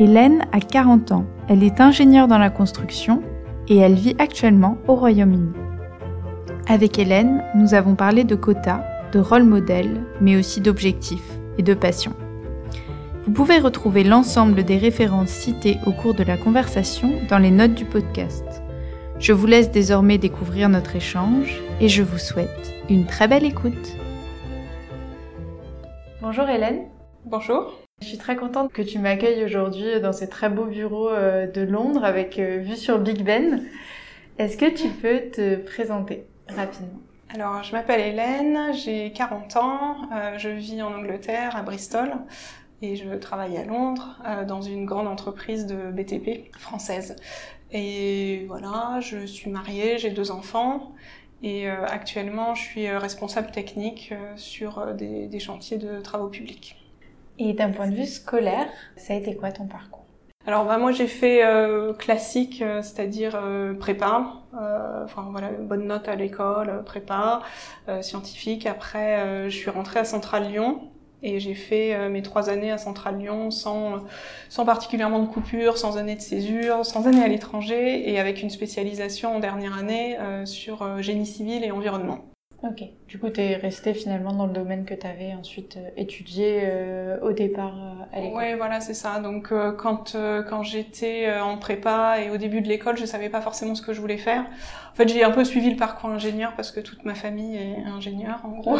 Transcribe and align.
Hélène 0.00 0.44
a 0.50 0.58
40 0.58 1.12
ans, 1.12 1.24
elle 1.48 1.62
est 1.62 1.80
ingénieure 1.80 2.26
dans 2.26 2.38
la 2.38 2.50
construction 2.50 3.22
et 3.68 3.76
elle 3.76 3.94
vit 3.94 4.16
actuellement 4.18 4.76
au 4.88 4.96
Royaume-Uni. 4.96 5.52
Avec 6.66 6.98
Hélène, 6.98 7.44
nous 7.54 7.74
avons 7.74 7.94
parlé 7.94 8.24
de 8.24 8.34
quotas, 8.34 8.82
de 9.12 9.20
rôle 9.20 9.44
modèle, 9.44 10.02
mais 10.20 10.36
aussi 10.36 10.60
d'objectifs 10.60 11.38
et 11.58 11.62
de 11.62 11.74
passion. 11.74 12.12
Vous 13.24 13.32
pouvez 13.32 13.58
retrouver 13.60 14.02
l'ensemble 14.02 14.64
des 14.64 14.78
références 14.78 15.30
citées 15.30 15.78
au 15.86 15.92
cours 15.92 16.14
de 16.14 16.24
la 16.24 16.36
conversation 16.36 17.12
dans 17.30 17.38
les 17.38 17.52
notes 17.52 17.74
du 17.74 17.84
podcast. 17.84 18.44
Je 19.20 19.32
vous 19.32 19.46
laisse 19.46 19.70
désormais 19.70 20.18
découvrir 20.18 20.68
notre 20.68 20.96
échange 20.96 21.62
et 21.80 21.88
je 21.88 22.02
vous 22.02 22.18
souhaite 22.18 22.74
une 22.90 23.06
très 23.06 23.28
belle 23.28 23.44
écoute. 23.44 23.96
Bonjour 26.20 26.48
Hélène. 26.48 26.88
Bonjour. 27.24 27.83
Je 28.04 28.10
suis 28.10 28.18
très 28.18 28.36
contente 28.36 28.70
que 28.70 28.82
tu 28.82 28.98
m'accueilles 28.98 29.42
aujourd'hui 29.44 29.98
dans 29.98 30.12
ces 30.12 30.28
très 30.28 30.50
beaux 30.50 30.66
bureaux 30.66 31.08
euh, 31.08 31.46
de 31.46 31.62
Londres 31.62 32.04
avec 32.04 32.38
euh, 32.38 32.58
vue 32.58 32.76
sur 32.76 32.98
Big 32.98 33.24
Ben. 33.24 33.64
Est-ce 34.36 34.58
que 34.58 34.68
tu 34.68 34.88
peux 34.88 35.30
te 35.30 35.56
présenter 35.56 36.26
rapidement? 36.46 37.00
Alors, 37.30 37.62
je 37.62 37.72
m'appelle 37.72 38.00
Hélène, 38.00 38.74
j'ai 38.74 39.10
40 39.12 39.56
ans, 39.56 39.96
euh, 40.12 40.36
je 40.36 40.50
vis 40.50 40.82
en 40.82 40.92
Angleterre, 40.92 41.56
à 41.56 41.62
Bristol 41.62 42.12
et 42.82 42.96
je 42.96 43.08
travaille 43.14 43.56
à 43.56 43.64
Londres 43.64 44.18
dans 44.46 44.60
une 44.60 44.84
grande 44.84 45.08
entreprise 45.08 45.64
de 45.64 45.90
BTP 45.90 46.54
française. 46.58 47.16
Et 47.72 48.44
voilà, 48.48 49.00
je 49.00 49.24
suis 49.24 49.48
mariée, 49.48 49.96
j'ai 49.96 50.10
deux 50.10 50.30
enfants 50.30 50.92
et 51.42 51.66
actuellement 51.68 52.54
je 52.54 52.62
suis 52.62 52.90
responsable 52.90 53.50
technique 53.50 54.12
sur 54.36 54.92
des, 54.92 55.38
chantiers 55.38 55.78
de 55.78 56.02
travaux 56.02 56.28
publics. 56.28 56.83
Et 57.38 57.52
d'un 57.52 57.70
point 57.70 57.88
de 57.88 57.94
vue 57.94 58.06
scolaire, 58.06 58.66
ça 58.96 59.14
a 59.14 59.16
été 59.16 59.34
quoi 59.36 59.50
ton 59.52 59.66
parcours? 59.66 60.04
Alors 60.46 60.66
bah, 60.66 60.76
moi 60.76 60.92
j'ai 60.92 61.06
fait 61.06 61.40
classique, 61.98 62.62
c'est-à-dire 62.82 63.42
prépa, 63.80 64.42
enfin 64.52 65.28
voilà, 65.30 65.48
bonne 65.52 65.86
note 65.86 66.06
à 66.06 66.16
l'école, 66.16 66.82
prépa, 66.84 67.40
scientifique. 68.02 68.66
Après 68.66 69.48
je 69.48 69.56
suis 69.56 69.70
rentrée 69.70 70.00
à 70.00 70.04
Centrale 70.04 70.48
Lyon 70.48 70.90
et 71.24 71.40
j'ai 71.40 71.54
fait 71.54 71.94
euh, 71.94 72.10
mes 72.10 72.22
trois 72.22 72.50
années 72.50 72.70
à 72.70 72.78
Centrale 72.78 73.18
Lyon 73.18 73.50
sans, 73.50 74.04
sans 74.50 74.64
particulièrement 74.66 75.20
de 75.20 75.26
coupure, 75.26 75.78
sans 75.78 75.96
année 75.96 76.14
de 76.14 76.20
césure, 76.20 76.84
sans 76.84 77.08
année 77.08 77.24
à 77.24 77.28
l'étranger 77.28 78.10
et 78.10 78.20
avec 78.20 78.42
une 78.42 78.50
spécialisation 78.50 79.34
en 79.34 79.40
dernière 79.40 79.76
année 79.76 80.18
euh, 80.20 80.44
sur 80.44 80.82
euh, 80.82 81.00
génie 81.00 81.26
civil 81.26 81.64
et 81.64 81.70
environnement. 81.72 82.33
Ok. 82.66 82.82
Du 83.08 83.18
coup, 83.18 83.28
tu 83.28 83.42
es 83.42 83.56
resté 83.56 83.92
finalement 83.92 84.32
dans 84.32 84.46
le 84.46 84.52
domaine 84.52 84.86
que 84.86 84.94
tu 84.94 85.06
avais 85.06 85.34
ensuite 85.34 85.78
étudié 85.98 86.62
au 87.20 87.32
départ 87.32 87.74
à 88.10 88.20
l'école. 88.20 88.38
Oui, 88.38 88.54
voilà, 88.56 88.80
c'est 88.80 88.94
ça. 88.94 89.20
Donc, 89.20 89.52
quand, 89.76 90.16
quand 90.48 90.62
j'étais 90.62 91.30
en 91.40 91.58
prépa 91.58 92.20
et 92.20 92.30
au 92.30 92.38
début 92.38 92.62
de 92.62 92.68
l'école, 92.68 92.96
je 92.96 93.04
savais 93.04 93.28
pas 93.28 93.42
forcément 93.42 93.74
ce 93.74 93.82
que 93.82 93.92
je 93.92 94.00
voulais 94.00 94.16
faire. 94.16 94.46
En 94.94 94.96
fait, 94.96 95.08
j'ai 95.08 95.24
un 95.24 95.32
peu 95.32 95.42
suivi 95.42 95.70
le 95.70 95.76
parcours 95.76 96.08
ingénieur 96.08 96.54
parce 96.54 96.70
que 96.70 96.78
toute 96.78 97.04
ma 97.04 97.16
famille 97.16 97.56
est 97.56 97.84
ingénieure, 97.84 98.40
en 98.44 98.50
gros. 98.50 98.78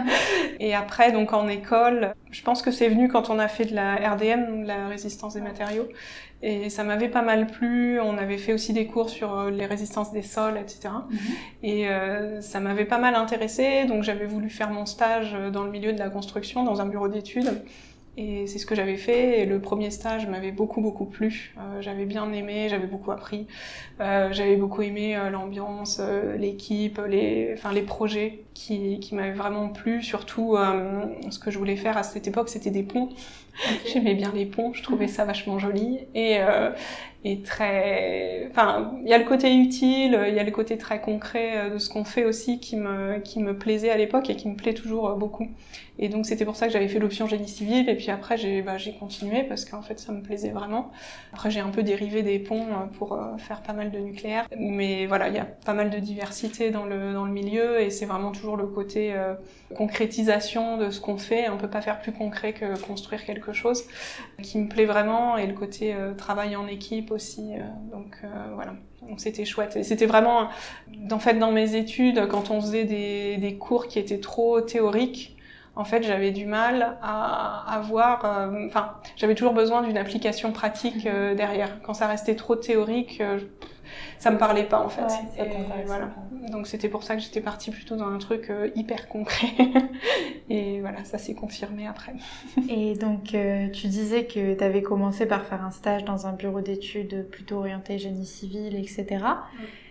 et 0.60 0.74
après, 0.74 1.12
donc 1.12 1.32
en 1.32 1.48
école, 1.48 2.12
je 2.30 2.42
pense 2.42 2.60
que 2.60 2.70
c'est 2.70 2.90
venu 2.90 3.08
quand 3.08 3.30
on 3.30 3.38
a 3.38 3.48
fait 3.48 3.64
de 3.64 3.74
la 3.74 3.96
RDM, 3.96 4.64
la 4.64 4.86
résistance 4.88 5.32
des 5.32 5.40
matériaux. 5.40 5.88
Et 6.42 6.70
ça 6.70 6.84
m'avait 6.84 7.08
pas 7.08 7.22
mal 7.22 7.46
plu. 7.46 8.00
On 8.00 8.18
avait 8.18 8.38
fait 8.38 8.52
aussi 8.52 8.72
des 8.72 8.86
cours 8.86 9.10
sur 9.10 9.38
euh, 9.38 9.50
les 9.50 9.66
résistances 9.66 10.12
des 10.12 10.22
sols, 10.22 10.58
etc. 10.58 10.90
Et 11.62 11.84
mhm. 11.84 11.90
euh, 11.90 12.40
ça 12.40 12.60
m'avait 12.60 12.84
pas 12.84 12.98
mal 12.98 13.14
intéressé. 13.14 13.84
Donc 13.86 14.02
j'avais 14.02 14.26
voulu 14.26 14.50
faire 14.50 14.70
mon 14.70 14.86
stage 14.86 15.34
euh, 15.34 15.50
dans 15.50 15.64
le 15.64 15.70
milieu 15.70 15.92
de 15.92 15.98
la 15.98 16.10
construction, 16.10 16.64
dans 16.64 16.80
un 16.80 16.86
bureau 16.86 17.08
d'études. 17.08 17.62
Et 18.18 18.46
c'est 18.46 18.58
ce 18.58 18.64
que 18.64 18.74
j'avais 18.74 18.96
fait. 18.96 19.40
Et 19.40 19.46
le 19.46 19.60
premier 19.60 19.90
stage 19.90 20.26
m'avait 20.26 20.52
beaucoup, 20.52 20.80
beaucoup 20.80 21.04
plu. 21.04 21.54
Euh, 21.58 21.82
j'avais 21.82 22.06
bien 22.06 22.32
aimé, 22.32 22.68
j'avais 22.70 22.86
beaucoup 22.86 23.12
appris. 23.12 23.46
Euh, 24.00 24.32
j'avais 24.32 24.56
beaucoup 24.56 24.82
aimé 24.82 25.16
euh, 25.16 25.28
l'ambiance, 25.28 26.00
l'équipe, 26.38 27.00
les, 27.06 27.50
enfin, 27.54 27.72
les 27.72 27.82
projets 27.82 28.44
qui, 28.54 29.00
qui 29.00 29.14
m'avaient 29.14 29.32
vraiment 29.32 29.68
plu. 29.68 30.02
Surtout, 30.02 30.56
ce 31.30 31.38
que 31.38 31.50
je 31.50 31.58
voulais 31.58 31.76
faire 31.76 31.98
à 31.98 32.02
cette 32.02 32.26
époque, 32.26 32.48
c'était 32.48 32.70
des 32.70 32.82
ponts. 32.82 33.10
J'aimais 33.92 34.14
bien 34.14 34.32
les 34.34 34.46
ponts, 34.46 34.72
je 34.72 34.82
trouvais 34.82 35.08
ça 35.08 35.24
vachement 35.24 35.58
joli. 35.58 36.00
Et, 36.14 36.38
et 37.24 37.42
très... 37.42 38.46
Enfin, 38.50 38.92
il 39.02 39.08
y 39.08 39.14
a 39.14 39.18
le 39.18 39.24
côté 39.24 39.54
utile, 39.54 40.20
il 40.28 40.34
y 40.34 40.38
a 40.38 40.44
le 40.44 40.50
côté 40.50 40.76
très 40.78 41.00
concret 41.00 41.70
de 41.70 41.78
ce 41.78 41.88
qu'on 41.88 42.04
fait 42.04 42.24
aussi 42.24 42.60
qui 42.60 42.76
me, 42.76 43.18
qui 43.18 43.40
me 43.40 43.56
plaisait 43.56 43.90
à 43.90 43.96
l'époque 43.96 44.30
et 44.30 44.36
qui 44.36 44.48
me 44.48 44.56
plaît 44.56 44.74
toujours 44.74 45.10
beaucoup. 45.16 45.48
Et 45.98 46.08
donc 46.08 46.26
c'était 46.26 46.44
pour 46.44 46.56
ça 46.56 46.66
que 46.66 46.72
j'avais 46.72 46.88
fait 46.88 46.98
l'option 46.98 47.26
génie 47.26 47.48
civil 47.48 47.88
et 47.88 47.94
puis 47.94 48.10
après 48.10 48.36
j'ai 48.36 48.60
bah, 48.60 48.76
continué 49.00 49.44
parce 49.44 49.64
qu'en 49.64 49.80
fait 49.80 49.98
ça 49.98 50.12
me 50.12 50.20
plaisait 50.22 50.50
vraiment. 50.50 50.90
Après 51.32 51.50
j'ai 51.50 51.60
un 51.60 51.70
peu 51.70 51.82
dérivé 51.82 52.22
des 52.22 52.38
ponts 52.38 52.66
euh, 52.66 52.86
pour 52.98 53.14
euh, 53.14 53.36
faire 53.38 53.62
pas 53.62 53.72
mal 53.72 53.90
de 53.90 53.98
nucléaire. 53.98 54.46
Mais 54.58 55.06
voilà, 55.06 55.28
il 55.28 55.34
y 55.34 55.38
a 55.38 55.46
pas 55.46 55.72
mal 55.72 55.90
de 55.90 55.98
diversité 55.98 56.70
dans 56.70 56.84
le, 56.84 57.14
dans 57.14 57.24
le 57.24 57.32
milieu 57.32 57.80
et 57.80 57.90
c'est 57.90 58.06
vraiment 58.06 58.32
toujours 58.32 58.56
le 58.56 58.66
côté 58.66 59.14
euh, 59.14 59.34
concrétisation 59.74 60.76
de 60.76 60.90
ce 60.90 61.00
qu'on 61.00 61.16
fait. 61.16 61.48
On 61.48 61.56
peut 61.56 61.70
pas 61.70 61.80
faire 61.80 62.00
plus 62.00 62.12
concret 62.12 62.52
que 62.52 62.78
construire 62.78 63.24
quelque 63.24 63.45
chose 63.52 63.84
qui 64.42 64.58
me 64.58 64.68
plaît 64.68 64.84
vraiment 64.84 65.36
et 65.36 65.46
le 65.46 65.54
côté 65.54 65.94
travail 66.16 66.56
en 66.56 66.66
équipe 66.66 67.10
aussi. 67.10 67.52
donc 67.90 68.16
voilà. 68.54 68.74
Donc 69.08 69.20
c'était 69.20 69.44
chouette. 69.44 69.84
C'était 69.84 70.06
vraiment, 70.06 70.48
en 71.10 71.18
fait, 71.18 71.34
dans 71.34 71.52
mes 71.52 71.76
études, 71.76 72.26
quand 72.28 72.50
on 72.50 72.60
faisait 72.60 72.84
des, 72.84 73.36
des 73.36 73.56
cours 73.56 73.86
qui 73.86 73.98
étaient 73.98 74.18
trop 74.18 74.60
théoriques, 74.60 75.36
en 75.76 75.84
fait, 75.84 76.02
j'avais 76.02 76.30
du 76.30 76.46
mal 76.46 76.96
à 77.02 77.74
avoir, 77.74 78.24
euh, 78.24 78.66
enfin, 78.66 78.94
j'avais 79.16 79.34
toujours 79.34 79.52
besoin 79.52 79.82
d'une 79.82 79.98
application 79.98 80.50
pratique 80.50 81.06
euh, 81.06 81.34
derrière. 81.34 81.82
Quand 81.82 81.92
ça 81.92 82.06
restait 82.06 82.34
trop 82.34 82.56
théorique, 82.56 83.20
euh, 83.20 83.38
ça 84.18 84.30
me 84.30 84.38
parlait 84.38 84.64
pas 84.64 84.80
en 84.80 84.88
fait. 84.88 85.02
voilà. 85.84 86.08
Donc 86.50 86.66
c'était 86.66 86.88
pour 86.88 87.02
ça 87.02 87.14
que 87.14 87.20
j'étais 87.20 87.42
partie 87.42 87.70
plutôt 87.70 87.94
dans 87.94 88.08
un 88.08 88.18
truc 88.18 88.50
hyper 88.74 89.06
concret. 89.08 89.48
voilà, 90.96 91.04
ça 91.04 91.18
s'est 91.18 91.34
confirmé 91.34 91.86
après. 91.86 92.14
et 92.68 92.94
donc 92.94 93.36
tu 93.72 93.86
disais 93.86 94.26
que 94.26 94.54
tu 94.54 94.64
avais 94.64 94.82
commencé 94.82 95.26
par 95.26 95.44
faire 95.44 95.64
un 95.64 95.70
stage 95.70 96.04
dans 96.04 96.26
un 96.26 96.32
bureau 96.32 96.60
d'études 96.60 97.28
plutôt 97.30 97.56
orienté 97.56 97.98
génie 97.98 98.26
civil, 98.26 98.76
etc. 98.76 99.24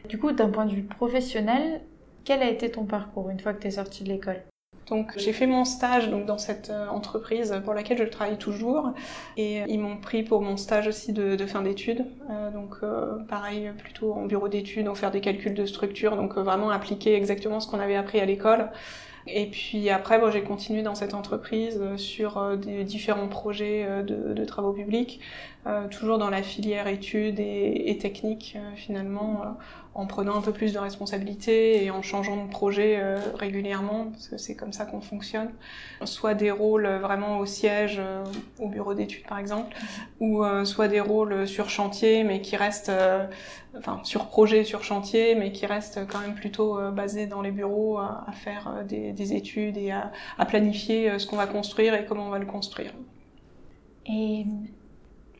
Du 0.09 0.17
coup, 0.17 0.31
d'un 0.31 0.49
point 0.49 0.65
de 0.65 0.73
vue 0.73 0.83
professionnel, 0.83 1.81
quel 2.23 2.41
a 2.41 2.49
été 2.49 2.71
ton 2.71 2.85
parcours 2.85 3.29
une 3.29 3.39
fois 3.39 3.53
que 3.53 3.61
tu 3.61 3.67
es 3.67 3.71
sortie 3.71 4.03
de 4.03 4.09
l'école? 4.09 4.41
Donc 4.87 5.13
j'ai 5.17 5.33
fait 5.33 5.47
mon 5.47 5.65
stage 5.65 6.09
donc 6.09 6.25
dans 6.25 6.37
cette 6.37 6.69
euh, 6.69 6.87
entreprise 6.89 7.59
pour 7.63 7.73
laquelle 7.73 7.97
je 7.97 8.03
travaille 8.03 8.37
toujours 8.37 8.93
et 9.35 9.61
euh, 9.61 9.65
ils 9.67 9.79
m'ont 9.79 9.97
pris 9.97 10.21
pour 10.21 10.41
mon 10.41 10.57
stage 10.57 10.87
aussi 10.87 11.11
de, 11.11 11.35
de 11.35 11.45
fin 11.47 11.61
d'études. 11.63 12.05
Euh, 12.29 12.51
donc 12.51 12.75
euh, 12.83 13.17
pareil 13.27 13.71
plutôt 13.79 14.13
en 14.13 14.25
bureau 14.25 14.47
d'études, 14.47 14.87
on 14.87 14.93
faire 14.93 15.09
des 15.09 15.21
calculs 15.21 15.55
de 15.55 15.65
structure, 15.65 16.15
donc 16.15 16.37
vraiment 16.37 16.69
appliquer 16.69 17.15
exactement 17.15 17.59
ce 17.59 17.67
qu'on 17.67 17.79
avait 17.79 17.95
appris 17.95 18.19
à 18.19 18.25
l'école. 18.25 18.69
Et 19.27 19.47
puis 19.47 19.89
après, 19.89 20.19
bon, 20.19 20.29
j'ai 20.29 20.43
continué 20.43 20.83
dans 20.83 20.95
cette 20.95 21.13
entreprise 21.13 21.81
sur 21.97 22.57
des 22.57 22.83
différents 22.83 23.27
projets 23.27 24.03
de, 24.03 24.33
de 24.33 24.45
travaux 24.45 24.71
publics, 24.73 25.19
toujours 25.89 26.19
dans 26.19 26.29
la 26.29 26.43
filière 26.43 26.87
études 26.87 27.39
et, 27.39 27.89
et 27.89 27.97
techniques 27.97 28.55
finalement 28.75 29.57
en 29.95 30.07
prenant 30.07 30.35
un 30.35 30.41
peu 30.41 30.51
plus 30.51 30.73
de 30.73 30.77
responsabilités 30.77 31.85
et 31.85 31.89
en 31.89 32.01
changeant 32.01 32.45
de 32.45 32.49
projet 32.49 32.97
euh, 32.97 33.17
régulièrement, 33.33 34.07
parce 34.11 34.27
que 34.27 34.37
c'est 34.37 34.53
comme 34.53 34.73
ça 34.73 34.85
qu'on 34.85 34.99
fonctionne. 34.99 35.51
Soit 36.03 36.33
des 36.33 36.51
rôles 36.51 36.85
vraiment 36.85 37.39
au 37.39 37.45
siège, 37.45 37.95
euh, 37.99 38.25
au 38.59 38.67
bureau 38.67 38.93
d'études 38.93 39.25
par 39.25 39.39
exemple, 39.39 39.73
ou 40.19 40.43
euh, 40.43 40.65
soit 40.65 40.89
des 40.89 40.99
rôles 40.99 41.47
sur 41.47 41.69
chantier, 41.69 42.25
mais 42.25 42.41
qui 42.41 42.57
restent, 42.57 42.91
enfin 43.77 44.01
sur 44.03 44.27
projet, 44.27 44.65
sur 44.65 44.83
chantier, 44.83 45.33
mais 45.33 45.53
qui 45.53 45.65
restent 45.65 46.05
quand 46.07 46.19
même 46.19 46.35
plutôt 46.35 46.77
basés 46.91 47.25
dans 47.25 47.41
les 47.41 47.51
bureaux 47.51 47.97
à, 47.97 48.25
faire 48.33 48.83
des, 48.85 49.13
des, 49.13 49.33
études 49.33 49.77
et 49.77 49.91
à, 49.91 50.11
à 50.37 50.45
planifier 50.45 51.17
ce 51.19 51.25
qu'on 51.25 51.37
va 51.37 51.47
construire 51.47 51.93
et 51.93 52.05
comment 52.05 52.27
on 52.27 52.31
va 52.31 52.39
le 52.39 52.45
construire. 52.45 52.91
Et 54.07 54.45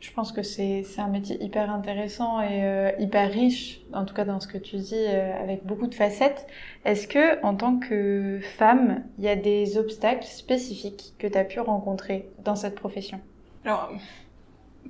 je 0.00 0.12
pense 0.12 0.32
que 0.32 0.42
c'est 0.42 0.84
un 0.98 1.08
métier 1.08 1.42
hyper 1.42 1.70
intéressant 1.70 2.40
et 2.40 2.64
euh, 2.64 2.90
hyper 2.98 3.30
riche, 3.30 3.80
en 3.92 4.04
tout 4.04 4.14
cas 4.14 4.24
dans 4.24 4.40
ce 4.40 4.46
que 4.46 4.58
tu 4.58 4.76
dis, 4.76 4.94
euh, 4.94 5.42
avec 5.42 5.64
beaucoup 5.64 5.86
de 5.86 5.94
facettes. 5.94 6.46
Est-ce 6.84 7.08
que, 7.08 7.42
en 7.44 7.54
tant 7.54 7.78
que 7.78 8.40
femme, 8.58 9.04
il 9.18 9.24
y 9.24 9.28
a 9.28 9.36
des 9.36 9.78
obstacles 9.78 10.26
spécifiques 10.26 11.14
que 11.18 11.26
tu 11.26 11.38
as 11.38 11.44
pu 11.44 11.60
rencontrer 11.60 12.28
dans 12.44 12.56
cette 12.56 12.74
profession? 12.74 13.20
Alors, 13.64 13.90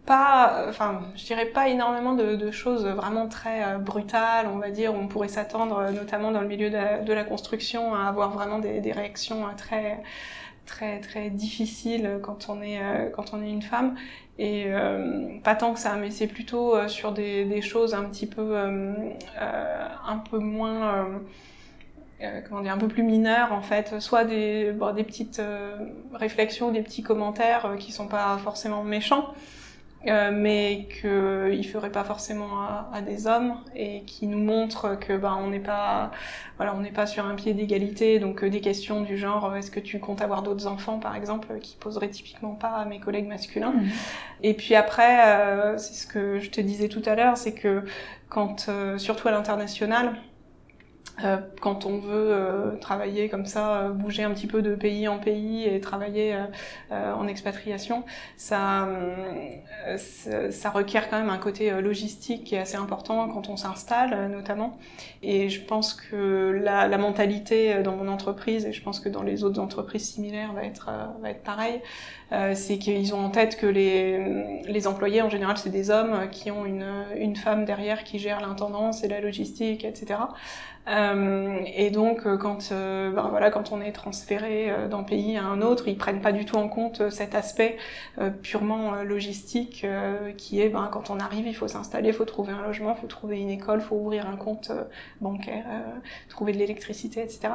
pas, 0.04 0.66
enfin, 0.68 1.02
je 1.14 1.24
dirais 1.24 1.46
pas 1.46 1.68
énormément 1.68 2.14
de, 2.14 2.50
choses 2.50 2.86
vraiment 2.86 3.28
très 3.28 3.64
euh, 3.64 3.78
brutales, 3.78 4.48
on 4.52 4.58
va 4.58 4.70
dire. 4.70 4.92
On 4.92 5.06
pourrait 5.06 5.28
s'attendre, 5.28 5.90
notamment 5.92 6.32
dans 6.32 6.40
le 6.40 6.48
milieu 6.48 6.68
de 6.68 7.12
la, 7.12 7.24
construction, 7.24 7.94
à 7.94 8.08
avoir 8.08 8.30
vraiment 8.30 8.58
des, 8.58 8.92
réactions 8.92 9.44
très, 9.56 10.02
très, 10.66 11.00
très 11.00 11.30
difficiles 11.30 12.18
quand 12.22 12.48
on 12.48 12.60
est, 12.60 12.80
quand 13.14 13.32
on 13.32 13.42
est 13.42 13.50
une 13.50 13.62
femme. 13.62 13.96
Et 14.38 14.64
euh, 14.66 15.38
pas 15.42 15.54
tant 15.54 15.72
que 15.72 15.80
ça, 15.80 15.96
mais 15.96 16.10
c'est 16.10 16.26
plutôt 16.26 16.88
sur 16.88 17.12
des, 17.12 17.44
des, 17.46 17.62
choses 17.62 17.94
un 17.94 18.04
petit 18.04 18.26
peu, 18.26 18.56
un 18.56 20.18
peu 20.30 20.38
moins. 20.38 21.06
Euh, 22.22 22.40
comment 22.48 22.62
dire, 22.62 22.72
un 22.72 22.78
peu 22.78 22.88
plus 22.88 23.02
mineures 23.02 23.52
en 23.52 23.60
fait, 23.60 24.00
soit 24.00 24.24
des, 24.24 24.72
bon, 24.72 24.94
des 24.94 25.04
petites 25.04 25.38
euh, 25.38 25.76
réflexions, 26.14 26.72
des 26.72 26.80
petits 26.80 27.02
commentaires 27.02 27.66
euh, 27.66 27.76
qui 27.76 27.92
sont 27.92 28.08
pas 28.08 28.38
forcément 28.38 28.82
méchants, 28.82 29.34
euh, 30.08 30.30
mais 30.32 30.86
qu'ils 31.00 31.66
feraient 31.66 31.90
pas 31.90 32.04
forcément 32.04 32.60
à, 32.60 32.90
à, 32.92 33.00
des 33.00 33.26
hommes 33.26 33.56
et 33.74 34.02
qui 34.02 34.26
nous 34.26 34.38
montrent 34.38 34.98
que 34.98 35.16
ben 35.16 35.38
on 35.40 35.48
n'est 35.48 35.60
pas 35.60 36.10
voilà 36.56 36.74
on 36.74 36.80
n'est 36.80 36.92
pas 36.92 37.06
sur 37.06 37.26
un 37.26 37.34
pied 37.34 37.54
d'égalité 37.54 38.18
donc 38.18 38.44
des 38.44 38.60
questions 38.60 39.02
du 39.02 39.16
genre 39.16 39.54
est-ce 39.56 39.70
que 39.70 39.80
tu 39.80 39.98
comptes 39.98 40.22
avoir 40.22 40.42
d'autres 40.42 40.66
enfants 40.66 40.98
par 40.98 41.16
exemple 41.16 41.58
qui 41.60 41.76
poseraient 41.76 42.10
typiquement 42.10 42.54
pas 42.54 42.70
à 42.70 42.84
mes 42.84 43.00
collègues 43.00 43.28
masculins? 43.28 43.72
Mmh. 43.72 43.88
et 44.42 44.54
puis 44.54 44.74
après 44.74 45.76
c'est 45.78 45.94
ce 45.94 46.06
que 46.06 46.38
je 46.38 46.50
te 46.50 46.60
disais 46.60 46.88
tout 46.88 47.02
à 47.06 47.14
l'heure 47.14 47.36
c'est 47.36 47.54
que 47.54 47.84
quand 48.28 48.70
surtout 48.98 49.28
à 49.28 49.30
l'international 49.30 50.16
euh, 51.24 51.38
quand 51.62 51.86
on 51.86 51.98
veut 51.98 52.30
euh, 52.30 52.76
travailler 52.76 53.28
comme 53.28 53.46
ça, 53.46 53.78
euh, 53.78 53.88
bouger 53.88 54.22
un 54.22 54.32
petit 54.32 54.46
peu 54.46 54.60
de 54.60 54.74
pays 54.74 55.08
en 55.08 55.18
pays 55.18 55.64
et 55.64 55.80
travailler 55.80 56.36
euh, 56.92 57.12
en 57.14 57.26
expatriation, 57.26 58.04
ça, 58.36 58.88
ça 60.50 60.70
requiert 60.70 61.08
quand 61.08 61.18
même 61.18 61.30
un 61.30 61.38
côté 61.38 61.70
logistique 61.80 62.44
qui 62.44 62.54
est 62.54 62.58
assez 62.58 62.76
important 62.76 63.28
quand 63.28 63.48
on 63.48 63.56
s'installe 63.56 64.30
notamment. 64.30 64.78
Et 65.22 65.48
je 65.48 65.60
pense 65.60 65.94
que 65.94 66.60
la, 66.62 66.88
la, 66.88 66.98
mentalité 66.98 67.82
dans 67.82 67.96
mon 67.96 68.08
entreprise 68.08 68.66
et 68.66 68.72
je 68.72 68.82
pense 68.82 69.00
que 69.00 69.08
dans 69.08 69.22
les 69.22 69.44
autres 69.44 69.60
entreprises 69.60 70.08
similaires 70.08 70.52
va 70.52 70.64
être 70.64 70.90
va 71.20 71.30
être 71.30 71.42
pareil. 71.42 71.80
c'est 72.54 72.78
qu'ils 72.78 73.14
ont 73.14 73.24
en 73.24 73.30
tête 73.30 73.56
que 73.56 73.66
les, 73.66 74.62
les 74.66 74.86
employés 74.86 75.22
en 75.22 75.30
général 75.30 75.56
c'est 75.56 75.70
des 75.70 75.90
hommes 75.90 76.28
qui 76.30 76.50
ont 76.50 76.64
une, 76.66 76.86
une 77.16 77.36
femme 77.36 77.64
derrière 77.64 78.04
qui 78.04 78.18
gère 78.18 78.40
l'intendance 78.40 79.04
et 79.04 79.08
la 79.08 79.20
logistique, 79.20 79.84
etc. 79.84 80.18
Euh, 80.88 81.58
et 81.66 81.90
donc, 81.90 82.26
euh, 82.26 82.36
quand, 82.36 82.70
euh, 82.70 83.10
ben 83.10 83.26
voilà, 83.28 83.50
quand 83.50 83.72
on 83.72 83.80
est 83.80 83.92
transféré 83.92 84.72
d'un 84.88 85.02
pays 85.02 85.36
à 85.36 85.44
un 85.44 85.60
autre, 85.60 85.88
ils 85.88 85.96
prennent 85.96 86.20
pas 86.20 86.32
du 86.32 86.44
tout 86.44 86.56
en 86.56 86.68
compte 86.68 87.10
cet 87.10 87.34
aspect 87.34 87.76
purement 88.42 89.02
logistique 89.02 89.86
qui 90.36 90.60
est, 90.60 90.68
ben, 90.68 90.88
quand 90.92 91.10
on 91.10 91.18
arrive, 91.18 91.46
il 91.46 91.54
faut 91.54 91.68
s'installer, 91.68 92.08
il 92.08 92.14
faut 92.14 92.24
trouver 92.24 92.52
un 92.52 92.62
logement, 92.62 92.94
il 92.96 93.00
faut 93.00 93.06
trouver 93.06 93.40
une 93.40 93.50
école, 93.50 93.80
il 93.80 93.84
faut 93.84 93.96
ouvrir 93.96 94.28
un 94.28 94.36
compte 94.36 94.70
bancaire, 95.20 95.64
trouver 96.28 96.52
de 96.52 96.58
l'électricité, 96.58 97.22
etc. 97.22 97.54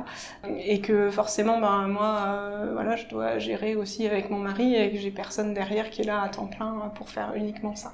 Et 0.60 0.82
que 0.82 1.10
forcément, 1.10 1.60
ben, 1.60 1.88
moi, 1.88 2.70
voilà, 2.74 2.96
je 2.96 3.08
dois 3.08 3.40
gérer 3.40 3.76
aussi 3.76 4.06
avec 4.06 4.30
mon 4.30 4.40
mari 4.40 4.76
et 4.76 4.92
que 4.92 4.98
j'ai 4.98 5.12
personne 5.12 5.54
derrière 5.54 5.90
qui 5.90 6.02
est 6.02 6.06
là 6.06 6.22
à 6.22 6.30
temps 6.30 6.48
plein 6.48 6.92
pour 6.96 7.10
faire 7.10 7.34
uniquement 7.36 7.76
ça. 7.76 7.94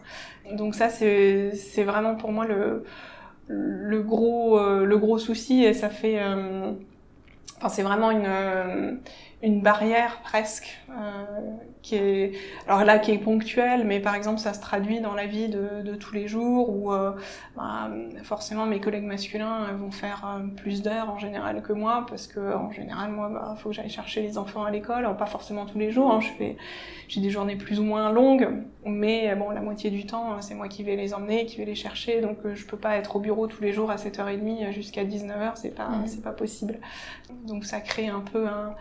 Donc 0.52 0.76
ça, 0.76 0.90
c'est 0.90 1.84
vraiment 1.84 2.16
pour 2.16 2.32
moi 2.32 2.46
le 2.46 2.84
le 3.48 4.02
gros 4.02 4.60
euh, 4.60 4.86
le 4.86 4.98
gros 4.98 5.18
souci 5.18 5.64
et 5.64 5.74
ça 5.74 5.90
fait 5.90 6.22
euh, 6.22 6.72
enfin 7.58 7.70
c'est 7.70 7.84
vraiment 7.84 8.12
une 8.12 8.26
euh, 8.26 8.92
une 9.44 9.62
barrière 9.62 10.22
presque 10.24 10.80
euh, 10.90 11.24
qui 11.84 11.96
est 11.96 12.32
alors 12.66 12.84
là 12.84 12.98
qui 12.98 13.12
est 13.12 13.20
ponctuelle 13.20 13.86
mais 13.86 14.00
par 14.00 14.16
exemple 14.16 14.40
ça 14.40 14.52
se 14.54 14.60
traduit 14.60 15.00
dans 15.00 15.14
la 15.14 15.28
vie 15.28 15.48
de, 15.48 15.84
de 15.84 15.94
tous 15.94 16.16
les 16.16 16.28
jours 16.28 16.70
où 16.72 16.92
euh, 16.92 17.12
bah, 17.56 17.88
forcément 18.24 18.66
mes 18.66 18.80
collègues 18.80 19.04
masculins 19.04 19.72
vont 19.74 19.92
faire 19.92 20.26
euh, 20.26 20.48
plus 20.56 20.82
d'heures 20.82 21.12
en 21.12 21.20
général 21.20 21.62
que 21.62 21.72
moi 21.72 22.08
parce 22.10 22.26
que 22.26 22.56
en 22.56 22.72
général 22.72 23.12
moi 23.12 23.30
bah, 23.30 23.56
faut 23.60 23.70
que 23.70 23.76
j'aille 23.76 23.92
chercher 23.92 24.24
les 24.24 24.40
enfants 24.40 24.64
à 24.64 24.72
l'école. 24.72 25.08
Pas 25.18 25.28
forcément 25.28 25.68
tous 25.68 25.78
les 25.78 25.92
jours 25.92 26.12
hein, 26.12 26.20
je 26.20 26.30
fais 26.30 26.58
j'ai 27.08 27.22
des 27.22 27.30
journées 27.30 27.58
plus 27.58 27.80
ou 27.80 27.84
moins 27.84 28.12
longues 28.12 28.50
mais 28.86 29.36
bon 29.36 29.52
la 29.52 29.62
moitié 29.62 29.92
du 29.92 30.08
temps 30.08 30.42
c'est 30.42 30.56
moi 30.56 30.68
qui 30.68 30.84
vais 30.84 30.96
les 30.96 31.14
emmener 31.14 31.46
qui 31.46 31.58
vais 31.58 31.66
les 31.66 31.76
chercher. 31.76 32.22
Donc 32.22 32.38
je 32.56 32.66
peux 32.66 32.78
pas 32.78 32.98
être 32.98 33.16
au 33.16 33.20
bureau 33.20 33.46
tous 33.46 33.62
les 33.62 33.72
jours 33.72 33.92
à 33.92 33.98
7h30 33.98 34.72
jusqu'à 34.72 35.06
19h 35.06 35.52
c'est 35.56 35.76
pas 35.76 35.90
mmh. 35.90 36.08
c'est 36.08 36.24
pas 36.24 36.32
possible. 36.32 36.80
Donc 37.46 37.66
ça 37.66 37.82
crée 37.82 38.08
un 38.08 38.22
peu 38.22 38.48
un 38.48 38.74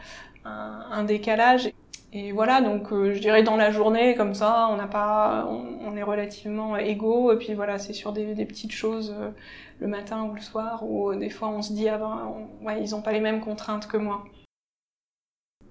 un, 0.91 1.05
décalage. 1.05 1.73
Et 2.13 2.33
voilà, 2.33 2.61
donc 2.61 2.93
euh, 2.93 3.13
je 3.13 3.21
dirais 3.21 3.43
dans 3.43 3.57
la 3.57 3.71
journée, 3.71 4.15
comme 4.15 4.35
ça, 4.35 4.69
on 4.71 4.77
n'a 4.77 4.87
pas, 4.87 5.47
on, 5.49 5.97
est 5.97 6.03
relativement 6.03 6.77
égaux. 6.77 7.33
Et 7.33 7.37
puis 7.37 7.55
voilà, 7.55 7.79
c'est 7.79 7.93
sur 7.93 8.13
des, 8.13 8.47
petites 8.47 8.73
choses 8.73 9.15
euh, 9.19 9.31
le 9.81 9.87
matin 9.87 10.25
ou 10.25 10.35
le 10.35 10.41
soir 10.41 10.83
où 10.83 11.11
euh, 11.11 11.17
des 11.17 11.31
fois 11.31 11.49
on 11.49 11.63
se 11.63 11.73
dit 11.73 11.89
ah 11.89 11.99
ben, 11.99 12.49
ouais, 12.63 12.83
ils 12.83 12.91
n'ont 12.91 13.03
pas 13.03 13.13
les 13.13 13.21
mêmes 13.21 13.41
contraintes 13.41 13.87
que 13.87 13.97
moi. 13.97 14.25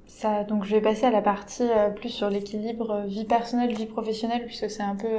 Ça, 0.08 0.44
donc 0.44 0.66
je 0.66 0.76
vais 0.76 0.82
passer 0.82 1.06
à 1.06 1.12
la 1.12 1.22
partie 1.22 1.68
plus 1.96 2.10
sur 2.10 2.30
l'équilibre 2.30 3.04
vie 3.06 3.26
personnelle 3.26 3.74
vie 3.74 3.86
professionnelle 3.86 4.46
puisque 4.46 4.70
c'est 4.70 4.84
un 4.84 4.96
peu 4.96 5.10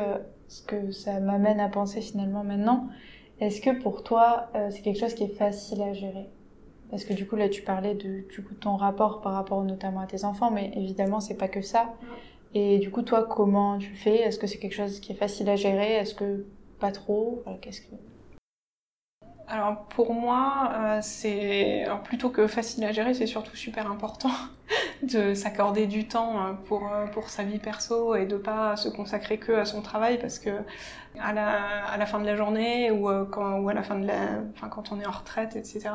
ce 0.49 0.63
que 0.63 0.91
ça 0.93 1.21
m'amène 1.21 1.61
à 1.61 1.69
penser 1.69 2.01
finalement 2.01 2.45
maintenant. 2.45 2.89
Est-ce 3.41 3.61
que 3.61 3.83
pour 3.83 4.05
toi 4.05 4.49
c'est 4.71 4.83
quelque 4.83 5.01
chose 5.01 5.15
qui 5.15 5.25
est 5.25 5.37
facile 5.37 5.83
à 5.83 5.93
gérer? 5.93 6.31
Parce 6.91 7.05
que 7.05 7.13
du 7.13 7.27
coup, 7.27 7.37
là, 7.37 7.49
tu 7.49 7.63
parlais 7.63 7.95
de 7.95 8.27
du 8.29 8.43
coup, 8.43 8.55
ton 8.55 8.77
rapport 8.77 9.21
par 9.21 9.33
rapport 9.33 9.63
notamment 9.65 10.01
à 10.01 10.07
tes 10.07 10.25
enfants, 10.25 10.51
mais 10.51 10.73
évidemment, 10.75 11.21
c'est 11.21 11.37
pas 11.37 11.49
que 11.49 11.63
ça. 11.63 11.95
Et 12.55 12.79
du 12.79 12.91
coup, 12.91 13.03
toi, 13.03 13.25
comment 13.25 13.79
tu 13.79 13.95
fais? 13.95 14.17
Est-ce 14.17 14.39
que 14.39 14.47
c'est 14.47 14.59
quelque 14.59 14.75
chose 14.75 15.01
qui 15.01 15.13
est 15.13 15.17
facile 15.17 15.49
à 15.51 15.57
gérer? 15.57 15.95
Est-ce 15.95 16.15
que 16.15 16.47
pas 16.81 16.93
trop? 16.93 17.43
Que 17.63 17.71
alors 19.49 19.85
pour 19.91 20.13
moi, 20.13 20.73
euh, 20.75 20.99
c'est 21.03 21.87
plutôt 22.05 22.31
que 22.31 22.49
facile 22.49 22.83
à 22.85 22.91
gérer, 22.91 23.15
c'est 23.15 23.27
surtout 23.27 23.55
super 23.55 23.89
important 23.91 24.31
de 25.03 25.35
s'accorder 25.35 25.87
du 25.87 26.09
temps 26.09 26.45
euh, 26.45 26.53
pour 26.55 26.93
euh, 26.93 27.07
pour 27.07 27.29
sa 27.29 27.45
vie 27.45 27.61
perso 27.61 28.17
et 28.17 28.27
de 28.27 28.37
pas 28.37 28.77
se 28.77 28.89
consacrer 28.89 29.39
que 29.39 29.53
à 29.53 29.65
son 29.65 29.83
travail 29.83 30.19
parce 30.19 30.41
que 30.41 30.51
à 31.21 31.33
la, 31.33 31.85
à 31.87 31.97
la 31.97 32.07
fin 32.07 32.21
de 32.21 32.27
la 32.27 32.37
journée 32.37 32.91
ou, 32.91 33.09
euh, 33.09 33.25
quand, 33.25 33.59
ou 33.59 33.69
à 33.69 33.75
la 33.75 33.83
fin 33.83 33.99
de 33.99 34.07
la, 34.07 34.41
enfin, 34.55 34.69
quand 34.69 34.93
on 34.93 35.01
est 35.01 35.07
en 35.07 35.11
retraite, 35.11 35.57
etc., 35.57 35.91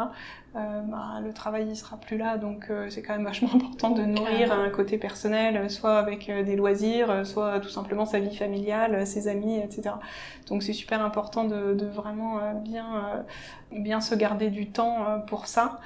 euh, 0.56 0.82
bah, 0.82 1.22
le 1.24 1.32
travail 1.34 1.68
il 1.70 1.76
sera 1.76 1.98
plus 1.98 2.18
là. 2.18 2.38
Donc 2.38 2.68
euh, 2.70 2.90
c'est 2.90 3.02
quand 3.02 3.14
même 3.14 3.24
vachement 3.24 3.50
important 3.56 3.92
de 3.92 4.04
nourrir 4.04 4.52
un 4.52 4.70
côté 4.70 4.98
personnel, 4.98 5.70
soit 5.70 5.98
avec 5.98 6.28
des 6.28 6.56
loisirs, 6.56 7.26
soit 7.26 7.60
tout 7.60 7.70
simplement 7.70 8.06
sa 8.06 8.20
vie 8.20 8.36
familiale, 8.36 9.06
ses 9.08 9.28
amis, 9.28 9.58
etc. 9.58 9.96
Donc 10.48 10.64
c'est 10.64 10.74
super 10.74 11.04
important 11.04 11.44
de, 11.46 11.74
de 11.74 11.86
vraiment 11.86 12.40
bien, 12.56 13.24
bien 13.72 14.02
se 14.02 14.16
garder 14.16 14.50
du 14.50 14.68
temps 14.68 15.22
pour 15.28 15.48
ça. 15.48 15.80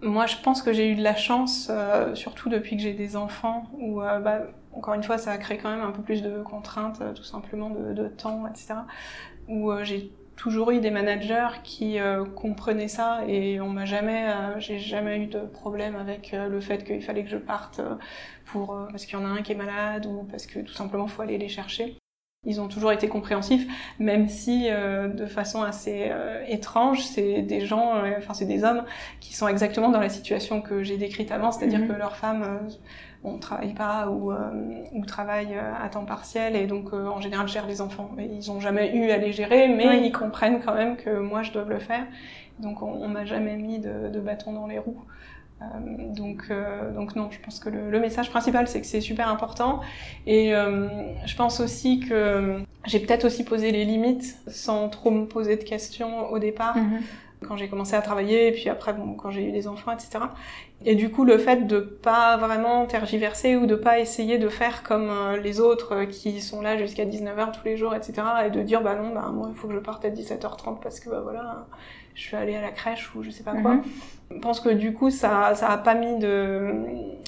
Moi, 0.00 0.26
je 0.26 0.36
pense 0.42 0.62
que 0.62 0.72
j'ai 0.72 0.90
eu 0.90 0.96
de 0.96 1.02
la 1.02 1.14
chance, 1.14 1.70
surtout 2.14 2.48
depuis 2.48 2.76
que 2.76 2.82
j'ai 2.82 2.94
des 2.94 3.16
enfants, 3.16 3.64
où 3.78 4.00
bah, 4.00 4.40
encore 4.74 4.94
une 4.94 5.02
fois, 5.02 5.18
ça 5.18 5.32
a 5.32 5.38
créé 5.38 5.58
quand 5.58 5.70
même 5.70 5.84
un 5.84 5.92
peu 5.92 6.02
plus 6.02 6.22
de 6.22 6.42
contraintes, 6.42 7.00
euh, 7.00 7.12
tout 7.12 7.24
simplement 7.24 7.70
de, 7.70 7.92
de 7.92 8.08
temps, 8.08 8.46
etc. 8.46 8.74
Où 9.48 9.70
euh, 9.70 9.84
j'ai 9.84 10.10
toujours 10.36 10.70
eu 10.70 10.80
des 10.80 10.90
managers 10.90 11.60
qui 11.62 11.98
euh, 11.98 12.24
comprenaient 12.24 12.88
ça 12.88 13.20
et 13.28 13.60
on 13.60 13.68
m'a 13.68 13.84
jamais, 13.84 14.28
euh, 14.28 14.58
j'ai 14.58 14.78
jamais 14.78 15.18
eu 15.18 15.26
de 15.26 15.40
problème 15.40 15.94
avec 15.94 16.32
le 16.32 16.60
fait 16.60 16.84
qu'il 16.84 17.02
fallait 17.02 17.22
que 17.22 17.30
je 17.30 17.36
parte 17.36 17.80
pour 18.46 18.76
parce 18.90 19.04
qu'il 19.04 19.18
y 19.18 19.22
en 19.22 19.24
a 19.24 19.28
un 19.28 19.42
qui 19.42 19.52
est 19.52 19.56
malade 19.56 20.06
ou 20.06 20.24
parce 20.30 20.46
que 20.46 20.60
tout 20.60 20.72
simplement 20.72 21.06
faut 21.06 21.22
aller 21.22 21.38
les 21.38 21.48
chercher. 21.48 21.96
Ils 22.44 22.60
ont 22.60 22.66
toujours 22.66 22.90
été 22.90 23.08
compréhensifs, 23.08 23.68
même 24.00 24.28
si 24.28 24.68
de 24.68 25.26
façon 25.26 25.62
assez 25.62 26.10
étrange, 26.48 27.04
c'est 27.04 27.42
des 27.42 27.60
gens, 27.64 28.02
enfin 28.18 28.34
c'est 28.34 28.46
des 28.46 28.64
hommes 28.64 28.82
qui 29.20 29.36
sont 29.36 29.46
exactement 29.46 29.90
dans 29.90 30.00
la 30.00 30.08
situation 30.08 30.60
que 30.60 30.82
j'ai 30.82 30.96
décrite 30.96 31.30
avant, 31.30 31.52
c'est-à-dire 31.52 31.78
mm-hmm. 31.78 31.86
que 31.88 31.92
leurs 31.92 32.16
femmes 32.16 32.68
on 33.24 33.38
travaille 33.38 33.74
pas 33.74 34.08
ou, 34.08 34.32
euh, 34.32 34.36
ou 34.92 35.04
travaille 35.04 35.54
euh, 35.54 35.72
à 35.80 35.88
temps 35.88 36.04
partiel 36.04 36.56
et 36.56 36.66
donc 36.66 36.92
euh, 36.92 37.06
en 37.06 37.20
général 37.20 37.48
gèrent 37.48 37.66
les 37.66 37.80
enfants. 37.80 38.10
Mais 38.16 38.28
ils 38.32 38.50
ont 38.50 38.60
jamais 38.60 38.94
eu 38.94 39.10
à 39.10 39.16
les 39.16 39.32
gérer, 39.32 39.68
mais 39.68 40.04
ils 40.04 40.12
comprennent 40.12 40.60
quand 40.60 40.74
même 40.74 40.96
que 40.96 41.18
moi 41.18 41.42
je 41.42 41.52
dois 41.52 41.64
le 41.64 41.78
faire. 41.78 42.04
Donc 42.58 42.82
on, 42.82 42.92
on 42.92 43.08
m'a 43.08 43.24
jamais 43.24 43.56
mis 43.56 43.78
de, 43.78 44.08
de, 44.08 44.20
bâton 44.20 44.52
dans 44.52 44.66
les 44.66 44.78
roues. 44.78 45.02
Euh, 45.60 45.64
donc, 46.08 46.52
donc 46.94 47.14
non, 47.14 47.28
je 47.30 47.38
pense 47.38 47.60
que 47.60 47.68
le, 47.68 47.90
le 47.90 48.00
message 48.00 48.30
principal 48.30 48.66
c'est 48.66 48.80
que 48.80 48.86
c'est 48.86 49.00
super 49.00 49.28
important 49.28 49.80
et 50.26 50.50
je 50.50 51.36
pense 51.36 51.60
aussi 51.60 52.00
que 52.00 52.60
j'ai 52.84 52.98
peut-être 52.98 53.24
aussi 53.24 53.44
posé 53.44 53.70
les 53.70 53.84
limites 53.84 54.36
sans 54.48 54.88
trop 54.88 55.12
me 55.12 55.26
poser 55.26 55.56
de 55.56 55.62
questions 55.62 56.30
au 56.30 56.38
départ. 56.40 56.76
Mm-hmm 56.76 57.00
quand 57.46 57.56
j'ai 57.56 57.68
commencé 57.68 57.94
à 57.94 58.02
travailler, 58.02 58.48
et 58.48 58.52
puis 58.52 58.68
après, 58.68 58.92
bon, 58.92 59.14
quand 59.14 59.30
j'ai 59.30 59.44
eu 59.44 59.52
des 59.52 59.68
enfants, 59.68 59.92
etc. 59.92 60.24
Et 60.84 60.94
du 60.94 61.10
coup, 61.10 61.24
le 61.24 61.38
fait 61.38 61.66
de 61.66 61.80
pas 61.80 62.36
vraiment 62.36 62.86
tergiverser 62.86 63.56
ou 63.56 63.66
de 63.66 63.74
pas 63.74 64.00
essayer 64.00 64.38
de 64.38 64.48
faire 64.48 64.82
comme 64.82 65.10
euh, 65.10 65.36
les 65.36 65.60
autres 65.60 65.94
euh, 65.94 66.06
qui 66.06 66.40
sont 66.40 66.60
là 66.60 66.76
jusqu'à 66.76 67.04
19h 67.04 67.52
tous 67.52 67.64
les 67.64 67.76
jours, 67.76 67.94
etc. 67.94 68.22
Et 68.46 68.50
de 68.50 68.62
dire, 68.62 68.82
bah 68.82 68.94
non, 68.94 69.14
bah 69.14 69.30
moi, 69.32 69.48
il 69.50 69.54
faut 69.54 69.68
que 69.68 69.74
je 69.74 69.78
parte 69.78 70.04
à 70.04 70.10
17h30 70.10 70.80
parce 70.80 70.98
que, 70.98 71.08
bah 71.10 71.20
voilà, 71.22 71.66
je 72.14 72.22
suis 72.22 72.36
allée 72.36 72.56
à 72.56 72.60
la 72.60 72.70
crèche 72.70 73.14
ou 73.14 73.22
je 73.22 73.30
sais 73.30 73.44
pas 73.44 73.54
quoi. 73.54 73.74
Mhm. 73.74 73.82
Je 74.32 74.38
pense 74.38 74.60
que 74.60 74.70
du 74.70 74.92
coup, 74.92 75.10
ça, 75.10 75.54
ça 75.54 75.68
a 75.68 75.78
pas 75.78 75.94
mis 75.94 76.18
de, 76.18 76.74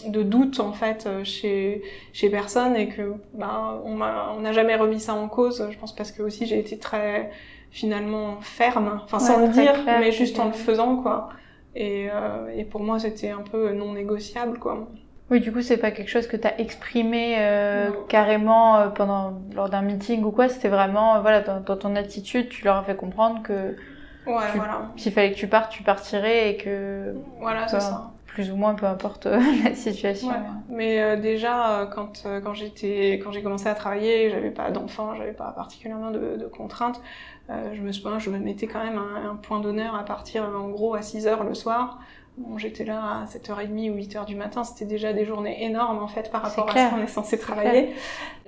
de 0.09 0.23
doute 0.23 0.59
en 0.59 0.73
fait 0.73 1.07
chez, 1.23 1.83
chez 2.15 2.31
personne 2.31 2.77
et 2.77 2.89
que 2.89 3.13
on 3.39 4.01
on 4.01 4.41
n'a 4.41 4.53
jamais 4.53 4.75
remis 4.75 5.01
ça 5.01 5.15
en 5.15 5.29
cause. 5.29 5.69
Je 5.71 5.79
pense 5.79 5.95
parce 5.95 6.13
que 6.13 6.23
aussi 6.23 6.47
j'ai 6.47 6.59
été 6.59 6.79
très 6.79 7.31
finalement 7.75 8.41
ferme, 8.41 9.01
enfin 9.05 9.19
sans 9.19 9.41
le 9.41 9.49
dire, 9.49 9.75
mais 9.87 10.13
juste 10.13 10.39
en 10.39 10.47
le 10.47 10.53
faisant 10.53 10.97
quoi. 10.97 11.29
Et, 11.75 12.09
euh, 12.09 12.49
et 12.57 12.65
pour 12.65 12.83
moi, 12.83 13.01
c'était 13.01 13.31
un 13.31 13.43
peu 13.43 13.73
non 13.73 13.93
négociable 13.93 14.59
quoi. 14.61 14.87
Oui, 15.31 15.41
du 15.41 15.51
coup, 15.53 15.63
c'est 15.63 15.79
pas 15.79 15.91
quelque 15.91 16.11
chose 16.11 16.27
que 16.27 16.37
tu 16.37 16.47
as 16.47 16.61
exprimé 16.61 17.37
euh, 17.39 17.91
carrément 18.09 18.77
euh, 18.77 18.89
pendant 18.89 19.41
lors 19.55 19.71
d'un 19.71 19.83
meeting 19.83 20.23
ou 20.23 20.31
quoi. 20.31 20.49
C'était 20.49 20.69
vraiment, 20.69 21.17
euh, 21.17 21.21
voilà, 21.21 21.41
dans, 21.41 21.61
dans, 21.61 21.77
ton 21.77 21.97
attitude, 21.97 22.51
tu 22.51 22.65
leur 22.65 22.77
as 22.77 22.83
fait 22.85 22.95
comprendre 22.95 23.43
que 23.43 23.75
ouais, 24.27 24.45
voilà. 24.55 24.91
s'il 24.97 25.13
fallait 25.13 25.33
que 25.33 25.37
tu 25.39 25.49
partes, 25.49 25.73
tu 25.73 25.83
partirais 25.83 26.51
et 26.51 26.57
que 26.59 27.15
voilà, 27.41 27.67
c'est 27.67 27.81
ça. 27.81 28.13
Plus 28.27 28.51
ou 28.51 28.57
moins, 28.57 28.75
peu 28.75 28.87
importe 28.87 29.27
la 29.65 29.75
situation. 29.75 30.29
Ouais. 30.29 30.35
Mais 30.69 31.17
déjà, 31.17 31.89
quand 31.95 32.27
quand 32.43 32.53
j'étais, 32.53 33.21
quand 33.23 33.31
j'ai 33.33 33.43
commencé 33.43 33.69
à 33.69 33.75
travailler, 33.75 34.29
j'avais 34.29 34.51
pas 34.51 34.71
d'enfants, 34.73 35.15
j'avais 35.15 35.33
pas 35.33 35.53
particulièrement 35.53 36.11
de, 36.11 36.37
de 36.37 36.47
contraintes. 36.47 37.01
Je 37.49 37.81
me 37.81 37.93
souviens, 37.93 38.19
je 38.19 38.31
me 38.31 38.39
mettais 38.39 38.67
quand 38.67 38.83
même 38.83 38.99
un, 38.99 39.31
un 39.31 39.37
point 39.37 39.61
d'honneur 39.61 39.95
à 39.95 40.05
partir, 40.05 40.45
en 40.45 40.69
gros, 40.69 40.95
à 40.95 41.03
6 41.03 41.27
heures 41.27 41.45
le 41.45 41.55
soir 41.55 41.99
Bon, 42.37 42.59
j'étais 42.59 42.85
là 42.85 43.23
à 43.23 43.25
7h30 43.27 43.93
ou 43.93 43.97
8h 43.97 44.27
du 44.27 44.35
matin, 44.35 44.65
c'était 44.65 44.87
déjà 44.87 45.13
des 45.13 45.25
journées 45.25 45.65
énormes 45.65 46.03
en 46.03 46.09
fait 46.09 46.33
par 46.33 46.43
rapport 46.43 46.69
à 46.69 46.73
ce 46.73 46.91
qu'on 46.91 47.01
est 47.01 47.07
censé 47.07 47.39
travailler. 47.39 47.95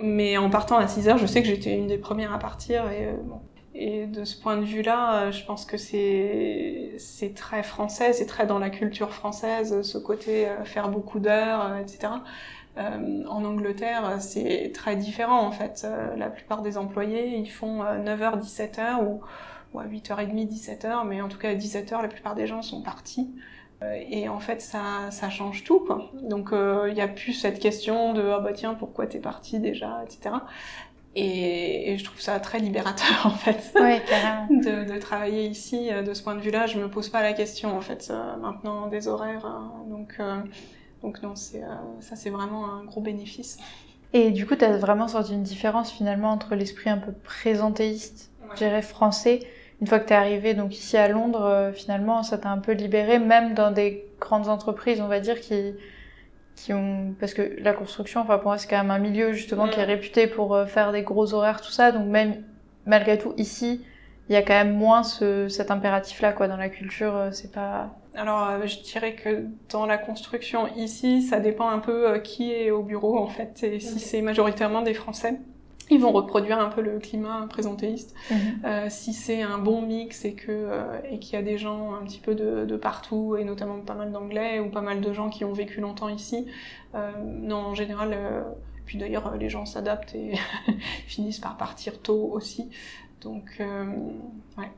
Mais 0.02 0.36
en 0.38 0.50
partant 0.50 0.76
à 0.76 0.86
6h, 0.86 1.18
je 1.18 1.26
sais 1.26 1.40
que 1.40 1.46
j'étais 1.46 1.76
une 1.76 1.86
des 1.86 1.98
premières 1.98 2.32
à 2.32 2.38
partir 2.38 2.90
et 2.90 3.06
euh, 3.06 3.12
bon. 3.22 3.40
Et 3.78 4.06
de 4.06 4.24
ce 4.24 4.40
point 4.40 4.56
de 4.56 4.64
vue-là, 4.64 5.26
euh, 5.26 5.32
je 5.32 5.44
pense 5.44 5.66
que 5.66 5.76
c'est 5.76 6.94
c'est 6.98 7.34
très 7.34 7.62
français, 7.62 8.14
c'est 8.14 8.24
très 8.24 8.46
dans 8.46 8.58
la 8.58 8.70
culture 8.70 9.12
française, 9.12 9.82
ce 9.82 9.98
côté 9.98 10.48
euh, 10.48 10.64
faire 10.64 10.88
beaucoup 10.88 11.20
d'heures, 11.20 11.76
etc. 11.76 12.08
Euh, 12.78 13.24
en 13.26 13.44
Angleterre, 13.44 14.16
c'est 14.20 14.70
très 14.74 14.96
différent 14.96 15.40
en 15.40 15.52
fait. 15.52 15.86
la 16.16 16.28
plupart 16.28 16.62
des 16.62 16.76
employés, 16.76 17.36
ils 17.36 17.50
font 17.50 17.82
9h, 17.82 18.40
17h 18.40 19.02
ou, 19.02 19.20
ou 19.72 19.78
à 19.78 19.86
8h30, 19.86 20.48
17h, 20.48 21.06
mais 21.06 21.20
en 21.22 21.28
tout 21.28 21.38
cas 21.38 21.50
à 21.50 21.54
17h, 21.54 22.02
la 22.02 22.08
plupart 22.08 22.34
des 22.34 22.46
gens 22.46 22.62
sont 22.62 22.82
partis. 22.82 23.30
Euh, 23.82 24.02
et 24.08 24.28
en 24.28 24.40
fait, 24.40 24.62
ça, 24.62 25.10
ça 25.10 25.28
change 25.28 25.64
tout, 25.64 25.80
quoi. 25.80 26.10
Donc, 26.22 26.48
il 26.52 26.56
euh, 26.56 26.92
n'y 26.92 27.00
a 27.00 27.08
plus 27.08 27.34
cette 27.34 27.58
question 27.58 28.14
de 28.14 28.22
ah 28.22 28.40
bah 28.40 28.52
tiens, 28.54 28.74
pourquoi 28.74 29.06
t'es 29.06 29.18
parti 29.18 29.58
déjà, 29.58 30.02
etc. 30.04 30.36
Et, 31.14 31.92
et, 31.92 31.98
je 31.98 32.04
trouve 32.04 32.20
ça 32.20 32.38
très 32.40 32.58
libérateur 32.58 33.08
en 33.24 33.30
fait 33.30 33.72
ouais, 33.80 34.02
carrément. 34.06 34.48
de, 34.50 34.92
de, 34.92 34.98
travailler 34.98 35.46
ici 35.46 35.88
de 35.90 36.12
ce 36.12 36.22
point 36.22 36.34
de 36.34 36.42
vue-là 36.42 36.66
je 36.66 36.78
me 36.78 36.90
pose 36.90 37.08
pas 37.08 37.22
la 37.22 37.32
question 37.32 37.74
en 37.74 37.80
fait 37.80 38.12
maintenant 38.42 38.86
des 38.86 39.08
horaires 39.08 39.46
hein. 39.46 39.72
donc 39.88 40.16
euh, 40.20 40.36
donc 41.06 41.22
non 41.22 41.34
c'est 41.34 41.62
ça 42.00 42.16
c'est 42.16 42.30
vraiment 42.30 42.70
un 42.70 42.84
gros 42.84 43.00
bénéfice 43.00 43.58
et 44.12 44.30
du 44.30 44.46
coup 44.46 44.56
tu 44.56 44.64
as 44.64 44.76
vraiment 44.76 45.08
sorti 45.08 45.32
une 45.32 45.42
différence 45.42 45.90
finalement 45.90 46.30
entre 46.30 46.54
l'esprit 46.54 46.90
un 46.90 46.98
peu 46.98 47.12
présentéiste 47.12 48.30
ouais. 48.42 48.48
je 48.52 48.56
dirais 48.58 48.82
français 48.82 49.40
une 49.80 49.86
fois 49.86 49.98
que 49.98 50.06
tu 50.06 50.12
es 50.12 50.16
arrivé 50.16 50.54
donc 50.54 50.74
ici 50.74 50.96
à 50.96 51.08
Londres, 51.08 51.44
euh, 51.44 51.72
finalement, 51.72 52.22
ça 52.22 52.38
t'a 52.38 52.48
un 52.48 52.58
peu 52.58 52.72
libéré, 52.72 53.18
même 53.18 53.54
dans 53.54 53.70
des 53.70 54.06
grandes 54.20 54.48
entreprises, 54.48 55.00
on 55.00 55.08
va 55.08 55.20
dire, 55.20 55.40
qui 55.40 55.74
qui 56.54 56.72
ont 56.72 57.14
parce 57.20 57.34
que 57.34 57.60
la 57.60 57.74
construction, 57.74 58.22
enfin 58.22 58.38
pour 58.38 58.46
moi, 58.46 58.56
c'est 58.56 58.66
quand 58.66 58.78
même 58.78 58.90
un 58.90 58.98
milieu 58.98 59.34
justement 59.34 59.68
qui 59.68 59.78
est 59.78 59.84
réputé 59.84 60.26
pour 60.26 60.54
euh, 60.54 60.64
faire 60.64 60.90
des 60.90 61.02
gros 61.02 61.34
horaires, 61.34 61.60
tout 61.60 61.70
ça. 61.70 61.92
Donc 61.92 62.06
même 62.06 62.42
malgré 62.86 63.18
tout, 63.18 63.34
ici, 63.36 63.84
il 64.28 64.32
y 64.32 64.36
a 64.36 64.42
quand 64.42 64.54
même 64.54 64.74
moins 64.74 65.02
ce, 65.02 65.48
cet 65.48 65.70
impératif-là, 65.70 66.32
quoi. 66.32 66.48
Dans 66.48 66.56
la 66.56 66.68
culture, 66.68 67.14
euh, 67.14 67.30
c'est 67.32 67.52
pas. 67.52 67.90
Alors, 68.14 68.66
je 68.66 68.80
dirais 68.80 69.14
que 69.14 69.44
dans 69.70 69.86
la 69.86 69.98
construction 69.98 70.68
ici, 70.74 71.22
ça 71.22 71.38
dépend 71.38 71.68
un 71.68 71.78
peu 71.78 72.18
qui 72.20 72.50
est 72.50 72.70
au 72.70 72.82
bureau 72.82 73.18
en 73.18 73.26
fait, 73.26 73.62
et 73.62 73.78
si 73.78 74.00
c'est 74.00 74.22
majoritairement 74.22 74.80
des 74.80 74.94
Français 74.94 75.38
ils 75.90 76.00
vont 76.00 76.12
reproduire 76.12 76.58
un 76.58 76.68
peu 76.68 76.80
le 76.80 76.98
climat 76.98 77.46
présentéiste. 77.48 78.14
Mhm. 78.30 78.38
Euh, 78.64 78.86
si 78.88 79.12
c'est 79.12 79.42
un 79.42 79.58
bon 79.58 79.82
mix 79.82 80.24
et 80.24 80.34
que 80.34 80.50
euh, 80.50 80.98
et 81.10 81.18
qu'il 81.18 81.34
y 81.34 81.36
a 81.36 81.42
des 81.42 81.58
gens 81.58 81.94
un 81.94 82.04
petit 82.04 82.18
peu 82.18 82.34
de, 82.34 82.64
de 82.64 82.76
partout 82.76 83.36
et 83.36 83.44
notamment 83.44 83.78
pas 83.80 83.94
mal 83.94 84.12
d'anglais 84.12 84.58
ou 84.58 84.68
pas 84.68 84.80
mal 84.80 85.00
de 85.00 85.12
gens 85.12 85.30
qui 85.30 85.44
ont 85.44 85.52
vécu 85.52 85.80
longtemps 85.80 86.08
ici, 86.08 86.46
euh, 86.94 87.12
non 87.24 87.58
en 87.58 87.74
général. 87.74 88.10
Euh, 88.12 88.42
puis 88.84 88.98
d'ailleurs 88.98 89.36
les 89.36 89.48
gens 89.48 89.66
s'adaptent 89.66 90.14
et 90.14 90.34
finissent 91.06 91.40
par 91.40 91.56
partir 91.56 92.00
tôt 92.00 92.30
aussi. 92.32 92.70
Donc 93.20 93.44
euh, 93.60 93.84
ouais. 94.58 94.70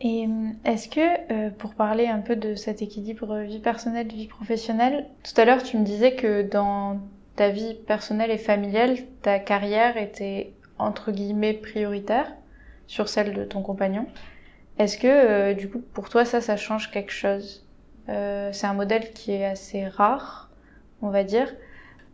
Et 0.00 0.26
est-ce 0.64 0.88
que, 0.88 1.50
pour 1.50 1.74
parler 1.74 2.06
un 2.06 2.20
peu 2.20 2.34
de 2.34 2.54
cet 2.54 2.80
équilibre 2.80 3.40
vie 3.40 3.58
personnelle, 3.58 4.08
vie 4.08 4.28
professionnelle, 4.28 5.06
tout 5.22 5.38
à 5.38 5.44
l'heure 5.44 5.62
tu 5.62 5.76
me 5.76 5.84
disais 5.84 6.14
que 6.14 6.42
dans 6.42 7.00
ta 7.36 7.50
vie 7.50 7.74
personnelle 7.86 8.30
et 8.30 8.38
familiale, 8.38 8.96
ta 9.22 9.38
carrière 9.38 9.96
était 9.98 10.54
entre 10.78 11.12
guillemets 11.12 11.52
prioritaire 11.54 12.32
sur 12.86 13.08
celle 13.08 13.34
de 13.34 13.44
ton 13.44 13.62
compagnon. 13.62 14.06
Est-ce 14.78 14.96
que 14.98 15.06
euh, 15.06 15.54
du 15.54 15.68
coup 15.68 15.80
pour 15.92 16.08
toi 16.08 16.24
ça 16.24 16.40
ça 16.40 16.56
change 16.56 16.90
quelque 16.90 17.12
chose? 17.12 17.66
Euh, 18.08 18.50
C'est 18.52 18.66
un 18.66 18.74
modèle 18.74 19.12
qui 19.12 19.32
est 19.32 19.44
assez 19.44 19.86
rare, 19.86 20.50
on 21.02 21.10
va 21.10 21.24
dire. 21.24 21.52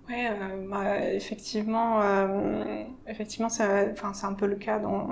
Ouais, 0.09 0.29
euh, 0.31 0.69
bah, 0.69 1.13
effectivement, 1.13 2.01
euh, 2.01 2.85
effectivement, 3.09 3.49
c'est, 3.49 3.65
un 4.23 4.35
peu 4.35 4.47
le 4.47 4.55
cas 4.55 4.79
dans, 4.79 5.09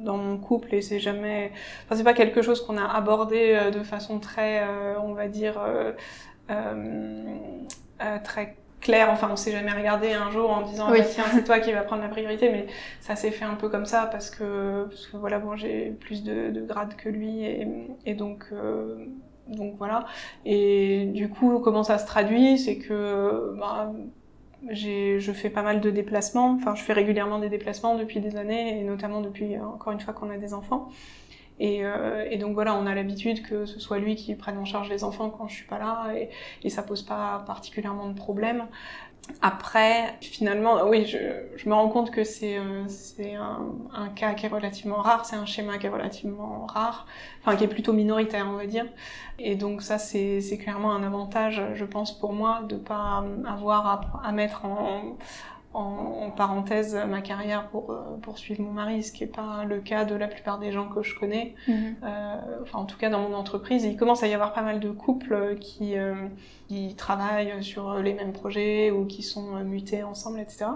dans 0.00 0.16
mon 0.16 0.36
couple 0.36 0.74
et 0.74 0.82
c'est 0.82 0.98
jamais, 0.98 1.52
enfin, 1.84 1.94
c'est 1.94 2.04
pas 2.04 2.14
quelque 2.14 2.42
chose 2.42 2.64
qu'on 2.64 2.76
a 2.76 2.84
abordé 2.84 3.54
euh, 3.54 3.70
de 3.70 3.84
façon 3.84 4.18
très, 4.18 4.66
on 4.98 5.12
va 5.14 5.28
dire, 5.28 5.60
très 8.24 8.56
clair. 8.80 9.10
Enfin, 9.10 9.28
on 9.30 9.36
s'est 9.36 9.52
jamais 9.52 9.72
regardé 9.72 10.12
un 10.12 10.30
jour 10.30 10.50
en 10.50 10.62
disant 10.62 10.90
oui. 10.90 11.00
bah, 11.00 11.04
tiens 11.08 11.24
c'est 11.32 11.44
toi 11.44 11.58
qui 11.60 11.72
vas 11.72 11.82
prendre 11.82 12.02
la 12.02 12.08
priorité, 12.08 12.50
mais 12.50 12.66
ça 13.00 13.16
s'est 13.16 13.30
fait 13.30 13.44
un 13.44 13.54
peu 13.54 13.68
comme 13.68 13.86
ça 13.86 14.08
parce 14.10 14.30
que 14.30 14.84
parce 14.84 15.06
que 15.06 15.16
voilà 15.16 15.38
bon 15.38 15.56
j'ai 15.56 15.90
plus 15.90 16.22
de, 16.22 16.50
de 16.50 16.60
grade 16.62 16.96
que 16.96 17.08
lui 17.08 17.44
et, 17.44 17.66
et 18.04 18.14
donc 18.14 18.46
euh, 18.52 19.06
donc 19.48 19.74
voilà. 19.78 20.06
Et 20.44 21.06
du 21.06 21.28
coup 21.28 21.60
comment 21.60 21.82
ça 21.82 21.98
se 21.98 22.06
traduit, 22.06 22.58
c'est 22.58 22.78
que 22.78 23.56
j'ai 24.70 25.20
je 25.20 25.32
fais 25.32 25.50
pas 25.50 25.62
mal 25.62 25.80
de 25.80 25.90
déplacements. 25.90 26.50
Enfin 26.52 26.74
je 26.74 26.82
fais 26.82 26.92
régulièrement 26.92 27.38
des 27.38 27.48
déplacements 27.48 27.96
depuis 27.96 28.20
des 28.20 28.36
années 28.36 28.80
et 28.80 28.84
notamment 28.84 29.20
depuis 29.20 29.58
encore 29.58 29.92
une 29.92 30.00
fois 30.00 30.14
qu'on 30.14 30.30
a 30.30 30.36
des 30.36 30.54
enfants. 30.54 30.88
Et, 31.58 31.84
euh, 31.84 32.26
et, 32.30 32.36
donc 32.36 32.54
voilà, 32.54 32.74
on 32.74 32.86
a 32.86 32.94
l'habitude 32.94 33.42
que 33.42 33.64
ce 33.64 33.80
soit 33.80 33.98
lui 33.98 34.14
qui 34.14 34.34
prenne 34.34 34.58
en 34.58 34.64
charge 34.64 34.90
les 34.90 35.04
enfants 35.04 35.30
quand 35.30 35.48
je 35.48 35.54
suis 35.54 35.66
pas 35.66 35.78
là, 35.78 36.12
et, 36.14 36.28
et 36.62 36.70
ça 36.70 36.82
pose 36.82 37.02
pas 37.02 37.42
particulièrement 37.46 38.08
de 38.08 38.14
problème. 38.14 38.66
Après, 39.42 40.14
finalement, 40.20 40.88
oui, 40.88 41.04
je, 41.04 41.18
je 41.56 41.68
me 41.68 41.74
rends 41.74 41.88
compte 41.88 42.10
que 42.10 42.24
c'est 42.24 42.58
euh, 42.58 42.84
un, 43.38 43.66
un, 43.92 44.08
cas 44.08 44.34
qui 44.34 44.46
est 44.46 44.48
relativement 44.48 44.96
rare, 44.96 45.26
c'est 45.26 45.36
un 45.36 45.46
schéma 45.46 45.78
qui 45.78 45.86
est 45.86 45.90
relativement 45.90 46.66
rare, 46.66 47.06
enfin 47.40 47.56
qui 47.56 47.64
est 47.64 47.68
plutôt 47.68 47.92
minoritaire, 47.92 48.46
on 48.48 48.56
va 48.56 48.66
dire. 48.66 48.86
Et 49.38 49.56
donc 49.56 49.82
ça, 49.82 49.98
c'est 49.98 50.58
clairement 50.62 50.92
un 50.92 51.02
avantage, 51.02 51.62
je 51.74 51.84
pense, 51.84 52.18
pour 52.18 52.32
moi, 52.32 52.62
de 52.68 52.76
pas 52.76 53.24
avoir 53.46 53.86
à, 53.86 54.28
à 54.28 54.32
mettre 54.32 54.64
en 54.64 55.16
en, 55.76 56.30
parenthèse 56.30 56.98
ma 57.08 57.20
carrière 57.20 57.68
pour 57.68 57.90
euh, 57.90 58.16
poursuivre 58.20 58.62
mon 58.62 58.72
mari, 58.72 59.02
ce 59.02 59.12
qui 59.12 59.24
n'est 59.24 59.30
pas 59.30 59.64
le 59.64 59.80
cas 59.80 60.04
de 60.04 60.14
la 60.14 60.28
plupart 60.28 60.58
des 60.58 60.72
gens 60.72 60.88
que 60.88 61.02
je 61.02 61.18
connais. 61.18 61.54
Mhm. 61.68 61.96
Euh, 62.02 62.36
enfin, 62.62 62.78
en 62.80 62.84
tout 62.84 62.98
cas, 62.98 63.10
dans 63.10 63.20
mon 63.20 63.34
entreprise, 63.34 63.84
il 63.84 63.96
commence 63.96 64.22
à 64.22 64.26
y 64.26 64.34
avoir 64.34 64.52
pas 64.52 64.62
mal 64.62 64.80
de 64.80 64.90
couples 64.90 65.56
qui, 65.60 65.96
euh, 65.96 66.14
qui 66.68 66.94
travaillent 66.94 67.62
sur 67.62 67.94
les 67.98 68.14
mêmes 68.14 68.32
projets 68.32 68.90
ou 68.90 69.06
qui 69.06 69.22
sont 69.22 69.56
mutés 69.64 70.02
ensemble, 70.02 70.40
etc. 70.40 70.66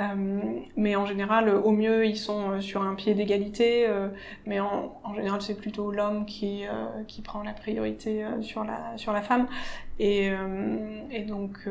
Euh, 0.00 0.60
mais 0.76 0.96
en 0.96 1.04
général, 1.04 1.50
au 1.50 1.70
mieux, 1.70 2.06
ils 2.06 2.16
sont 2.16 2.60
sur 2.60 2.82
un 2.82 2.94
pied 2.94 3.14
d'égalité, 3.14 3.86
euh, 3.86 4.08
mais 4.46 4.58
en, 4.58 5.14
général, 5.14 5.42
c'est 5.42 5.54
plutôt 5.54 5.90
l'homme 5.90 6.24
qui, 6.24 6.66
euh, 6.66 7.02
qui 7.06 7.20
prend 7.20 7.42
la 7.42 7.52
priorité 7.52 8.24
sur, 8.40 8.64
la, 8.64 8.96
sur 8.96 9.12
la 9.12 9.22
femme. 9.22 9.46
Et, 9.98 10.32
donc, 11.28 11.68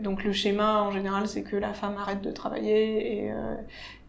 donc 0.00 0.24
le 0.24 0.32
schéma, 0.32 0.82
en 0.82 0.90
général, 0.90 1.28
c'est 1.28 1.42
que 1.42 1.56
la 1.56 1.72
femme 1.72 1.96
arrête 1.96 2.22
de 2.22 2.32
travailler 2.32 3.30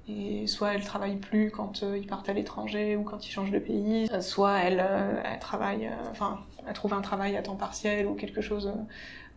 et, 0.08 0.48
soit 0.48 0.74
elle 0.74 0.84
travaille 0.84 1.18
plus 1.18 1.51
quand 1.51 1.82
euh, 1.84 1.98
ils 1.98 2.06
partent 2.06 2.30
à 2.30 2.34
l'étranger 2.34 2.96
ou 2.96 3.04
quand 3.04 3.27
ils 3.27 3.32
changent 3.32 3.51
de 3.51 3.60
pays, 3.60 4.10
soit 4.22 4.60
elle 4.60 4.84
travaille, 5.39 5.89
enfin, 6.12 6.39
elle 6.68 6.74
trouve 6.74 6.94
un 6.94 7.01
travail 7.01 7.36
à 7.36 7.42
temps 7.42 7.56
partiel 7.56 8.08
ou 8.08 8.13
quelque 8.13 8.42
chose 8.42 8.72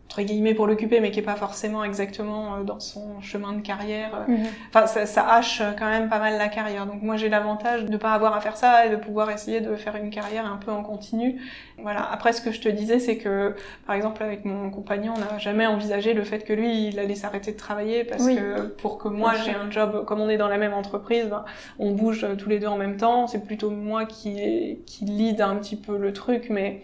entre 0.08 0.22
guillemets 0.22 0.54
pour 0.54 0.66
l'occuper, 0.66 1.00
mais 1.00 1.10
qui 1.10 1.18
est 1.18 1.22
pas 1.22 1.34
forcément 1.36 1.84
exactement 1.84 2.56
euh, 2.56 2.62
dans 2.62 2.80
son 2.80 3.20
chemin 3.20 3.52
de 3.52 3.60
carrière. 3.60 4.24
Mhm. 4.26 4.46
Enfin, 4.70 4.86
ça, 4.86 5.04
ça 5.04 5.28
hache 5.28 5.62
quand 5.78 5.84
même 5.84 6.08
pas 6.08 6.18
mal 6.18 6.38
la 6.38 6.48
carrière. 6.48 6.86
Donc 6.86 7.02
moi, 7.02 7.18
j'ai 7.18 7.28
l'avantage 7.28 7.84
de 7.84 7.96
pas 7.98 8.12
avoir 8.12 8.34
à 8.34 8.40
faire 8.40 8.56
ça 8.56 8.86
et 8.86 8.90
de 8.90 8.96
pouvoir 8.96 9.30
essayer 9.30 9.60
de 9.60 9.76
faire 9.76 9.96
une 9.96 10.08
carrière 10.08 10.46
un 10.50 10.56
peu 10.56 10.70
en 10.72 10.82
continu. 10.82 11.38
Voilà. 11.76 12.10
Après, 12.10 12.32
ce 12.32 12.40
que 12.40 12.52
je 12.52 12.60
te 12.62 12.70
disais, 12.70 13.00
c'est 13.00 13.18
que, 13.18 13.54
par 13.86 13.96
exemple, 13.96 14.22
avec 14.22 14.46
mon 14.46 14.70
compagnon, 14.70 15.12
on 15.14 15.20
n'a 15.20 15.38
jamais 15.38 15.66
envisagé 15.66 16.14
le 16.14 16.24
fait 16.24 16.42
que 16.42 16.54
lui, 16.54 16.88
il 16.88 16.98
allait 16.98 17.14
s'arrêter 17.14 17.52
de 17.52 17.58
travailler 17.58 18.04
parce 18.04 18.24
Oui. 18.24 18.36
que 18.36 18.62
pour 18.62 18.96
que 18.96 19.08
moi, 19.08 19.34
j'ai 19.44 19.52
un 19.52 19.70
job, 19.70 20.06
comme 20.06 20.20
on 20.22 20.30
est 20.30 20.38
dans 20.38 20.48
la 20.48 20.56
même 20.56 20.72
entreprise, 20.72 21.26
ben, 21.26 21.44
on 21.78 21.92
bouge 21.92 22.26
tous 22.38 22.48
les 22.48 22.58
deux 22.58 22.66
en 22.66 22.78
même 22.78 22.96
temps. 22.96 23.26
C'est 23.26 23.44
plutôt 23.44 23.68
moi 23.70 24.06
qui, 24.06 24.78
qui 24.86 25.04
lead 25.04 25.42
un 25.42 25.56
petit 25.56 25.76
peu 25.76 25.98
le 25.98 26.14
truc, 26.14 26.46
mais 26.48 26.80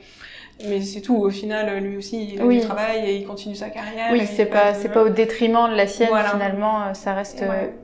mais 0.66 0.80
c'est 0.82 1.00
tout. 1.00 1.16
Au 1.16 1.30
final, 1.30 1.82
lui 1.82 1.96
aussi, 1.96 2.34
il 2.34 2.40
a 2.40 2.44
Oui. 2.44 2.60
du 2.60 2.66
travail 2.66 2.98
et 3.04 3.16
il 3.16 3.26
continue 3.26 3.54
sa 3.54 3.70
carrière. 3.70 4.08
Oui, 4.12 4.26
c'est 4.26 4.46
pas, 4.46 4.74
c'est 4.74 4.88
pas 4.88 5.02
au 5.02 5.08
détriment 5.08 5.68
de 5.70 5.74
la 5.76 5.86
sienne, 5.86 6.08
Voilà. 6.10 6.30
finalement, 6.30 6.82
euh, 6.82 6.94
ça 6.94 7.14
reste 7.14 7.42
euh, 7.42 7.48
Ouais. 7.48 7.74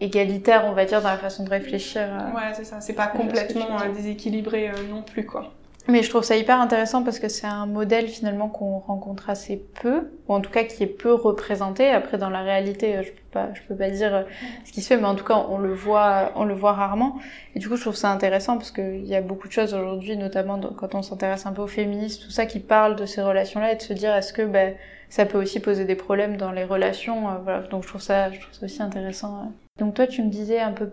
égalitaire, 0.00 0.64
on 0.66 0.72
va 0.72 0.84
dire, 0.84 1.02
dans 1.02 1.10
la 1.10 1.18
façon 1.18 1.44
de 1.44 1.50
réfléchir. 1.50 2.02
euh. 2.02 2.34
Ouais, 2.36 2.52
c'est 2.54 2.64
ça. 2.64 2.80
C'est 2.80 2.92
pas 2.94 3.06
complètement 3.08 3.76
déséquilibré 3.94 4.70
non 4.90 5.02
plus, 5.02 5.26
quoi. 5.26 5.52
Mais 5.90 6.02
je 6.02 6.10
trouve 6.10 6.22
ça 6.22 6.36
hyper 6.36 6.60
intéressant 6.60 7.02
parce 7.02 7.18
que 7.18 7.28
c'est 7.28 7.46
un 7.46 7.64
modèle 7.64 8.08
finalement 8.08 8.50
qu'on 8.50 8.78
rencontre 8.78 9.30
assez 9.30 9.56
peu, 9.80 10.10
ou 10.28 10.34
en 10.34 10.42
tout 10.42 10.50
cas 10.50 10.64
qui 10.64 10.82
est 10.82 10.86
peu 10.86 11.14
représenté. 11.14 11.88
Après, 11.88 12.18
dans 12.18 12.28
la 12.28 12.42
réalité, 12.42 12.98
euh, 12.98 13.02
je 13.02 13.10
peux 13.10 13.22
pas, 13.32 13.48
je 13.54 13.62
peux 13.62 13.74
pas 13.74 13.88
dire 13.88 14.14
euh, 14.14 14.22
ce 14.66 14.72
qui 14.72 14.82
se 14.82 14.88
fait, 14.88 14.98
mais 14.98 15.06
en 15.06 15.14
tout 15.14 15.24
cas, 15.24 15.46
on 15.48 15.56
le 15.56 15.72
voit, 15.72 16.32
on 16.36 16.44
le 16.44 16.52
voit 16.52 16.74
rarement. 16.74 17.16
Et 17.54 17.58
du 17.58 17.70
coup, 17.70 17.76
je 17.76 17.80
trouve 17.80 17.94
ça 17.94 18.10
intéressant 18.10 18.58
parce 18.58 18.70
qu'il 18.70 19.06
y 19.06 19.14
a 19.14 19.22
beaucoup 19.22 19.48
de 19.48 19.52
choses 19.54 19.72
aujourd'hui, 19.72 20.18
notamment 20.18 20.60
quand 20.60 20.94
on 20.94 21.00
s'intéresse 21.00 21.46
un 21.46 21.52
peu 21.52 21.62
aux 21.62 21.66
féministes, 21.66 22.22
tout 22.22 22.30
ça, 22.30 22.44
qui 22.44 22.60
parlent 22.60 22.96
de 22.96 23.06
ces 23.06 23.22
relations-là 23.22 23.72
et 23.72 23.76
de 23.76 23.82
se 23.82 23.94
dire 23.94 24.14
est-ce 24.14 24.34
que 24.34 24.42
ben, 24.42 24.74
ça 25.08 25.24
peut 25.24 25.38
aussi 25.40 25.58
poser 25.58 25.86
des 25.86 25.96
problèmes 25.96 26.36
dans 26.36 26.52
les 26.52 26.64
relations. 26.64 27.30
euh. 27.30 27.66
Donc, 27.70 27.84
je 27.84 27.88
trouve 27.88 28.02
ça, 28.02 28.30
je 28.30 28.38
trouve 28.40 28.52
ça 28.52 28.66
aussi 28.66 28.82
intéressant. 28.82 29.52
Donc, 29.78 29.94
toi, 29.94 30.06
tu 30.06 30.22
me 30.22 30.28
disais 30.28 30.60
un 30.60 30.72
peu 30.72 30.90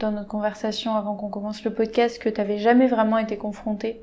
dans 0.00 0.10
notre 0.10 0.26
conversation 0.26 0.96
avant 0.96 1.14
qu'on 1.14 1.28
commence 1.28 1.62
le 1.62 1.72
podcast 1.72 2.20
que 2.20 2.28
tu 2.28 2.40
n'avais 2.40 2.58
jamais 2.58 2.88
vraiment 2.88 3.18
été 3.18 3.36
confrontée 3.36 4.00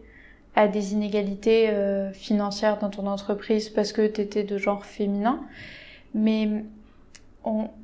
à 0.56 0.68
des 0.68 0.94
inégalités 0.94 1.70
euh, 1.70 2.12
financières 2.12 2.78
dans 2.80 2.90
ton 2.90 3.08
entreprise 3.08 3.70
parce 3.70 3.94
que 3.94 4.06
tu 4.06 4.22
étais 4.22 4.44
de 4.44 4.58
genre 4.58 4.86
féminin. 4.86 5.42
Mais 6.14 6.50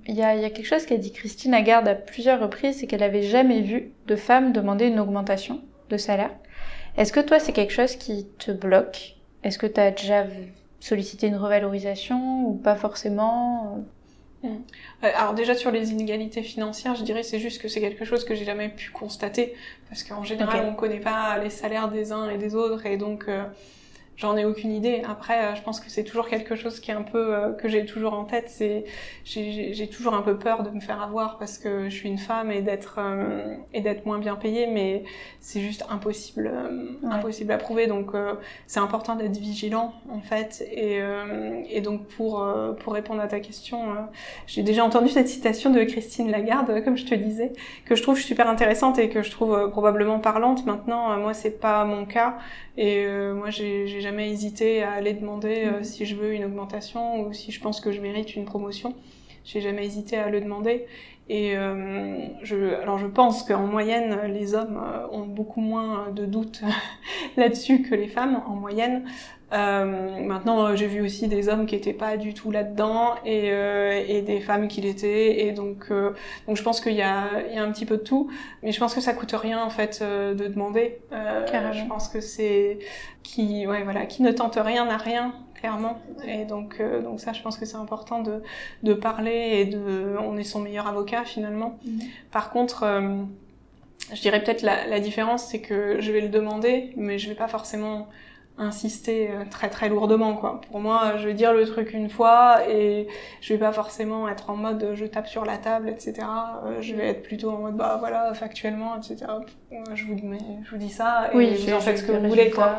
il 0.07 0.15
y 0.15 0.21
a, 0.21 0.35
y 0.35 0.45
a 0.45 0.49
quelque 0.49 0.65
chose 0.65 0.85
qu'a 0.85 0.97
dit 0.97 1.11
Christine 1.11 1.51
Lagarde 1.51 1.87
à 1.87 1.95
plusieurs 1.95 2.39
reprises, 2.39 2.79
c'est 2.79 2.87
qu'elle 2.87 3.03
avait 3.03 3.23
jamais 3.23 3.61
vu 3.61 3.91
de 4.07 4.15
femme 4.15 4.53
demander 4.53 4.87
une 4.87 4.99
augmentation 4.99 5.61
de 5.89 5.97
salaire. 5.97 6.31
Est-ce 6.97 7.13
que 7.13 7.19
toi, 7.19 7.39
c'est 7.39 7.53
quelque 7.53 7.73
chose 7.73 7.95
qui 7.95 8.27
te 8.37 8.51
bloque? 8.51 9.15
Est-ce 9.43 9.57
que 9.57 9.67
tu 9.67 9.79
as 9.79 9.91
déjà 9.91 10.25
sollicité 10.79 11.27
une 11.27 11.35
revalorisation 11.35 12.47
ou 12.47 12.53
pas 12.55 12.75
forcément? 12.75 13.85
Euh, 14.43 14.49
Alors 15.01 15.33
déjà 15.33 15.55
sur 15.55 15.71
les 15.71 15.91
inégalités 15.91 16.43
financières, 16.43 16.95
je 16.95 17.03
dirais 17.03 17.23
c'est 17.23 17.39
juste 17.39 17.61
que 17.61 17.67
c'est 17.67 17.81
quelque 17.81 18.05
chose 18.05 18.23
que 18.23 18.35
j'ai 18.35 18.45
jamais 18.45 18.69
pu 18.69 18.91
constater 18.91 19.55
parce 19.89 20.03
qu'en 20.03 20.23
général 20.23 20.65
on 20.69 20.75
connaît 20.75 20.99
pas 20.99 21.37
les 21.39 21.49
salaires 21.49 21.89
des 21.89 22.11
uns 22.11 22.29
et 22.29 22.37
des 22.37 22.53
autres 22.53 22.85
et 22.85 22.97
donc 22.97 23.25
euh, 23.27 23.43
j'en 24.17 24.35
ai 24.35 24.43
aucune 24.45 24.71
idée. 24.71 25.03
Après 25.07 25.45
euh, 25.45 25.55
je 25.55 25.61
pense 25.61 25.79
que 25.79 25.89
c'est 25.89 26.03
toujours 26.03 26.27
quelque 26.27 26.55
chose 26.55 26.79
qui 26.81 26.91
est 26.91 26.93
un 26.95 27.03
peu 27.03 27.33
euh, 27.35 27.53
que 27.53 27.69
j'ai 27.69 27.85
toujours 27.85 28.13
en 28.13 28.25
tête. 28.25 28.49
C'est 28.49 28.83
j'ai- 29.23 29.87
toujours 29.89 30.13
un 30.15 30.21
peu 30.21 30.37
peur 30.37 30.63
de 30.63 30.69
me 30.71 30.81
faire 30.81 31.01
avoir 31.01 31.37
parce 31.37 31.57
que 31.57 31.85
je 31.89 31.95
suis 31.95 32.09
une 32.09 32.17
femme 32.17 32.51
et 32.51 32.61
d'être 32.61 32.95
euh, 32.99 33.55
et 33.73 33.79
d'être 33.81 34.05
moins 34.05 34.19
bien 34.19 34.35
payée, 34.35 34.67
mais 34.67 35.03
c'est 35.39 35.61
juste 35.61 35.85
impossible 35.89 36.51
euh, 36.53 36.67
Ouais. 37.03 37.13
impossible 37.13 37.51
à 37.53 37.57
prouver. 37.57 37.87
Donc 37.87 38.13
euh, 38.15 38.33
c'est 38.67 38.79
important 38.79 39.15
d'être 39.15 39.37
vigilant 39.37 39.93
en 40.11 40.19
fait 40.19 40.67
et 40.71 40.99
euh, 41.01 41.61
et 41.69 41.81
donc 41.81 42.05
pour 42.07 42.45
pour 42.79 42.93
répondre 42.93 43.21
à 43.21 43.27
ta 43.27 43.39
question. 43.39 43.77
j'ai 44.47 44.63
déjà 44.63 44.83
entendu 44.83 45.09
cette 45.09 45.27
citation 45.27 45.69
de 45.71 45.83
Christine 45.83 46.31
Lagarde, 46.31 46.83
comme 46.83 46.97
je 46.97 47.05
te 47.05 47.15
disais, 47.15 47.53
que 47.85 47.95
je 47.95 48.01
trouve 48.03 48.19
super 48.19 48.49
intéressante 48.49 48.97
et 48.99 49.09
que 49.09 49.21
je 49.23 49.31
trouve 49.31 49.69
probablement 49.69 50.19
parlante. 50.19 50.65
Maintenant, 50.65 51.15
moi, 51.17 51.33
c'est 51.33 51.59
pas 51.59 51.85
mon 51.85 52.05
cas, 52.05 52.37
et 52.77 53.05
euh, 53.05 53.33
moi, 53.33 53.49
j'ai 53.49 53.87
jamais 54.07 54.29
hésité 54.31 54.83
à 54.83 54.93
aller 54.93 55.13
demander 55.13 55.65
euh, 55.65 55.79
Mhm. 55.79 55.83
si 55.83 56.05
je 56.05 56.15
veux 56.15 56.33
une 56.33 56.45
augmentation 56.45 57.21
ou 57.21 57.33
si 57.33 57.51
je 57.51 57.59
pense 57.59 57.81
que 57.81 57.91
je 57.91 57.99
mérite 57.99 58.35
une 58.37 58.45
promotion. 58.45 58.95
J'ai 59.43 59.59
jamais 59.59 59.85
hésité 59.85 60.15
à 60.17 60.29
le 60.29 60.39
demander. 60.39 60.85
Et 61.29 61.57
euh, 61.57 62.19
je, 62.41 62.55
alors 62.81 62.97
je 62.99 63.07
pense 63.07 63.43
qu'en 63.43 63.67
moyenne, 63.67 64.17
les 64.31 64.55
hommes 64.55 64.81
euh, 64.81 65.07
ont 65.11 65.25
beaucoup 65.25 65.59
moins 65.59 66.09
de 66.15 66.25
doutes 66.25 66.61
là-dessus 67.37 67.81
que 67.81 67.95
les 67.95 68.07
femmes, 68.07 68.41
en 68.47 68.55
moyenne. 68.55 69.03
Euh, 69.53 70.21
maintenant, 70.23 70.75
j'ai 70.75 70.87
vu 70.87 71.01
aussi 71.01 71.27
des 71.27 71.47
hommes 71.47 71.65
qui 71.65 71.75
étaient 71.75 71.93
pas 71.93 72.17
du 72.17 72.33
tout 72.33 72.51
là-dedans 72.51 73.15
et, 73.25 73.51
euh, 73.51 74.03
et 74.05 74.21
des 74.21 74.41
femmes 74.41 74.67
qui 74.67 74.81
l'étaient. 74.81 75.45
Et 75.45 75.51
donc, 75.53 75.85
euh, 75.89 76.11
donc 76.47 76.57
je 76.57 76.63
pense 76.63 76.81
qu'il 76.81 76.93
y 76.93 77.01
a, 77.01 77.29
il 77.49 77.55
y 77.55 77.57
a 77.57 77.63
un 77.63 77.71
petit 77.71 77.85
peu 77.85 77.97
de 77.97 78.03
tout, 78.03 78.29
mais 78.61 78.71
je 78.71 78.79
pense 78.79 78.93
que 78.93 79.01
ça 79.01 79.13
coûte 79.13 79.31
rien 79.31 79.63
en 79.63 79.69
fait 79.69 80.03
de 80.03 80.47
demander. 80.47 80.99
Je 81.11 81.87
pense 81.87 82.09
que 82.09 82.19
c'est 82.19 82.79
qui, 83.23 83.65
ouais, 83.67 83.83
voilà, 83.83 84.05
qui 84.05 84.21
ne 84.21 84.31
tente 84.31 84.57
rien 84.61 84.85
n'a 84.85 84.97
rien 84.97 85.33
clairement. 85.55 85.99
Et 86.27 86.45
donc, 86.45 86.81
donc 87.03 87.19
ça, 87.19 87.33
je 87.33 87.41
pense 87.41 87.57
que 87.57 87.65
c'est 87.65 87.77
important 87.77 88.21
de, 88.21 88.43
de 88.83 88.93
parler 88.93 89.59
et 89.59 89.65
de, 89.65 90.15
on 90.19 90.37
est 90.37 90.43
son 90.43 90.59
meilleur 90.59 90.87
avocat 90.87 91.23
finalement. 91.23 91.79
Par 92.31 92.51
contre, 92.51 92.85
je 94.13 94.21
dirais 94.21 94.43
peut-être 94.43 94.61
la, 94.61 94.85
la 94.87 94.99
différence, 94.99 95.45
c'est 95.45 95.61
que 95.61 95.99
je 95.99 96.11
vais 96.11 96.21
le 96.21 96.29
demander, 96.29 96.91
mais 96.95 97.17
je 97.17 97.29
vais 97.29 97.35
pas 97.35 97.47
forcément 97.47 98.07
insister 98.59 99.29
euh, 99.29 99.43
très 99.49 99.69
très 99.69 99.87
lourdement 99.89 100.35
quoi. 100.35 100.61
Pour 100.71 100.79
moi, 100.79 101.13
je 101.17 101.27
vais 101.27 101.33
dire 101.33 101.53
le 101.53 101.65
truc 101.65 101.93
une 101.93 102.09
fois 102.09 102.67
et 102.67 103.07
je 103.39 103.53
vais 103.53 103.59
pas 103.59 103.71
forcément 103.71 104.27
être 104.27 104.49
en 104.49 104.55
mode 104.55 104.81
euh, 104.83 104.95
je 104.95 105.05
tape 105.05 105.27
sur 105.27 105.45
la 105.45 105.57
table, 105.57 105.89
etc. 105.89 106.15
Euh, 106.65 106.81
je 106.81 106.95
vais 106.95 107.07
être 107.09 107.21
plutôt 107.23 107.51
en 107.51 107.57
mode 107.59 107.75
bah 107.75 107.97
voilà 107.99 108.33
factuellement, 108.33 108.97
etc. 108.97 109.25
Je 109.93 110.05
vous, 110.05 110.17
mais 110.23 110.39
je 110.63 110.71
vous 110.71 110.77
dis 110.77 110.89
ça 110.89 111.29
et 111.33 111.55
vous 111.55 111.73
en 111.73 111.79
faites 111.79 111.99
ce 111.99 112.03
que 112.03 112.11
vous 112.13 112.27
voulez 112.27 112.49
quoi. 112.49 112.75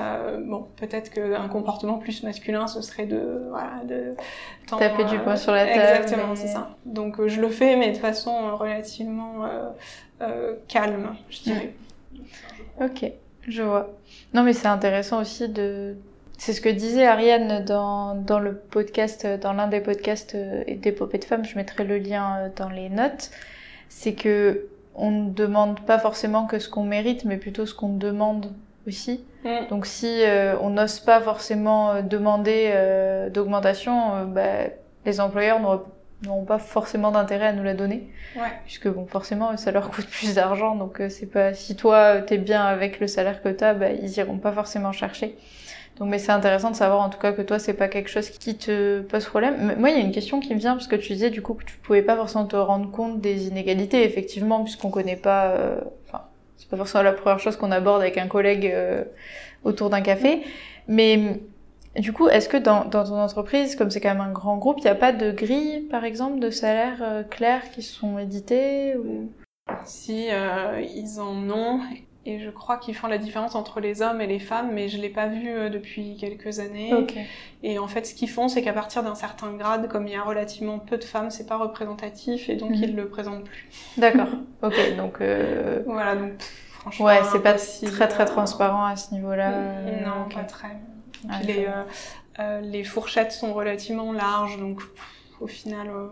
Euh, 0.00 0.40
bon, 0.44 0.66
peut-être 0.76 1.10
qu'un 1.10 1.46
comportement 1.48 1.98
plus 1.98 2.22
masculin, 2.24 2.66
ce 2.66 2.82
serait 2.82 3.06
de, 3.06 3.44
voilà, 3.50 3.84
de 3.84 4.14
tendre, 4.66 4.80
Taper 4.80 5.04
du 5.04 5.18
poing 5.20 5.36
sur 5.36 5.52
la 5.52 5.66
table, 5.66 5.80
Exactement, 5.80 6.30
mais- 6.30 6.36
c'est 6.36 6.48
ça. 6.48 6.70
Donc 6.86 7.24
je 7.26 7.40
le 7.40 7.48
fais, 7.48 7.76
mais 7.76 7.92
de 7.92 7.98
façon 7.98 8.56
relativement 8.56 9.44
euh, 9.44 9.68
euh, 10.22 10.54
calme, 10.66 11.14
je 11.30 11.42
dirais. 11.42 11.74
Ok, 12.80 13.04
je 13.46 13.62
vois. 13.62 13.90
Non, 14.34 14.42
mais 14.42 14.52
c'est 14.52 14.68
intéressant 14.68 15.20
aussi 15.20 15.48
de. 15.48 15.96
C'est 16.36 16.52
ce 16.52 16.60
que 16.60 16.68
disait 16.68 17.06
Ariane 17.06 17.64
dans, 17.64 18.16
dans 18.16 18.40
le 18.40 18.56
podcast, 18.56 19.24
euh, 19.24 19.38
dans 19.38 19.52
l'un 19.52 19.68
des 19.68 19.80
podcasts 19.80 20.34
euh, 20.34 20.64
d'épopée 20.76 21.18
de 21.18 21.24
femmes. 21.24 21.44
Je 21.44 21.56
mettrai 21.56 21.84
le 21.84 21.98
lien 21.98 22.36
euh, 22.38 22.48
dans 22.56 22.68
les 22.68 22.88
notes. 22.88 23.30
C'est 23.88 24.14
que 24.14 24.66
on 24.96 25.10
ne 25.12 25.30
demande 25.30 25.80
pas 25.86 25.98
forcément 25.98 26.46
que 26.46 26.58
ce 26.58 26.68
qu'on 26.68 26.82
mérite, 26.84 27.24
mais 27.24 27.36
plutôt 27.36 27.66
ce 27.66 27.74
qu'on 27.74 27.96
demande 27.96 28.52
aussi. 28.88 29.24
Mm. 29.44 29.68
Donc 29.70 29.86
si 29.86 30.22
euh, 30.24 30.56
on 30.60 30.70
n'ose 30.70 30.98
pas 31.00 31.20
forcément 31.20 32.02
demander 32.02 32.70
euh, 32.74 33.30
d'augmentation, 33.30 34.14
euh, 34.16 34.24
bah, 34.24 34.70
les 35.06 35.20
employeurs 35.20 35.60
n'auront- 35.60 35.84
n'auront 36.24 36.44
pas 36.44 36.58
forcément 36.58 37.10
d'intérêt 37.10 37.46
à 37.46 37.52
nous 37.52 37.62
la 37.62 37.74
donner. 37.74 38.08
Ouais. 38.36 38.42
puisque 38.64 38.88
bon 38.88 39.06
forcément 39.06 39.56
ça 39.56 39.70
leur 39.70 39.90
coûte 39.90 40.06
plus 40.10 40.34
d'argent 40.34 40.74
donc 40.74 41.00
euh, 41.00 41.08
c'est 41.08 41.26
pas 41.26 41.54
si 41.54 41.76
toi 41.76 42.20
t'es 42.20 42.36
bien 42.36 42.64
avec 42.64 42.98
le 42.98 43.06
salaire 43.06 43.40
que 43.42 43.48
t'as 43.48 43.74
bah 43.74 43.92
ils 43.92 44.16
iront 44.18 44.38
pas 44.38 44.52
forcément 44.52 44.92
chercher. 44.92 45.36
Donc 45.98 46.08
mais 46.08 46.18
c'est 46.18 46.32
intéressant 46.32 46.70
de 46.70 46.76
savoir 46.76 47.00
en 47.00 47.10
tout 47.10 47.20
cas 47.20 47.32
que 47.32 47.42
toi 47.42 47.60
c'est 47.60 47.74
pas 47.74 47.86
quelque 47.86 48.10
chose 48.10 48.28
qui 48.30 48.56
te 48.56 49.00
pose 49.02 49.24
problème. 49.26 49.54
Mais 49.60 49.76
moi 49.76 49.90
il 49.90 49.96
y 49.96 50.00
a 50.00 50.04
une 50.04 50.12
question 50.12 50.40
qui 50.40 50.52
me 50.54 50.58
vient 50.58 50.74
parce 50.74 50.88
que 50.88 50.96
tu 50.96 51.12
disais 51.12 51.30
du 51.30 51.40
coup 51.42 51.54
que 51.54 51.64
tu 51.64 51.76
pouvais 51.76 52.02
pas 52.02 52.16
forcément 52.16 52.46
te 52.46 52.56
rendre 52.56 52.90
compte 52.90 53.20
des 53.20 53.46
inégalités 53.46 54.02
effectivement 54.02 54.64
puisqu'on 54.64 54.90
connaît 54.90 55.16
pas 55.16 55.50
euh, 55.50 55.76
enfin 56.08 56.24
c'est 56.56 56.68
pas 56.68 56.76
forcément 56.76 57.04
la 57.04 57.12
première 57.12 57.38
chose 57.38 57.56
qu'on 57.56 57.70
aborde 57.70 58.00
avec 58.00 58.18
un 58.18 58.26
collègue 58.26 58.70
euh, 58.72 59.04
autour 59.62 59.90
d'un 59.90 60.00
café. 60.00 60.42
Mais 60.88 61.38
du 62.00 62.12
coup, 62.12 62.28
est-ce 62.28 62.48
que 62.48 62.56
dans, 62.56 62.84
dans 62.84 63.04
ton 63.04 63.20
entreprise, 63.20 63.76
comme 63.76 63.90
c'est 63.90 64.00
quand 64.00 64.10
même 64.10 64.20
un 64.20 64.32
grand 64.32 64.56
groupe, 64.56 64.78
il 64.78 64.84
n'y 64.84 64.90
a 64.90 64.94
pas 64.94 65.12
de 65.12 65.30
grille, 65.30 65.82
par 65.90 66.04
exemple, 66.04 66.38
de 66.40 66.50
salaires 66.50 66.98
euh, 67.02 67.22
clairs 67.22 67.70
qui 67.70 67.82
sont 67.82 68.18
édités 68.18 68.96
ou... 68.96 69.30
Si 69.86 70.26
euh, 70.30 70.82
ils 70.94 71.20
en 71.20 71.48
ont, 71.50 71.80
et 72.26 72.38
je 72.38 72.50
crois 72.50 72.76
qu'ils 72.76 72.94
font 72.94 73.06
la 73.06 73.16
différence 73.16 73.54
entre 73.54 73.80
les 73.80 74.02
hommes 74.02 74.20
et 74.20 74.26
les 74.26 74.38
femmes, 74.38 74.70
mais 74.72 74.88
je 74.88 74.98
l'ai 74.98 75.08
pas 75.08 75.26
vu 75.26 75.48
euh, 75.48 75.70
depuis 75.70 76.16
quelques 76.18 76.58
années. 76.58 76.92
Et 77.62 77.78
en 77.78 77.86
fait, 77.88 78.04
ce 78.06 78.14
qu'ils 78.14 78.28
font, 78.28 78.48
c'est 78.48 78.60
qu'à 78.60 78.74
partir 78.74 79.02
d'un 79.02 79.14
certain 79.14 79.52
grade, 79.54 79.88
comme 79.88 80.06
il 80.06 80.12
y 80.12 80.16
a 80.16 80.22
relativement 80.22 80.78
peu 80.78 80.98
de 80.98 81.04
femmes, 81.04 81.30
c'est 81.30 81.46
pas 81.46 81.56
représentatif, 81.56 82.50
et 82.50 82.56
donc 82.56 82.70
Mhm. 82.72 82.82
ils 82.82 82.94
le 82.96 83.08
présentent 83.08 83.44
plus. 83.44 83.68
D'accord. 83.96 84.28
Ok, 84.62 84.74
donc 84.98 85.20
euh, 85.20 85.82
Voilà, 85.86 86.14
donc 86.16 86.36
pff, 86.36 86.70
franchement. 86.80 87.06
ouais, 87.06 87.20
c'est 87.32 87.42
pas 87.42 87.54
très 87.54 88.08
très 88.08 88.24
transparent 88.26 88.84
à 88.84 88.96
ce 88.96 89.12
niveau-là. 89.14 89.50
Non, 90.04 90.28
pas 90.34 90.44
très. 90.44 90.76
Les, 91.46 91.64
vois. 91.64 91.72
euh, 91.72 91.82
euh, 92.40 92.60
les 92.60 92.84
fourchettes 92.84 93.32
sont 93.32 93.52
relativement 93.54 94.12
larges, 94.12 94.58
donc 94.58 94.78
pff, 94.78 94.90
au 95.40 95.46
final, 95.46 95.88
euh, 95.88 96.08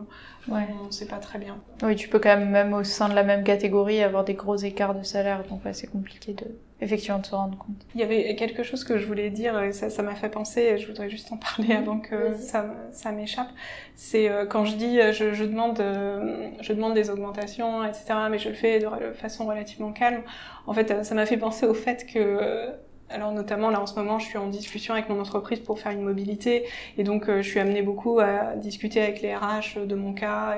Ouais. 0.48 0.66
on 0.84 0.90
sait 0.90 1.06
pas 1.06 1.18
très 1.18 1.38
bien. 1.38 1.56
Oui, 1.84 1.94
tu 1.94 2.08
peux 2.08 2.18
quand 2.18 2.36
même, 2.36 2.50
même 2.50 2.74
au 2.74 2.82
sein 2.82 3.08
de 3.08 3.14
la 3.14 3.22
même 3.22 3.44
catégorie, 3.44 4.02
avoir 4.02 4.24
des 4.24 4.34
gros 4.34 4.56
écarts 4.56 4.94
de 4.94 5.04
salaire, 5.04 5.44
donc 5.48 5.64
ouais, 5.64 5.72
c'est 5.72 5.86
compliqué 5.86 6.32
de... 6.32 6.44
effectivement 6.80 7.20
de 7.20 7.26
se 7.26 7.34
rendre 7.34 7.56
compte. 7.56 7.76
Il 7.94 8.00
y 8.00 8.04
avait 8.04 8.34
quelque 8.34 8.64
chose 8.64 8.82
que 8.82 8.98
je 8.98 9.06
voulais 9.06 9.30
dire, 9.30 9.60
et 9.62 9.72
ça, 9.72 9.88
ça 9.88 10.02
m'a 10.02 10.16
fait 10.16 10.28
penser, 10.30 10.60
et 10.62 10.78
je 10.78 10.88
voudrais 10.88 11.08
juste 11.08 11.30
en 11.32 11.36
parler 11.36 11.72
avant 11.74 12.00
que 12.00 12.34
ça, 12.34 12.66
ça 12.90 13.12
m'échappe. 13.12 13.50
C'est 13.94 14.28
euh, 14.28 14.44
quand 14.44 14.64
je 14.64 14.74
dis, 14.74 14.98
je, 15.12 15.32
je 15.32 15.44
demande, 15.44 15.78
euh, 15.78 16.48
je 16.60 16.72
demande 16.72 16.94
des 16.94 17.08
augmentations, 17.08 17.84
etc., 17.84 18.04
mais 18.28 18.38
je 18.40 18.48
le 18.48 18.56
fais 18.56 18.80
de 18.80 18.88
façon 19.14 19.46
relativement 19.46 19.92
calme. 19.92 20.22
En 20.66 20.72
fait, 20.72 21.04
ça 21.04 21.14
m'a 21.14 21.24
fait 21.26 21.36
penser 21.36 21.66
au 21.66 21.74
fait 21.74 22.04
que 22.12 22.68
alors 23.12 23.32
notamment 23.32 23.70
là 23.70 23.80
en 23.80 23.86
ce 23.86 23.94
moment, 23.94 24.18
je 24.18 24.26
suis 24.26 24.38
en 24.38 24.46
discussion 24.48 24.94
avec 24.94 25.08
mon 25.08 25.20
entreprise 25.20 25.60
pour 25.60 25.78
faire 25.78 25.92
une 25.92 26.02
mobilité 26.02 26.64
et 26.98 27.04
donc 27.04 27.26
je 27.28 27.42
suis 27.42 27.60
amenée 27.60 27.82
beaucoup 27.82 28.20
à 28.20 28.56
discuter 28.56 29.00
avec 29.02 29.22
les 29.22 29.34
RH 29.34 29.86
de 29.86 29.94
mon 29.94 30.12
cas 30.14 30.56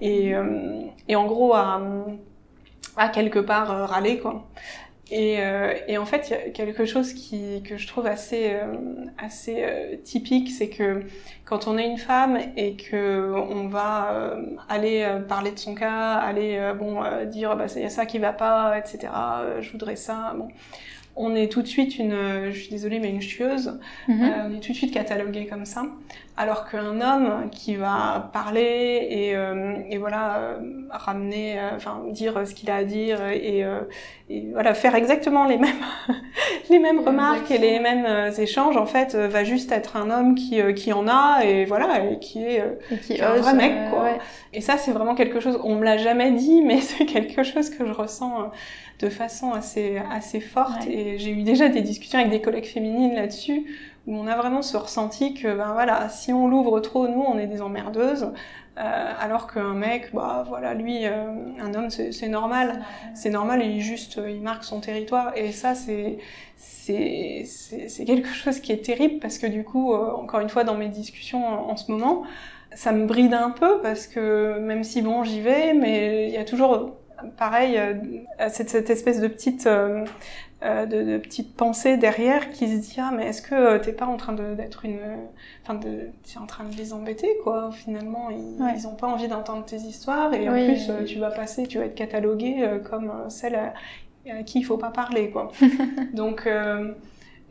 et 0.00 0.34
et 1.08 1.16
en 1.16 1.26
gros 1.26 1.54
à 1.54 3.08
quelque 3.12 3.38
part 3.38 3.88
râler 3.88 4.18
quoi. 4.18 4.46
Et, 5.12 5.36
euh, 5.40 6.00
en 6.00 6.06
fait, 6.06 6.28
il 6.28 6.32
y 6.32 6.34
a 6.34 6.50
quelque 6.50 6.86
chose 6.86 7.12
que 7.12 7.76
je 7.76 7.86
trouve 7.86 8.06
assez, 8.06 8.52
euh, 8.54 9.04
assez 9.18 9.56
euh, 9.58 9.96
typique, 10.02 10.50
c'est 10.50 10.70
que 10.70 11.02
quand 11.44 11.66
on 11.66 11.76
est 11.76 11.86
une 11.86 11.98
femme 11.98 12.38
et 12.56 12.76
que 12.76 13.30
on 13.34 13.68
va 13.68 14.38
aller 14.70 15.06
parler 15.28 15.50
de 15.52 15.58
son 15.58 15.74
cas, 15.74 16.14
aller 16.14 16.72
bon 16.78 17.02
dire 17.26 17.56
bah 17.56 17.66
il 17.76 17.82
y 17.82 17.84
a 17.84 17.90
ça 17.90 18.06
qui 18.06 18.18
va 18.18 18.32
pas, 18.32 18.78
etc. 18.78 19.12
je 19.60 19.70
voudrais 19.70 19.96
ça. 19.96 20.34
On 21.14 21.34
est 21.34 21.50
tout 21.50 21.62
de 21.62 21.66
suite 21.66 21.98
une, 21.98 22.50
je 22.50 22.58
suis 22.58 22.70
désolée, 22.70 22.98
mais 22.98 23.10
une 23.10 23.20
chieuse. 23.20 23.78
Mhm. 24.08 24.22
Euh, 24.22 24.48
on 24.48 24.54
est 24.54 24.60
tout 24.60 24.72
de 24.72 24.76
suite 24.76 24.94
catalogué 24.94 25.46
comme 25.46 25.66
ça. 25.66 25.84
Alors 26.36 26.68
qu'un 26.68 27.00
homme 27.00 27.50
qui 27.50 27.76
va 27.76 28.30
parler 28.32 29.06
et, 29.10 29.36
euh, 29.36 29.76
et 29.90 29.98
voilà 29.98 30.38
euh, 30.38 30.58
ramener, 30.90 31.60
enfin 31.76 32.02
dire 32.10 32.46
ce 32.46 32.54
qu'il 32.54 32.70
a 32.70 32.76
à 32.76 32.84
dire 32.84 33.22
et, 33.26 33.64
et, 34.30 34.48
voilà 34.52 34.72
faire 34.72 34.94
exactement 34.94 35.44
les 35.44 35.58
mêmes 35.58 35.74
les 36.70 36.78
mêmes 36.78 37.00
remarques 37.00 37.50
et 37.50 37.58
les 37.58 37.78
mêmes 37.78 38.32
échanges, 38.38 38.76
en 38.76 38.86
fait, 38.86 39.14
va 39.14 39.44
juste 39.44 39.72
être 39.72 39.96
un 39.96 40.10
homme 40.10 40.34
qui 40.34 40.60
qui 40.74 40.92
en 40.92 41.08
a 41.08 41.44
et 41.44 41.64
voilà 41.64 42.04
et 42.04 42.18
qui 42.18 42.42
est, 42.42 42.62
qui, 43.02 43.20
un 43.20 43.36
vrai 43.36 43.54
mec 43.54 43.72
quoi. 43.90 44.10
Et 44.52 44.60
ça 44.60 44.76
c'est 44.78 44.92
vraiment 44.92 45.14
quelque 45.14 45.40
chose. 45.40 45.58
On 45.64 45.76
me 45.76 45.84
l'a 45.84 45.96
jamais 45.96 46.32
dit, 46.32 46.62
mais 46.64 46.80
c'est 46.80 47.06
quelque 47.06 47.42
chose 47.42 47.70
que 47.70 47.86
je 47.86 47.92
ressens 47.92 48.50
de 49.02 49.08
façon 49.08 49.52
assez, 49.52 50.00
assez 50.10 50.40
forte. 50.40 50.86
Et 50.86 51.18
j'ai 51.18 51.30
eu 51.30 51.42
déjà 51.42 51.68
des 51.68 51.82
discussions 51.82 52.18
avec 52.18 52.30
des 52.30 52.40
collègues 52.40 52.66
féminines 52.66 53.14
là-dessus, 53.14 53.66
où 54.06 54.16
on 54.16 54.26
a 54.26 54.36
vraiment 54.36 54.62
ce 54.62 54.76
ressenti 54.76 55.34
que, 55.34 55.54
ben 55.54 55.72
voilà, 55.72 56.08
si 56.08 56.32
on 56.32 56.48
l'ouvre 56.48 56.80
trop, 56.80 57.08
nous, 57.08 57.20
on 57.20 57.38
est 57.38 57.46
des 57.46 57.62
emmerdeuses. 57.62 58.32
Euh, 58.82 59.12
alors 59.20 59.46
qu'un 59.52 59.74
mec, 59.74 60.10
bah 60.12 60.44
voilà, 60.48 60.74
lui, 60.74 61.06
euh, 61.06 61.30
un 61.60 61.74
homme, 61.74 61.90
c'est 61.90 62.28
normal, 62.28 62.84
c'est 63.14 63.30
normal, 63.30 63.62
il 63.64 63.80
juste, 63.80 64.20
il 64.28 64.40
marque 64.40 64.64
son 64.64 64.80
territoire, 64.80 65.32
et 65.36 65.52
ça, 65.52 65.74
c'est 65.74 66.18
c'est 66.84 68.04
quelque 68.04 68.28
chose 68.28 68.60
qui 68.60 68.72
est 68.72 68.84
terrible 68.84 69.18
parce 69.20 69.38
que 69.38 69.46
du 69.46 69.64
coup, 69.64 69.94
euh, 69.94 70.12
encore 70.12 70.40
une 70.40 70.48
fois, 70.48 70.64
dans 70.64 70.74
mes 70.74 70.88
discussions 70.88 71.44
en, 71.70 71.76
ce 71.76 71.90
moment, 71.90 72.24
ça 72.74 72.92
me 72.92 73.06
bride 73.06 73.34
un 73.34 73.50
peu 73.50 73.80
parce 73.80 74.06
que 74.06 74.58
même 74.58 74.84
si 74.84 75.02
bon, 75.02 75.24
j'y 75.24 75.40
vais, 75.40 75.74
mais 75.74 76.28
il 76.28 76.34
y 76.34 76.38
a 76.38 76.44
toujours 76.44 76.96
pareil, 77.36 77.78
euh, 77.78 77.94
cette, 78.48 78.70
cette, 78.70 78.90
espèce 78.90 79.20
de 79.20 79.28
petite, 79.28 79.68
euh, 80.62 80.82
euh, 80.82 80.86
de, 80.86 81.02
de, 81.02 81.18
petite 81.18 81.54
pensée 81.54 81.96
derrière 81.96 82.50
qui 82.50 82.68
se 82.68 82.80
dit 82.80 82.96
ah 82.98 83.10
mais 83.14 83.26
est-ce 83.26 83.42
que 83.42 83.78
t'es 83.78 83.92
pas 83.92 84.06
en 84.06 84.16
train 84.16 84.32
d'être 84.32 84.84
une, 84.84 85.00
enfin 85.62 85.74
de, 85.74 86.10
t'es 86.22 86.38
en 86.38 86.46
train 86.46 86.64
de 86.64 86.74
les 86.76 86.92
embêter 86.92 87.36
quoi. 87.42 87.70
Finalement 87.72 88.30
ils, 88.30 88.76
ils 88.76 88.86
ont 88.86 88.94
pas 88.94 89.08
envie 89.08 89.28
d'entendre 89.28 89.64
tes 89.64 89.76
histoires 89.76 90.32
et 90.34 90.48
en 90.48 90.52
plus 90.52 90.90
tu 91.06 91.18
vas 91.18 91.30
passer, 91.30 91.66
tu 91.66 91.78
vas 91.78 91.86
être 91.86 91.94
cataloguée 91.94 92.80
comme 92.88 93.12
celle 93.28 93.56
à, 93.56 93.72
qui 94.44 94.60
il 94.60 94.64
faut 94.64 94.78
pas 94.78 94.90
parler 94.90 95.30
quoi. 95.30 95.50
Donc 96.14 96.48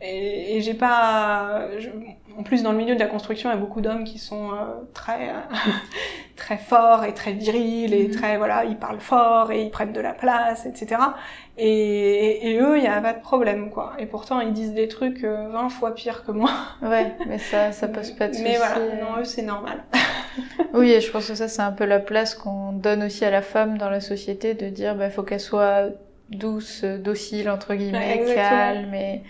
et, 0.02 0.56
et 0.56 0.60
j'ai 0.60 0.74
pas. 0.74 1.60
en 2.36 2.42
plus, 2.42 2.62
dans 2.62 2.72
le 2.72 2.78
milieu 2.78 2.94
de 2.94 3.00
la 3.00 3.06
construction, 3.06 3.50
il 3.50 3.52
y 3.52 3.56
a 3.56 3.60
beaucoup 3.60 3.80
d'hommes 3.80 4.02
qui 4.02 4.18
sont 4.18 4.50
euh, 4.50 4.56
très 4.94 5.30
très 6.36 6.58
forts 6.58 7.04
et 7.04 7.14
très 7.14 7.32
virils 7.32 7.94
et 7.94 8.08
mhm. 8.08 8.10
très 8.10 8.36
voilà, 8.36 8.64
ils 8.64 8.76
parlent 8.76 9.00
fort 9.00 9.52
et 9.52 9.62
ils 9.62 9.70
prennent 9.70 9.92
de 9.92 10.00
la 10.00 10.12
place, 10.12 10.66
etc. 10.66 11.00
Et, 11.56 12.50
et, 12.50 12.58
eux, 12.58 12.78
il 12.78 12.84
y 12.84 12.88
a 12.88 13.00
pas 13.00 13.12
de 13.12 13.20
problème 13.20 13.70
quoi. 13.70 13.92
Et 13.98 14.06
pourtant, 14.06 14.40
ils 14.40 14.52
disent 14.52 14.74
des 14.74 14.88
trucs 14.88 15.22
20 15.22 15.28
euh, 15.28 15.68
fois 15.68 15.94
pires 15.94 16.24
que 16.24 16.32
moi. 16.32 16.50
Ouais, 16.82 17.12
mais 17.28 17.38
ça, 17.38 17.70
ça 17.72 17.86
pose 17.86 18.10
pas 18.10 18.26
de 18.26 18.32
soucis. 18.32 18.44
Mais 18.44 18.56
voilà, 18.56 18.78
non, 19.00 19.20
eux, 19.20 19.24
c'est 19.24 19.42
normal. 19.42 19.84
oui, 20.74 20.90
et 20.90 21.00
je 21.00 21.10
pense 21.12 21.28
que 21.28 21.36
ça, 21.36 21.46
c'est 21.46 21.62
un 21.62 21.72
peu 21.72 21.84
la 21.84 22.00
place 22.00 22.34
qu'on 22.34 22.72
donne 22.72 23.04
aussi 23.04 23.24
à 23.24 23.30
la 23.30 23.42
femme 23.42 23.78
dans 23.78 23.90
la 23.90 24.00
société 24.00 24.54
de 24.54 24.68
dire, 24.68 24.96
bah, 24.96 25.10
faut 25.10 25.22
qu'elle 25.22 25.40
soit 25.40 25.90
douce, 26.30 26.82
docile 26.84 27.50
entre 27.50 27.74
guillemets, 27.74 28.24
calme 28.34 28.94
et 28.94 29.22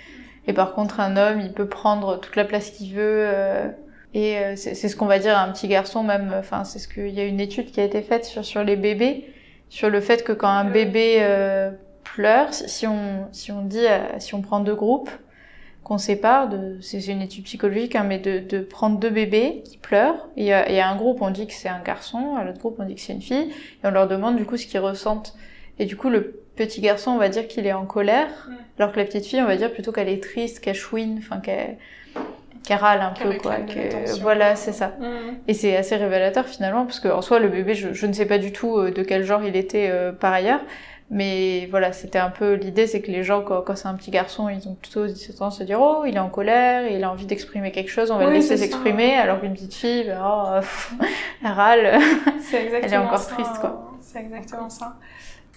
et 0.46 0.52
par 0.52 0.74
contre, 0.74 1.00
un 1.00 1.16
homme, 1.16 1.40
il 1.40 1.52
peut 1.52 1.68
prendre 1.68 2.18
toute 2.18 2.36
la 2.36 2.44
place 2.44 2.70
qu'il 2.70 2.94
veut. 2.94 3.24
Euh, 3.26 3.68
et 4.14 4.38
euh, 4.38 4.56
c'est 4.56 4.74
ce 4.74 4.96
qu'on 4.96 5.06
va 5.06 5.18
dire 5.18 5.36
à 5.36 5.42
un 5.42 5.52
petit 5.52 5.68
garçon 5.68 6.02
même. 6.02 6.34
Enfin, 6.38 6.64
c'est 6.64 6.78
ce 6.78 6.88
qu'il 6.88 7.10
y 7.10 7.20
a 7.20 7.24
une 7.24 7.40
étude 7.40 7.70
qui 7.70 7.80
a 7.80 7.84
été 7.84 8.02
faite 8.02 8.24
sur, 8.24 8.44
sur 8.44 8.64
les 8.64 8.76
bébés, 8.76 9.32
sur 9.68 9.88
le 9.88 10.00
fait 10.00 10.24
que 10.24 10.32
quand 10.32 10.48
un 10.48 10.64
bébé 10.64 11.18
euh, 11.20 11.70
pleure, 12.04 12.52
si 12.52 12.86
on 12.86 13.28
si 13.32 13.52
on 13.52 13.62
dit, 13.62 13.86
si 14.18 14.34
on 14.34 14.42
prend 14.42 14.60
deux 14.60 14.74
groupes, 14.74 15.10
qu'on 15.84 15.98
sépare, 15.98 16.48
de, 16.48 16.78
c'est 16.80 17.04
une 17.06 17.22
étude 17.22 17.44
psychologique, 17.44 17.96
hein, 17.96 18.04
mais 18.04 18.18
de, 18.18 18.38
de 18.38 18.60
prendre 18.60 18.98
deux 18.98 19.10
bébés 19.10 19.62
qui 19.64 19.78
pleurent. 19.78 20.28
Et 20.36 20.42
il 20.42 20.46
y 20.46 20.52
a, 20.52 20.88
un 20.88 20.96
groupe, 20.96 21.22
on 21.22 21.30
dit 21.30 21.46
que 21.46 21.52
c'est 21.52 21.68
un 21.68 21.82
garçon, 21.82 22.36
à 22.36 22.44
l'autre 22.44 22.58
groupe, 22.58 22.76
on 22.78 22.84
dit 22.84 22.94
que 22.96 23.00
c'est 23.00 23.12
une 23.12 23.22
fille, 23.22 23.50
et 23.82 23.86
on 23.86 23.90
leur 23.90 24.06
demande 24.08 24.36
du 24.36 24.44
coup 24.44 24.56
ce 24.56 24.66
qu'ils 24.66 24.80
ressentent. 24.80 25.34
Et 25.78 25.86
du 25.86 25.96
coup, 25.96 26.10
le 26.10 26.41
petit 26.56 26.80
garçon, 26.80 27.12
on 27.12 27.18
va 27.18 27.28
dire 27.28 27.48
qu'il 27.48 27.66
est 27.66 27.72
en 27.72 27.86
colère, 27.86 28.48
alors 28.78 28.92
que 28.92 28.98
la 28.98 29.04
petite 29.04 29.26
fille, 29.26 29.40
on 29.40 29.46
va 29.46 29.56
dire 29.56 29.72
plutôt 29.72 29.92
qu'elle 29.92 30.08
est 30.08 30.22
triste, 30.22 30.60
qu'elle 30.60 30.74
chouine, 30.74 31.18
enfin 31.18 31.40
qu'elle 31.40 31.76
râle 32.70 33.00
un 33.00 33.10
peu 33.10 33.36
quoi 33.38 33.56
que 33.56 34.20
voilà 34.20 34.56
c'est 34.56 34.72
ça. 34.72 34.92
Et 35.48 35.54
c'est 35.54 35.76
assez 35.76 35.96
révélateur 35.96 36.46
finalement 36.46 36.84
parce 36.84 37.00
que 37.00 37.08
en 37.08 37.22
soi 37.22 37.38
le 37.38 37.48
bébé 37.48 37.74
je, 37.74 38.06
ne 38.06 38.12
sais 38.12 38.26
pas 38.26 38.38
du 38.38 38.52
tout 38.52 38.78
euh, 38.78 38.90
de 38.90 39.02
quel 39.02 39.24
genre 39.24 39.42
il 39.44 39.56
était 39.56 39.88
euh, 39.90 40.12
par 40.12 40.32
ailleurs 40.32 40.60
mais 41.10 41.66
voilà 41.70 41.92
c'était 41.92 42.18
un 42.18 42.30
peu 42.30 42.54
l'idée 42.54 42.86
c'est 42.86 43.02
que 43.02 43.10
les 43.10 43.22
gens 43.22 43.42
quand, 43.42 43.76
c'est 43.76 43.88
un 43.88 43.94
petit 43.94 44.10
garçon 44.10 44.48
ils 44.48 44.66
ont 44.66 44.74
plutôt 44.74 45.06
tendance 45.36 45.60
à 45.60 45.64
dire 45.64 45.78
oh 45.80 46.04
il 46.06 46.16
est 46.16 46.20
en 46.20 46.30
colère 46.30 46.90
il 46.90 47.04
a 47.04 47.10
envie 47.10 47.26
d'exprimer 47.26 47.70
quelque 47.70 47.90
chose 47.90 48.10
on 48.10 48.16
va 48.16 48.26
le 48.26 48.32
laisser 48.32 48.56
s'exprimer 48.56 49.14
alors 49.14 49.40
qu'une 49.40 49.52
petite 49.52 49.74
fille 49.74 50.04
ben, 50.04 50.22
oh, 50.24 50.60
elle 51.44 51.50
râle. 51.50 51.98
Elle 52.54 52.92
est 52.92 52.96
encore 52.96 53.26
triste 53.26 53.58
quoi. 53.60 53.92
C'est 54.00 54.20
exactement 54.20 54.68
ça 54.68 54.96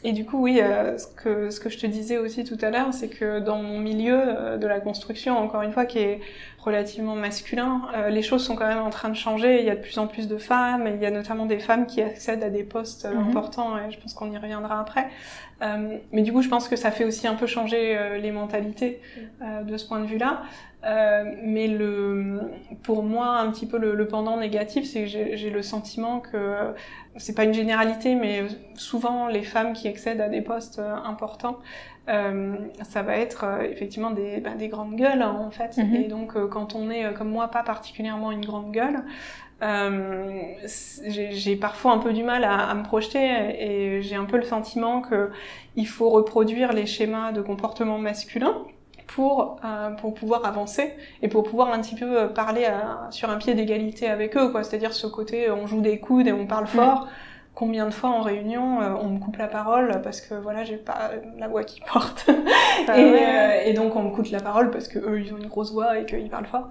et 0.06 0.12
du 0.12 0.24
coup, 0.24 0.38
oui, 0.38 0.60
euh, 0.62 1.00
ce, 1.00 1.08
que, 1.08 1.50
ce 1.50 1.60
que 1.60 1.68
je 1.68 1.80
te 1.80 1.88
disais 1.88 2.20
aussi 2.20 2.44
tout 2.44 2.60
à 2.62 2.70
l'heure, 2.70 2.94
c'est 2.94 3.10
que 3.10 3.40
dans 3.40 3.58
mon 3.58 3.80
milieu 3.80 4.16
euh, 4.16 4.58
de 4.58 4.68
la 4.68 4.80
construction, 4.80 5.36
encore 5.36 5.64
une 5.64 5.72
fois, 5.72 5.88
qui 5.88 5.98
est 5.98 6.22
relativement 6.60 7.16
masculin, 7.16 7.82
euh, 7.96 8.10
les 8.10 8.22
choses 8.22 8.46
sont 8.46 8.56
quand 8.56 8.68
même 8.68 8.84
en 8.84 8.92
train 8.92 9.10
de 9.10 9.16
changer. 9.16 9.62
Il 9.62 9.66
y 9.66 9.70
a 9.72 9.76
de 9.76 9.82
plus 9.82 9.98
en 9.98 10.06
plus 10.06 10.28
de 10.28 10.38
femmes, 10.38 10.86
et 10.86 10.92
il 10.94 11.02
y 11.02 11.08
a 11.08 11.12
notamment 11.12 11.48
des 11.48 11.58
femmes 11.58 11.88
qui 11.88 12.04
accèdent 12.04 12.44
à 12.44 12.52
des 12.52 12.64
postes 12.64 13.08
mhm. 13.12 13.30
importants, 13.30 13.80
et 13.80 13.90
je 13.90 14.00
pense 14.00 14.14
qu'on 14.14 14.32
y 14.32 14.38
reviendra 14.38 14.80
après. 14.80 15.08
mais 16.12 16.22
du 16.22 16.32
coup, 16.32 16.44
je 16.44 16.50
pense 16.50 16.68
que 16.68 16.76
ça 16.76 16.92
fait 16.92 17.06
aussi 17.06 17.26
un 17.26 17.34
peu 17.34 17.48
changer 17.48 17.98
les 18.22 18.32
mentalités 18.32 19.02
de 19.64 19.76
ce 19.76 19.88
point 19.88 20.02
de 20.02 20.06
vue-là. 20.06 20.44
Mais 20.86 21.68
le, 21.68 22.42
pour 22.84 23.04
moi, 23.04 23.40
un 23.40 23.52
petit 23.52 23.66
peu 23.66 23.78
le, 23.78 23.96
le 23.96 24.08
pendant 24.08 24.38
négatif, 24.38 24.86
c'est 24.86 25.04
que 25.04 25.08
j'ai 25.08 25.50
le 25.50 25.62
sentiment 25.62 26.20
que 26.20 26.74
c'est 27.18 27.36
pas 27.36 27.44
une 27.44 27.54
généralité, 27.54 28.16
mais 28.16 28.44
souvent 28.76 29.28
les 29.28 29.44
femmes 29.44 29.74
qui 29.74 29.88
accèdent 29.88 30.22
à 30.22 30.30
des 30.30 30.42
postes 30.42 30.80
euh, 30.80 30.96
importants, 31.06 31.60
euh, 32.10 32.56
ça 32.84 33.02
va 33.02 33.18
être 33.18 33.46
euh, 33.46 33.62
effectivement 33.62 34.12
des, 34.12 34.38
ben, 34.38 34.56
des 34.56 34.68
grandes 34.68 34.96
gueules 34.96 35.22
hein, 35.22 35.38
en 35.40 35.52
fait. 35.52 35.78
Mhm. 35.78 35.96
Et 35.96 36.04
donc 36.08 36.34
quand 36.50 36.76
on 36.76 36.90
est 36.90 37.14
comme 37.14 37.30
moi 37.30 37.48
pas 37.50 37.64
particulièrement 37.64 38.32
une 38.32 38.46
grande 38.46 38.72
gueule, 38.72 39.04
j'ai 41.08 41.56
parfois 41.56 41.94
un 41.94 42.00
peu 42.00 42.12
du 42.12 42.24
mal 42.24 42.44
à, 42.44 42.70
à 42.70 42.76
me 42.76 42.84
projeter 42.84 43.26
et 43.58 44.02
j'ai 44.02 44.16
un 44.16 44.26
peu 44.26 44.38
le 44.38 44.44
sentiment 44.44 45.02
que 45.02 45.32
il 45.78 45.88
faut 45.88 46.10
reproduire 46.10 46.74
les 46.74 46.86
schémas 46.86 47.32
de 47.32 47.42
comportement 47.42 47.98
masculin 47.98 48.54
pour 49.08 49.60
euh, 49.64 49.92
pour 49.92 50.14
pouvoir 50.14 50.46
avancer 50.46 50.94
et 51.22 51.28
pour 51.28 51.44
pouvoir 51.44 51.72
un 51.72 51.82
petit 51.82 51.96
peu 51.96 52.20
euh, 52.20 52.28
parler 52.28 52.66
à, 52.66 53.08
sur 53.12 53.30
un 53.30 53.38
pied 53.38 53.54
d'égalité 53.54 54.08
avec 54.08 54.36
eux 54.38 54.52
quoi. 54.52 54.64
C'est-à-dire 54.64 54.94
ce 54.94 55.08
côté 55.08 55.48
euh, 55.48 55.56
on 55.56 55.68
joue 55.68 55.82
des 55.82 56.00
coudes 56.00 56.28
et 56.28 56.34
on 56.34 56.48
parle 56.48 56.68
fort. 56.68 57.08
Combien 57.54 57.86
de 57.86 57.94
fois 57.94 58.10
en 58.10 58.22
réunion 58.22 58.80
on 59.02 59.08
me 59.08 59.18
coupe 59.18 59.38
la 59.38 59.48
parole 59.48 60.02
parce 60.04 60.20
que 60.20 60.34
voilà 60.34 60.66
j'ai 60.66 60.76
pas 60.76 61.12
la 61.38 61.48
voix 61.48 61.64
qui 61.64 61.80
porte. 61.94 62.30
Ah 62.88 63.00
et, 63.00 63.70
et, 63.70 63.74
donc 63.74 63.96
on 63.96 64.04
me 64.04 64.10
coupe 64.10 64.28
la 64.28 64.42
parole 64.42 64.72
parce 64.72 64.90
que 64.90 65.00
eux 65.00 65.22
ils 65.22 65.34
ont 65.34 65.38
une 65.38 65.48
grosse 65.48 65.72
voix 65.72 65.98
et 65.98 66.06
qu'ils 66.06 66.30
parlent 66.30 66.48
fort. 66.48 66.70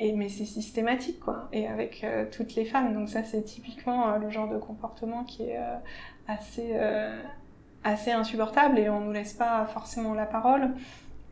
Et 0.00 0.12
mais 0.12 0.28
c'est 0.28 0.44
systématique 0.44 1.20
quoi. 1.20 1.48
Et 1.52 1.68
avec 1.68 2.04
toutes 2.32 2.56
les 2.56 2.64
femmes. 2.64 2.94
Donc 2.94 3.10
ça 3.10 3.22
c'est 3.22 3.42
typiquement 3.42 4.18
le 4.18 4.28
genre 4.28 4.48
de 4.48 4.58
comportement 4.58 5.22
qui 5.22 5.44
est 5.44 5.60
assez 6.26 6.74
assez 7.84 8.10
insupportable 8.10 8.78
et 8.80 8.88
on 8.88 9.00
nous 9.00 9.12
laisse 9.12 9.34
pas 9.34 9.66
forcément 9.66 10.14
la 10.14 10.26
parole 10.26 10.70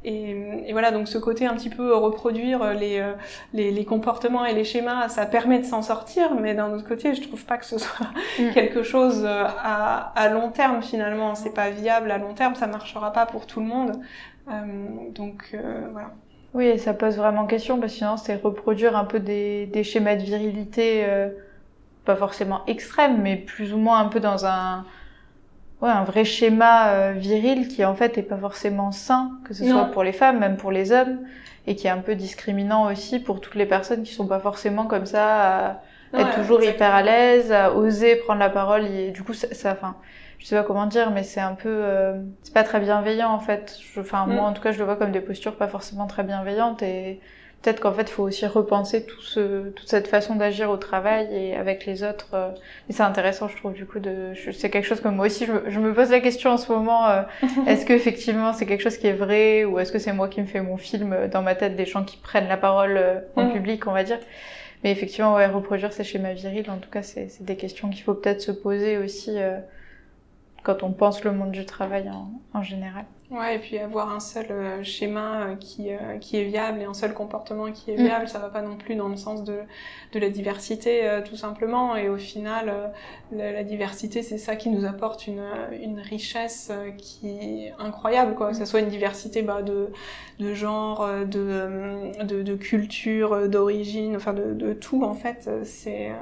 et, 0.04 0.66
et, 0.66 0.72
voilà, 0.72 0.90
donc 0.90 1.08
ce 1.08 1.18
côté 1.18 1.46
un 1.46 1.54
petit 1.54 1.70
peu 1.70 1.94
reproduire 1.94 2.74
les, 2.74 2.98
euh, 2.98 3.12
les, 3.52 3.70
les 3.70 3.84
comportements 3.84 4.44
et 4.44 4.54
les 4.54 4.64
schémas, 4.64 5.08
ça 5.08 5.26
permet 5.26 5.60
de 5.60 5.64
s'en 5.64 5.82
sortir, 5.82 6.34
mais 6.34 6.54
d'un 6.54 6.72
autre 6.72 6.86
côté, 6.86 7.14
je 7.14 7.22
trouve 7.22 7.44
pas 7.44 7.56
que 7.56 7.64
ce 7.64 7.78
soit 7.78 8.06
mm. 8.38 8.50
quelque 8.52 8.82
chose 8.82 9.24
euh, 9.24 9.44
à, 9.62 10.12
à, 10.18 10.28
long 10.28 10.50
terme 10.50 10.82
finalement. 10.82 11.34
C'est 11.34 11.54
pas 11.54 11.70
viable 11.70 12.10
à 12.10 12.18
long 12.18 12.34
terme, 12.34 12.54
ça 12.54 12.66
marchera 12.66 13.12
pas 13.12 13.26
pour 13.26 13.46
tout 13.46 13.60
le 13.60 13.66
monde. 13.66 14.00
donc 15.14 15.56
voilà. 15.92 16.10
Oui, 16.54 16.66
et 16.66 16.78
ça 16.78 16.92
pose 16.92 17.16
vraiment 17.16 17.46
question 17.46 17.78
parce 17.78 17.92
que 17.92 17.98
sinon 17.98 18.16
c'est 18.16 18.36
reproduire 18.36 18.96
un 18.96 19.04
peu 19.04 19.20
des, 19.20 19.66
des 19.66 19.84
schémas 19.84 20.16
de 20.16 20.22
virilité, 20.22 21.06
pas 22.04 22.16
forcément 22.16 22.62
extrêmes, 22.66 23.22
mais 23.22 23.36
plus 23.36 23.72
ou 23.72 23.78
moins 23.78 24.00
un 24.00 24.08
peu 24.08 24.20
dans 24.20 24.44
un 24.44 24.84
ouais, 25.82 25.90
un 25.90 26.04
vrai 26.04 26.24
schéma 26.24 27.12
viril 27.12 27.68
qui 27.68 27.84
en 27.84 27.94
fait 27.94 28.16
est 28.16 28.22
pas 28.22 28.38
forcément 28.38 28.92
sain, 28.92 29.32
que 29.44 29.52
ce 29.52 29.68
soit 29.68 29.86
pour 29.86 30.02
les 30.02 30.12
femmes, 30.12 30.38
même 30.38 30.56
pour 30.56 30.72
les 30.72 30.92
hommes, 30.92 31.18
et 31.66 31.76
qui 31.76 31.86
est 31.86 31.90
un 31.90 31.98
peu 31.98 32.14
discriminant 32.14 32.90
aussi 32.90 33.18
pour 33.18 33.40
toutes 33.40 33.56
les 33.56 33.66
personnes 33.66 34.02
qui 34.02 34.14
sont 34.14 34.26
pas 34.26 34.40
forcément 34.40 34.86
comme 34.86 35.06
ça 35.06 35.82
être 36.20 36.34
toujours 36.34 36.62
hyper 36.62 36.94
à 36.94 37.02
l'aise, 37.02 37.52
à 37.52 37.72
oser 37.72 38.16
prendre 38.16 38.40
la 38.40 38.50
parole. 38.50 38.86
Et 38.86 39.10
du 39.10 39.22
coup, 39.22 39.32
ça, 39.32 39.72
enfin, 39.72 39.96
je 40.38 40.46
sais 40.46 40.56
pas 40.56 40.62
comment 40.62 40.86
dire, 40.86 41.10
mais 41.10 41.22
c'est 41.22 41.40
un 41.40 41.54
peu, 41.54 41.68
euh, 41.68 42.20
c'est 42.42 42.54
pas 42.54 42.64
très 42.64 42.80
bienveillant 42.80 43.30
en 43.30 43.38
fait. 43.38 43.78
Enfin, 43.98 44.26
moi 44.26 44.42
mm. 44.42 44.46
en 44.46 44.52
tout 44.52 44.62
cas, 44.62 44.72
je 44.72 44.78
le 44.78 44.84
vois 44.84 44.96
comme 44.96 45.12
des 45.12 45.20
postures 45.20 45.56
pas 45.56 45.68
forcément 45.68 46.06
très 46.06 46.24
bienveillantes 46.24 46.82
et 46.82 47.20
peut-être 47.62 47.81
qu'en 47.81 47.92
fait, 47.92 48.03
il 48.03 48.12
faut 48.12 48.25
aussi 48.25 48.46
repenser 48.46 49.05
tout 49.05 49.20
ce, 49.20 49.68
toute 49.70 49.88
cette 49.88 50.09
façon 50.09 50.35
d'agir 50.35 50.70
au 50.70 50.77
travail 50.77 51.29
et 51.33 51.57
avec 51.57 51.87
les 51.87 52.03
autres. 52.03 52.29
Euh. 52.35 52.51
Mais 52.88 52.94
c'est 52.94 53.03
intéressant, 53.03 53.48
je 53.48 53.57
trouve, 53.57 53.72
du 53.72 53.87
coup, 53.87 54.01
de, 54.01 54.33
c'est 54.53 54.70
quelque 54.70 54.87
chose 54.87 55.01
que 55.01 55.09
moi 55.09 55.27
aussi, 55.27 55.46
je, 55.46 55.53
je, 55.68 55.79
me 55.79 55.94
pose 55.94 56.11
la 56.11 56.20
question 56.20 56.51
en 56.51 56.57
ce 56.57 56.72
moment. 56.72 57.09
Euh, 57.09 57.22
est-ce 57.66 57.87
que 57.87 57.92
effectivement, 57.92 58.53
c'est 58.53 58.66
quelque 58.66 58.83
chose 58.83 58.96
qui 58.96 59.07
est 59.07 59.12
vrai 59.12 59.64
ou 59.64 59.79
est-ce 59.79 59.92
que 59.92 59.98
c'est 59.98 60.12
moi 60.12 60.29
qui 60.29 60.40
me 60.40 60.46
fais 60.46 60.61
mon 60.61 60.77
film 60.77 61.29
dans 61.31 61.42
ma 61.42 61.55
tête 61.55 61.77
des 61.77 61.87
gens 61.87 62.05
qui 62.05 62.16
prennent 62.16 62.48
la 62.48 62.57
parole 62.57 63.01
en 63.37 63.44
mm. 63.44 63.53
public, 63.53 63.87
on 63.87 63.92
va 63.92 64.05
dire. 64.05 64.18
Mais 64.83 64.90
effectivement, 64.90 65.35
ouais, 65.35 65.46
reproduire 65.46 65.92
ces 65.92 66.05
schémas 66.05 66.33
virils, 66.33 66.68
en 66.70 66.79
tout 66.79 66.90
cas, 66.90 67.03
c'est 67.03 67.31
des 67.40 67.57
questions 67.57 67.88
qu'il 67.90 68.03
faut 68.03 68.14
peut-être 68.14 68.40
se 68.40 68.51
poser 68.51 68.98
aussi 68.98 69.31
euh, 69.37 69.59
quand 70.64 70.83
on 70.83 70.92
pense 70.92 71.22
le 71.22 71.33
monde 71.33 71.53
du 71.53 71.64
travail 71.64 72.11
en, 72.11 72.31
en 72.53 72.62
général. 72.62 73.05
Ouais, 73.32 73.56
et 73.56 73.58
puis 73.58 73.78
avoir 73.78 74.12
un 74.12 74.20
seul 74.20 74.46
euh, 74.50 74.84
schéma 74.84 75.44
euh, 75.44 75.56
qui, 75.56 75.90
euh, 75.90 76.18
qui 76.20 76.36
est 76.36 76.44
viable 76.44 76.82
et 76.82 76.84
un 76.84 76.92
seul 76.92 77.14
comportement 77.14 77.72
qui 77.72 77.90
est 77.90 77.96
mm. 77.96 78.04
viable, 78.04 78.28
ça 78.28 78.38
va 78.38 78.50
pas 78.50 78.60
non 78.60 78.76
plus 78.76 78.94
dans 78.94 79.08
le 79.08 79.16
sens 79.16 79.42
de, 79.42 79.60
de 80.12 80.18
la 80.18 80.28
diversité, 80.28 81.22
tout 81.24 81.36
simplement. 81.36 81.96
Et 81.96 82.10
au 82.10 82.18
final, 82.18 82.92
la, 83.32 83.64
diversité, 83.64 84.22
c'est 84.22 84.36
ça 84.36 84.54
qui 84.54 84.68
nous 84.68 84.84
apporte 84.84 85.26
une, 85.26 85.42
une 85.80 85.98
richesse 85.98 86.70
qui 86.98 87.28
est 87.28 87.72
incroyable, 87.78 88.34
quoi. 88.34 88.50
Que 88.50 88.56
ce 88.56 88.66
soit 88.66 88.80
une 88.80 88.88
diversité 88.88 89.40
bah, 89.40 89.62
de, 89.62 89.88
de 90.42 90.55
genre, 90.55 91.09
de, 91.26 92.24
de, 92.24 92.42
de 92.42 92.55
culture, 92.57 93.48
d'origine, 93.48 94.16
enfin 94.16 94.33
de, 94.33 94.52
de 94.55 94.72
tout, 94.72 95.05
en 95.05 95.14
fait. 95.14 95.48
C'est 95.64 96.12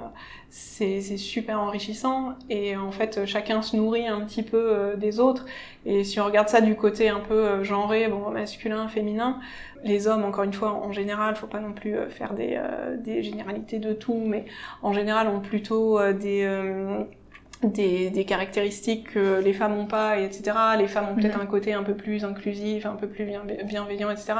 c'est 0.52 1.00
super 1.16 1.60
enrichissant 1.60 2.34
et 2.48 2.76
en 2.76 2.90
fait 2.90 3.24
chacun 3.24 3.62
se 3.62 3.76
nourrit 3.76 4.08
un 4.08 4.20
petit 4.22 4.42
peu 4.42 4.94
des 4.98 5.20
autres 5.20 5.46
et 5.86 6.04
si 6.04 6.20
on 6.20 6.26
regarde 6.26 6.48
ça 6.48 6.60
du 6.60 6.76
côté 6.76 7.08
un 7.08 7.20
peu 7.20 7.34
euh, 7.34 7.64
genré, 7.64 8.08
bon, 8.08 8.30
masculin, 8.30 8.88
féminin, 8.88 9.40
les 9.82 10.06
hommes, 10.08 10.24
encore 10.24 10.44
une 10.44 10.52
fois, 10.52 10.72
en 10.74 10.92
général, 10.92 11.36
faut 11.36 11.46
pas 11.46 11.60
non 11.60 11.72
plus 11.72 11.96
euh, 11.96 12.08
faire 12.10 12.34
des, 12.34 12.54
euh, 12.56 12.96
des 12.98 13.22
généralités 13.22 13.78
de 13.78 13.94
tout, 13.94 14.22
mais 14.26 14.44
en 14.82 14.92
général 14.92 15.28
ont 15.28 15.40
plutôt 15.40 15.98
des 16.12 16.46
des, 17.62 18.08
des, 18.08 18.24
caractéristiques 18.24 19.12
que 19.12 19.40
les 19.40 19.52
femmes 19.52 19.76
n'ont 19.76 19.86
pas, 19.86 20.18
etc. 20.18 20.56
Les 20.78 20.88
femmes 20.88 21.08
ont 21.10 21.14
peut-être 21.14 21.38
un 21.38 21.44
côté 21.44 21.74
un 21.74 21.82
peu 21.82 21.94
plus 21.94 22.24
inclusif, 22.24 22.86
un 22.86 22.94
peu 22.94 23.06
plus 23.06 23.26
bienveillant, 23.64 24.10
etc. 24.10 24.32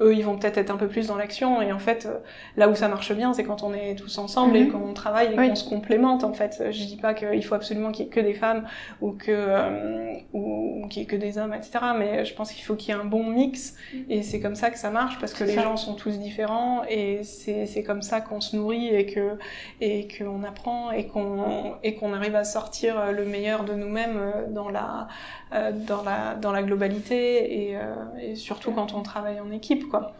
Eux, 0.00 0.14
ils 0.14 0.24
vont 0.24 0.38
peut-être 0.38 0.58
être 0.58 0.70
un 0.70 0.76
peu 0.76 0.86
plus 0.86 1.08
dans 1.08 1.16
l'action. 1.16 1.60
Et 1.60 1.72
en 1.72 1.80
fait, 1.80 2.06
euh, 2.06 2.18
là 2.56 2.68
où 2.68 2.76
ça 2.76 2.86
marche 2.86 3.12
bien, 3.12 3.32
c'est 3.32 3.42
quand 3.42 3.64
on 3.64 3.74
est 3.74 3.96
tous 3.96 4.18
ensemble 4.18 4.56
et 4.56 4.64
mhm. 4.64 4.72
qu'on 4.72 4.94
travaille 4.94 5.32
et 5.32 5.36
qu'on 5.36 5.54
se 5.56 5.68
complémente. 5.68 6.22
En 6.22 6.32
fait, 6.32 6.62
je 6.70 6.84
dis 6.84 6.96
pas 6.96 7.14
qu'il 7.14 7.44
faut 7.44 7.56
absolument 7.56 7.90
qu'il 7.90 8.04
y 8.04 8.08
ait 8.08 8.12
que 8.12 8.20
des 8.20 8.34
femmes 8.34 8.64
ou 9.00 9.10
que 9.10 9.32
euh, 9.32 10.12
ou 10.32 10.86
qu'il 10.88 11.02
y 11.02 11.04
ait 11.04 11.08
que 11.08 11.16
des 11.16 11.36
hommes, 11.36 11.54
etc. 11.54 11.78
Mais 11.98 12.24
je 12.24 12.34
pense 12.34 12.52
qu'il 12.52 12.64
faut 12.64 12.76
qu'il 12.76 12.94
y 12.94 12.96
ait 12.96 13.00
un 13.00 13.06
bon 13.06 13.24
mix. 13.24 13.74
Mhm. 13.92 14.04
Et 14.08 14.22
c'est 14.22 14.38
comme 14.38 14.54
ça 14.54 14.70
que 14.70 14.78
ça 14.78 14.90
marche 14.90 15.18
parce 15.18 15.34
que 15.34 15.42
les 15.42 15.54
gens 15.54 15.76
sont 15.76 15.94
tous 15.94 16.16
différents 16.20 16.82
et 16.88 17.22
c'est 17.24 17.82
comme 17.82 18.02
ça 18.02 18.20
qu'on 18.20 18.40
se 18.40 18.54
nourrit 18.54 18.94
et 18.94 19.06
que 19.06 19.36
et 19.80 20.06
qu'on 20.06 20.44
apprend 20.44 20.92
et 20.92 21.06
qu'on 21.06 21.74
et 21.82 21.96
qu'on 21.96 22.12
arrive 22.12 22.36
à 22.36 22.44
sortir 22.44 22.67
euh, 22.84 23.12
le 23.12 23.24
meilleur 23.24 23.64
de 23.64 23.74
nous-mêmes 23.74 24.16
euh, 24.18 24.46
dans 24.48 24.68
la, 24.68 25.08
euh, 25.54 25.72
dans, 25.72 26.02
la, 26.02 26.34
dans 26.34 26.52
la 26.52 26.62
globalité 26.62 27.70
et, 27.70 28.34
surtout 28.34 28.72
quand 28.72 28.94
on 28.94 29.02
travaille 29.02 29.40
en 29.40 29.50
équipe, 29.50 29.88
quoi. 29.88 30.12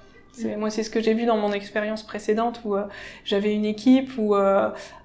Moi, 0.57 0.71
c'est 0.71 0.85
ce 0.85 0.91
que 0.91 1.01
j'ai 1.01 1.15
vu 1.15 1.27
dans 1.27 1.37
mon 1.37 1.53
expérience 1.53 2.05
précédente 2.05 2.61
où 2.65 2.77
j'avais 3.25 3.53
une 3.53 3.65
équipe 3.65 4.13
où, 4.19 4.37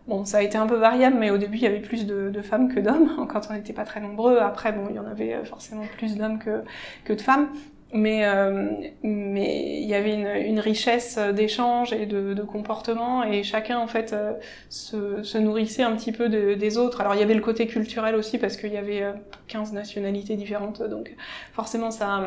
bon, 0.07 0.25
ça 0.25 0.37
a 0.37 0.41
été 0.43 0.59
un 0.59 0.67
peu 0.67 0.75
variable, 0.75 1.15
mais 1.19 1.31
au 1.31 1.39
début, 1.39 1.57
il 1.57 1.63
y 1.63 1.65
avait 1.65 1.79
plus 1.79 2.05
de, 2.05 2.29
de 2.29 2.41
femmes 2.43 2.71
que 2.71 2.79
d'hommes, 2.79 3.27
quand 3.31 3.47
on 3.49 3.53
n'était 3.53 3.73
pas 3.73 3.83
très 3.83 3.99
nombreux. 3.99 4.37
Après, 4.37 4.71
bon, 4.71 4.85
il 4.91 4.95
y 4.95 4.99
en 4.99 5.07
avait 5.07 5.43
forcément 5.43 5.85
plus 5.97 6.17
d'hommes 6.17 6.37
que, 6.37 6.63
que 7.03 7.13
de 7.13 7.21
femmes 7.21 7.47
mais 7.93 8.25
euh, 8.25 8.71
mais 9.03 9.81
il 9.81 9.87
y 9.87 9.93
avait 9.93 10.13
une, 10.13 10.27
une 10.27 10.59
richesse 10.59 11.17
d'échanges 11.17 11.93
et 11.93 12.07
de, 12.07 12.33
de 12.33 12.41
comportements 12.41 13.23
et 13.23 13.43
chacun 13.43 13.77
en 13.77 13.87
fait 13.87 14.13
euh, 14.13 14.33
se, 14.69 15.21
se, 15.21 15.37
nourrissait 15.37 15.83
un 15.83 15.95
petit 15.95 16.11
peu 16.11 16.27
de, 16.27 16.55
des 16.55 16.77
autres 16.79 17.01
alors 17.01 17.13
il 17.13 17.19
y 17.19 17.23
avait 17.23 17.35
le 17.35 17.41
côté 17.41 17.67
culturel 17.67 18.15
aussi 18.15 18.39
parce 18.39 18.57
qu'il 18.57 18.73
y 18.73 18.77
avait 18.77 19.05
15 19.47 19.71
euh, 19.71 19.75
nationalités 19.75 20.35
différentes 20.35 20.81
donc 20.81 21.15
forcément 21.53 21.91
ça 21.91 22.23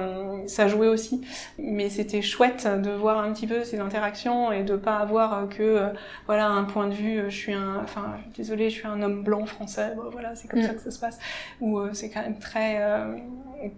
ça 0.46 0.68
jouait 0.68 0.88
aussi 0.88 1.22
mais 1.58 1.90
c'était 1.90 2.22
chouette 2.22 2.68
de 2.82 2.90
voir 2.90 3.18
un 3.18 3.32
petit 3.32 3.48
peu 3.48 3.64
ces 3.64 3.80
interactions 3.80 4.52
et 4.52 4.62
de 4.62 4.76
pas 4.76 4.98
avoir 4.98 5.48
que 5.48 5.80
voilà 6.26 6.46
un 6.46 6.62
point 6.62 6.86
de 6.86 6.94
vue 6.94 7.24
je 7.28 7.36
suis 7.36 7.54
un 7.54 7.80
enfin 7.82 8.16
désolé 8.36 8.70
je 8.70 8.76
suis 8.76 8.86
un 8.86 9.02
homme 9.02 9.24
blanc 9.24 9.44
français 9.46 9.94
bon, 9.96 10.10
voilà 10.12 10.36
c'est 10.36 10.46
comme 10.46 10.60
mm. 10.60 10.66
ça 10.66 10.74
que 10.74 10.80
ça 10.80 10.90
se 10.92 11.00
passe 11.00 11.18
ou 11.60 11.80
c'est 11.92 12.10
quand 12.10 12.22
même 12.22 12.38
très 12.38 12.80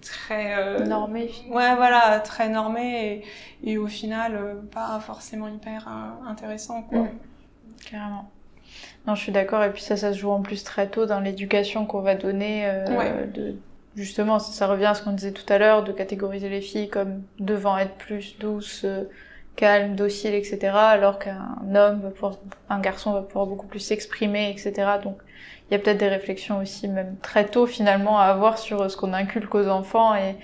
très 0.00 0.80
normé 0.84 1.30
ouais 1.50 1.76
voilà, 1.76 2.20
très 2.20 2.48
normé 2.48 3.22
et, 3.62 3.70
et 3.70 3.78
au 3.78 3.86
final, 3.86 4.36
euh, 4.36 4.54
pas 4.70 5.00
forcément 5.00 5.48
hyper 5.48 5.88
euh, 5.88 6.28
intéressant, 6.28 6.82
quoi. 6.82 7.06
Carrément. 7.90 8.30
Non, 9.06 9.14
je 9.14 9.22
suis 9.22 9.32
d'accord. 9.32 9.62
Et 9.64 9.72
puis 9.72 9.82
ça, 9.82 9.96
ça 9.96 10.12
se 10.12 10.18
joue 10.18 10.30
en 10.30 10.42
plus 10.42 10.62
très 10.62 10.88
tôt 10.88 11.06
dans 11.06 11.20
l'éducation 11.20 11.86
qu'on 11.86 12.00
va 12.00 12.14
donner. 12.14 12.66
Euh, 12.66 13.26
de, 13.26 13.56
justement, 13.96 14.38
ça, 14.38 14.66
revient 14.66 14.86
à 14.86 14.94
ce 14.94 15.02
qu'on 15.02 15.12
disait 15.12 15.32
tout 15.32 15.50
à 15.52 15.58
l'heure, 15.58 15.82
de 15.84 15.92
catégoriser 15.92 16.48
les 16.48 16.60
filles 16.60 16.88
comme 16.88 17.22
devant 17.38 17.78
être 17.78 17.94
plus 17.94 18.38
douces, 18.38 18.86
calmes, 19.56 19.96
dociles, 19.96 20.34
etc. 20.34 20.70
Alors 20.74 21.18
qu'un 21.18 21.74
homme 21.74 22.00
va 22.00 22.10
pouvoir, 22.10 22.36
un 22.68 22.80
garçon 22.80 23.12
va 23.12 23.22
pouvoir 23.22 23.46
beaucoup 23.46 23.66
plus 23.66 23.80
s'exprimer, 23.80 24.50
etc. 24.50 24.72
Donc, 25.02 25.18
il 25.70 25.74
y 25.74 25.76
a 25.76 25.78
peut-être 25.78 25.98
des 25.98 26.08
réflexions 26.08 26.58
aussi, 26.60 26.88
même 26.88 27.16
très 27.22 27.46
tôt 27.46 27.66
finalement, 27.66 28.18
à 28.18 28.24
avoir 28.24 28.58
sur 28.58 28.90
ce 28.90 28.96
qu'on 28.96 29.12
inculque 29.12 29.54
aux 29.54 29.68
enfants 29.68 30.14
et 30.14 30.36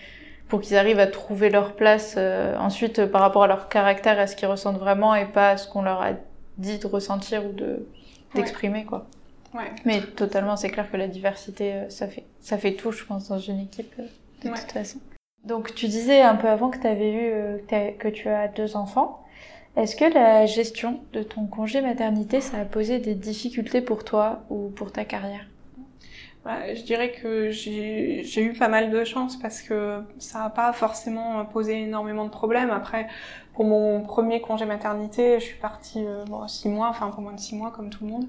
pour 0.48 0.60
qu'ils 0.60 0.76
arrivent 0.76 1.00
à 1.00 1.06
trouver 1.06 1.48
leur 1.48 1.74
place 1.74 2.14
euh, 2.18 2.56
ensuite 2.58 2.98
euh, 2.98 3.06
par 3.06 3.22
rapport 3.22 3.44
à 3.44 3.46
leur 3.46 3.68
caractère, 3.68 4.18
à 4.18 4.26
ce 4.26 4.36
qu'ils 4.36 4.48
ressentent 4.48 4.78
vraiment 4.78 5.14
et 5.14 5.24
pas 5.24 5.50
à 5.50 5.56
ce 5.56 5.66
qu'on 5.66 5.82
leur 5.82 6.02
a 6.02 6.10
dit 6.58 6.78
de 6.78 6.86
ressentir 6.86 7.44
ou 7.46 7.52
de 7.52 7.86
d'exprimer 8.34 8.84
quoi. 8.84 9.06
Ouais. 9.54 9.70
Mais 9.84 10.00
totalement, 10.00 10.56
c'est 10.56 10.68
clair 10.68 10.90
que 10.90 10.96
la 10.96 11.06
diversité, 11.06 11.72
euh, 11.72 11.88
ça 11.88 12.08
fait 12.08 12.24
ça 12.40 12.58
fait 12.58 12.74
tout, 12.74 12.92
je 12.92 13.04
pense, 13.04 13.28
dans 13.28 13.38
une 13.38 13.60
équipe 13.60 13.96
de 13.96 14.48
toute 14.48 14.72
façon. 14.72 14.98
Donc 15.44 15.74
tu 15.74 15.86
disais 15.86 16.20
un 16.20 16.34
peu 16.34 16.48
avant 16.48 16.68
que 16.68 16.78
tu 16.78 16.86
avais 16.86 17.12
eu 17.12 17.62
que 17.98 18.08
tu 18.08 18.28
as 18.28 18.48
deux 18.48 18.76
enfants. 18.76 19.23
Est-ce 19.76 19.96
que 19.96 20.04
la 20.04 20.46
gestion 20.46 21.00
de 21.12 21.22
ton 21.24 21.46
congé 21.46 21.80
maternité, 21.80 22.40
ça 22.40 22.58
a 22.58 22.64
posé 22.64 23.00
des 23.00 23.14
difficultés 23.16 23.80
pour 23.80 24.04
toi 24.04 24.44
ou 24.48 24.70
pour 24.70 24.92
ta 24.92 25.04
carrière? 25.04 25.46
Bah, 26.44 26.74
je 26.74 26.82
dirais 26.82 27.10
que 27.10 27.50
j'ai 27.50 28.22
eu 28.36 28.52
pas 28.52 28.68
mal 28.68 28.90
de 28.90 29.02
chance 29.02 29.36
parce 29.36 29.62
que 29.62 30.02
ça 30.18 30.40
n'a 30.40 30.50
pas 30.50 30.72
forcément 30.72 31.44
posé 31.46 31.80
énormément 31.80 32.24
de 32.24 32.30
problèmes. 32.30 32.70
Après, 32.70 33.08
pour 33.54 33.64
mon 33.64 34.02
premier 34.02 34.40
congé 34.40 34.64
maternité, 34.64 35.38
je 35.38 35.44
suis 35.44 35.58
partie 35.58 36.04
euh, 36.04 36.24
bon, 36.24 36.46
six 36.48 36.68
mois, 36.68 36.88
enfin 36.88 37.08
pour 37.10 37.20
moins 37.20 37.32
de 37.32 37.38
six 37.38 37.54
mois 37.54 37.70
comme 37.70 37.88
tout 37.88 38.04
le 38.04 38.10
monde. 38.10 38.26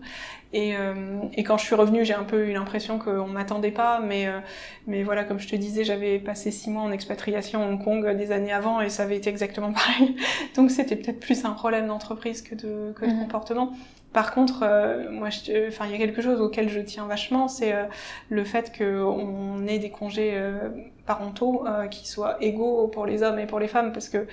Et, 0.54 0.78
euh, 0.78 1.20
et 1.34 1.44
quand 1.44 1.58
je 1.58 1.66
suis 1.66 1.74
revenue, 1.74 2.06
j'ai 2.06 2.14
un 2.14 2.24
peu 2.24 2.48
eu 2.48 2.54
l'impression 2.54 3.00
qu'on 3.00 3.28
m'attendait 3.28 3.72
pas, 3.72 4.00
mais 4.00 4.28
euh, 4.28 4.40
mais 4.86 5.02
voilà, 5.02 5.24
comme 5.24 5.40
je 5.40 5.48
te 5.48 5.56
disais, 5.56 5.84
j'avais 5.84 6.20
passé 6.20 6.52
six 6.52 6.70
mois 6.70 6.84
en 6.84 6.92
expatriation 6.92 7.64
à 7.64 7.68
Hong 7.68 7.84
Kong 7.84 8.16
des 8.16 8.32
années 8.32 8.54
avant 8.54 8.82
et 8.82 8.90
ça 8.90 9.04
avait 9.04 9.18
été 9.18 9.32
exactement 9.32 9.74
pareil. 9.74 10.16
Donc 10.56 10.70
c'était 10.70 10.96
peut-être 10.96 11.20
plus 11.20 11.44
un 11.44 11.52
problème 11.52 11.88
d'entreprise 11.88 12.44
que 12.44 12.54
de 12.54 12.94
que 12.96 13.06
de 13.06 13.12
mmh. 13.12 13.20
comportement. 13.22 13.74
Par 14.16 14.34
contre, 14.34 14.64
euh, 14.64 15.12
moi, 15.12 15.28
enfin, 15.68 15.88
il 15.88 15.92
y 15.92 15.94
a 15.94 15.98
quelque 15.98 16.22
chose 16.22 16.40
auquel 16.40 16.70
je 16.70 16.80
tiens 16.80 17.06
vachement, 17.06 17.50
c'est 17.50 17.74
euh, 17.74 17.84
le 18.30 18.46
fait 18.46 18.72
qu'on 18.74 19.68
ait 19.68 19.78
des 19.78 19.90
congés 19.90 20.32
euh, 20.36 20.70
parentaux 21.06 21.66
qui 21.92 22.08
soient 22.08 22.38
égaux 22.40 22.88
pour 22.88 23.06
les 23.06 23.24
hommes 23.24 23.40
et 23.40 23.46
pour 23.46 23.60
les 23.60 23.68
femmes, 23.68 23.92
parce 23.92 24.08
que 24.08 24.26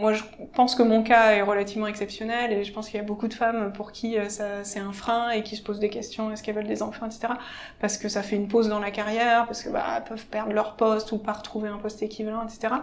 moi, 0.00 0.12
je 0.12 0.22
pense 0.54 0.74
que 0.74 0.82
mon 0.82 1.02
cas 1.02 1.32
est 1.32 1.42
relativement 1.42 1.86
exceptionnel 1.86 2.52
et 2.52 2.64
je 2.64 2.72
pense 2.72 2.88
qu'il 2.88 2.96
y 2.96 3.00
a 3.00 3.04
beaucoup 3.04 3.28
de 3.28 3.34
femmes 3.34 3.72
pour 3.72 3.92
qui 3.92 4.18
euh, 4.18 4.28
ça, 4.28 4.64
c'est 4.64 4.80
un 4.80 4.92
frein 4.92 5.30
et 5.30 5.42
qui 5.42 5.54
se 5.54 5.62
posent 5.62 5.78
des 5.78 5.88
questions, 5.88 6.32
est-ce 6.32 6.42
qu'elles 6.42 6.56
veulent 6.56 6.66
des 6.66 6.82
enfants, 6.82 7.06
etc. 7.06 7.34
Parce 7.80 7.96
que 7.96 8.08
ça 8.08 8.22
fait 8.22 8.34
une 8.34 8.48
pause 8.48 8.68
dans 8.68 8.80
la 8.80 8.90
carrière, 8.90 9.46
parce 9.46 9.62
que 9.62 9.68
bah, 9.68 9.84
elles 9.96 10.04
peuvent 10.04 10.26
perdre 10.26 10.52
leur 10.52 10.74
poste 10.74 11.12
ou 11.12 11.18
pas 11.18 11.32
retrouver 11.32 11.68
un 11.68 11.78
poste 11.78 12.02
équivalent, 12.02 12.42
etc. 12.44 12.74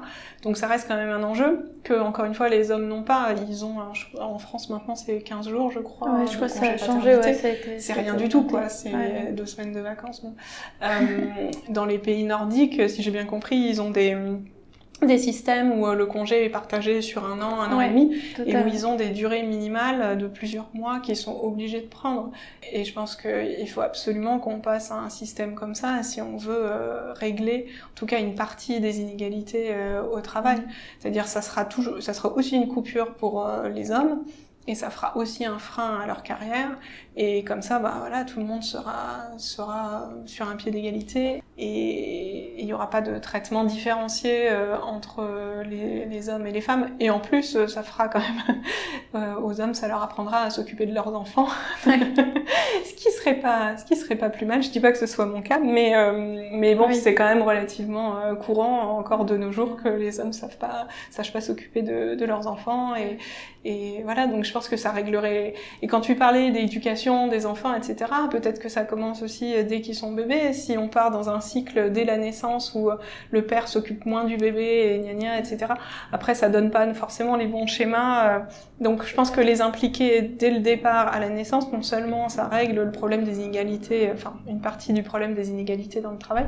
Donc 0.44 0.56
ça 0.56 0.68
reste 0.68 0.88
quand 0.88 0.96
même 0.96 1.10
un 1.10 1.24
enjeu 1.24 1.70
que, 1.84 1.94
encore 1.94 2.26
une 2.26 2.34
fois, 2.34 2.48
les 2.48 2.72
hommes 2.72 2.88
n'ont 2.88 3.04
pas. 3.04 3.34
Ils 3.50 3.66
ont, 3.66 3.78
en 4.20 4.40
France 4.40 4.70
maintenant, 4.70 4.96
c'est 4.96 5.20
15 5.20 5.50
jours, 5.50 5.70
je 5.72 5.80
crois. 5.80 6.12
Ouais, 6.12 6.28
je 6.28 6.36
crois 6.36 6.48
que 6.48 6.54
ça 6.54 6.66
a 6.66 6.78
changé, 6.78 7.18
ouais, 7.18 7.78
C'est 7.78 7.94
rien 7.94 8.14
du 8.14 8.30
tout, 8.30 8.44
quoi. 8.44 8.70
C'est 8.70 9.34
deux 9.34 9.46
semaines 9.46 9.74
de 9.74 9.82
vacances. 9.82 10.24
Bon. 10.24 10.34
Euh, 10.82 11.52
dans 11.70 11.86
les 11.86 12.00
pays 12.00 12.24
nordiques, 12.24 12.90
si 12.90 13.02
j'ai 13.02 13.12
bien 13.12 13.26
compris, 13.26 13.58
ils 13.58 13.82
ont 13.82 13.92
des 13.92 14.16
des 15.08 15.18
systèmes 15.18 15.80
où 15.80 15.88
euh, 15.88 15.96
le 15.96 16.06
congé 16.06 16.46
est 16.46 16.50
partagé 16.50 17.02
sur 17.02 17.26
un 17.26 17.42
an, 17.42 17.60
un 17.60 17.72
an 17.74 17.82
et 17.82 17.90
demi, 17.90 18.16
et 18.46 18.56
où 18.56 18.68
ils 18.68 18.86
ont 18.86 18.96
des 18.96 19.10
durées 19.10 19.44
minimales 19.44 20.18
de 20.18 20.28
plusieurs 20.28 20.70
mois 20.74 21.00
qu'ils 21.00 21.16
sont 21.16 21.40
obligés 21.42 21.82
de 21.82 21.88
prendre. 21.88 22.32
Et 22.72 22.84
je 22.84 22.94
pense 22.94 23.16
qu'il 23.16 23.68
faut 23.70 23.82
absolument 23.82 24.40
qu'on 24.40 24.60
passe 24.60 24.92
à 24.92 24.96
un 24.96 25.10
système 25.10 25.56
comme 25.56 25.76
ça 25.76 26.04
si 26.04 26.22
on 26.22 26.38
veut 26.38 26.54
euh, 26.56 27.14
régler, 27.14 27.68
en 27.86 27.96
tout 27.96 28.06
cas, 28.06 28.20
une 28.20 28.36
partie 28.36 28.80
des 28.80 29.00
inégalités 29.00 29.70
euh, 29.72 30.04
au 30.04 30.22
travail. 30.22 30.60
Mm. 30.60 30.70
C'est-à-dire, 31.00 31.28
ça 31.28 31.42
sera 31.42 31.66
toujours, 31.66 32.02
ça 32.02 32.14
sera 32.14 32.32
aussi 32.34 32.56
une 32.56 32.68
coupure 32.68 33.14
pour 33.16 33.48
les 33.74 33.92
hommes, 33.92 34.24
et 34.68 34.76
ça 34.76 34.90
fera 34.90 35.18
aussi 35.18 35.46
un 35.46 35.58
frein 35.58 36.00
à 36.00 36.06
leur 36.06 36.24
carrière 36.24 36.78
et 37.16 37.44
comme 37.44 37.62
ça 37.62 37.80
bah 37.80 37.96
voilà 38.00 38.24
tout 38.26 38.40
le 38.40 38.46
monde 38.46 38.64
sera 38.64 39.32
sera 39.38 40.10
sur 40.26 40.48
un 40.48 40.56
pied 40.56 40.72
d'égalité 40.72 41.42
et 41.58 42.56
il 42.58 42.66
n'y 42.66 42.74
aura 42.74 42.90
pas 42.90 43.02
de 43.02 43.20
traitement 43.20 43.64
différencié 43.64 44.50
euh, 44.50 44.78
entre 44.80 45.28
les, 45.70 46.06
les, 46.06 46.30
hommes 46.30 46.48
et 46.48 46.52
les 46.52 46.62
femmes. 46.62 46.90
Et 47.00 47.10
en 47.10 47.20
plus 47.20 47.56
euh, 47.56 47.68
ça 47.68 47.84
fera 47.84 48.08
quand 48.08 48.20
même 48.20 48.62
euh, 49.16 49.40
aux 49.42 49.60
hommes 49.60 49.74
ça 49.74 49.88
leur 49.88 50.02
apprendra 50.02 50.44
à 50.44 50.50
s'occuper 50.50 50.86
de 50.86 50.94
leurs 50.94 51.14
enfants. 51.14 51.48
Ce 51.86 52.94
qui 52.96 53.12
serait 53.12 53.36
pas 53.36 53.78
ce 53.78 53.86
qui 53.86 53.96
serait 53.96 54.16
pas 54.16 54.30
plus 54.30 54.46
mal. 54.46 54.64
Je 54.64 54.70
dis 54.70 54.80
pas 54.80 54.92
que 54.92 54.98
ce 54.98 55.08
soit 55.08 55.26
mon 55.26 55.42
cas 55.42 55.60
mais 55.60 55.94
mais 56.52 56.76
bon 56.76 56.88
c'est 56.94 57.16
quand 57.16 57.26
même 57.26 57.42
relativement 57.42 58.36
courant 58.46 58.98
encore 58.98 59.26
de 59.26 59.36
nos 59.38 59.52
jours 59.52 59.76
que 59.76 59.90
les 59.90 60.20
hommes 60.20 60.34
savent 60.34 60.58
pas 60.58 60.88
sachent 61.10 61.34
pas 61.34 61.42
s'occuper 61.42 61.82
de, 61.82 62.16
de 62.16 62.26
leurs 62.26 62.48
enfants. 62.48 62.96
Et 62.96 63.18
et 63.64 64.02
voilà 64.04 64.26
donc 64.26 64.44
je 64.44 64.52
pense 64.52 64.68
que 64.68 64.78
ça 64.78 64.92
réglerait. 64.92 65.54
Et 65.82 65.88
quand 65.88 66.02
tu 66.02 66.16
parlais 66.16 66.52
d'éducation 66.52 67.28
des 67.28 67.46
enfants, 67.46 67.74
etc. 67.76 68.12
Peut-être 68.30 68.60
que 68.60 68.70
ça 68.70 68.84
commence 68.84 69.22
aussi 69.22 69.56
euh, 69.56 69.64
dès 69.64 69.82
qu'ils 69.82 69.96
sont 69.96 70.12
bébés. 70.12 70.54
Si 70.54 70.78
on 70.78 70.88
part 70.88 71.12
dans 71.12 71.30
un 71.30 71.42
dès 71.92 72.06
la 72.06 72.18
naissance 72.18 72.74
où 72.76 72.90
euh, 72.90 72.98
le 73.32 73.46
père 73.46 73.68
s'occupe 73.68 74.06
moins 74.06 74.24
du 74.24 74.38
bébé 74.38 74.96
et 74.96 75.00
gna 75.00 75.14
gna, 75.14 75.40
etc. 75.40 75.74
Après, 76.12 76.36
ça 76.36 76.50
donne 76.50 76.72
pas 76.72 76.92
forcément 76.94 77.36
les 77.36 77.48
bons 77.48 77.68
schémas. 77.68 78.28
Euh. 78.28 78.40
Donc, 78.80 79.06
je 79.06 79.14
pense 79.14 79.32
que 79.32 79.42
les 79.42 79.62
impliquer 79.62 80.22
dès 80.22 80.52
le 80.52 80.60
départ 80.60 81.14
à 81.14 81.20
la 81.20 81.30
naissance, 81.30 81.72
non 81.72 81.82
seulement 81.82 82.30
ça 82.30 82.48
règle 82.48 82.82
le 82.82 82.92
problème 82.92 83.24
des 83.24 83.40
inégalités, 83.40 84.10
enfin 84.14 84.34
une 84.48 84.62
partie 84.62 84.94
du 84.94 85.04
problème 85.04 85.34
des 85.34 85.50
inégalités 85.50 86.02
dans 86.02 86.12
le 86.12 86.18
travail, 86.18 86.48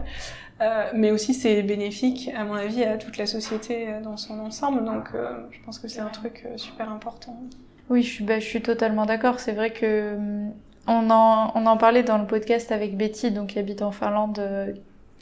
mais 0.94 1.12
aussi 1.12 1.34
c'est 1.34 1.62
bénéfique, 1.62 2.32
à 2.36 2.46
mon 2.46 2.54
avis, 2.54 2.84
à 2.84 2.98
toute 2.98 3.18
la 3.18 3.26
société 3.26 3.88
dans 4.04 4.18
son 4.18 4.40
ensemble. 4.40 4.84
Donc, 4.86 5.10
je 5.52 5.60
pense 5.66 5.78
que 5.78 5.88
c'est 5.88 6.00
un 6.00 6.08
truc 6.08 6.48
super 6.56 6.90
important. 6.90 7.38
Oui, 7.90 8.02
je 8.02 8.10
suis, 8.10 8.24
bah, 8.24 8.40
je 8.40 8.46
suis 8.46 8.62
totalement 8.62 9.06
d'accord. 9.06 9.40
C'est 9.40 9.52
vrai 9.52 9.72
que 9.72 10.16
hum, 10.16 10.54
on 10.88 11.10
en, 11.10 11.52
on 11.56 11.66
en 11.66 11.78
parlait 11.78 12.04
dans 12.04 12.18
le 12.18 12.28
podcast 12.28 12.72
avec 12.72 12.98
Betty, 12.98 13.32
donc 13.32 13.50
qui 13.50 13.60
habite 13.60 13.82
en 13.82 13.92
Finlande, 13.92 14.40
euh, 14.40 14.74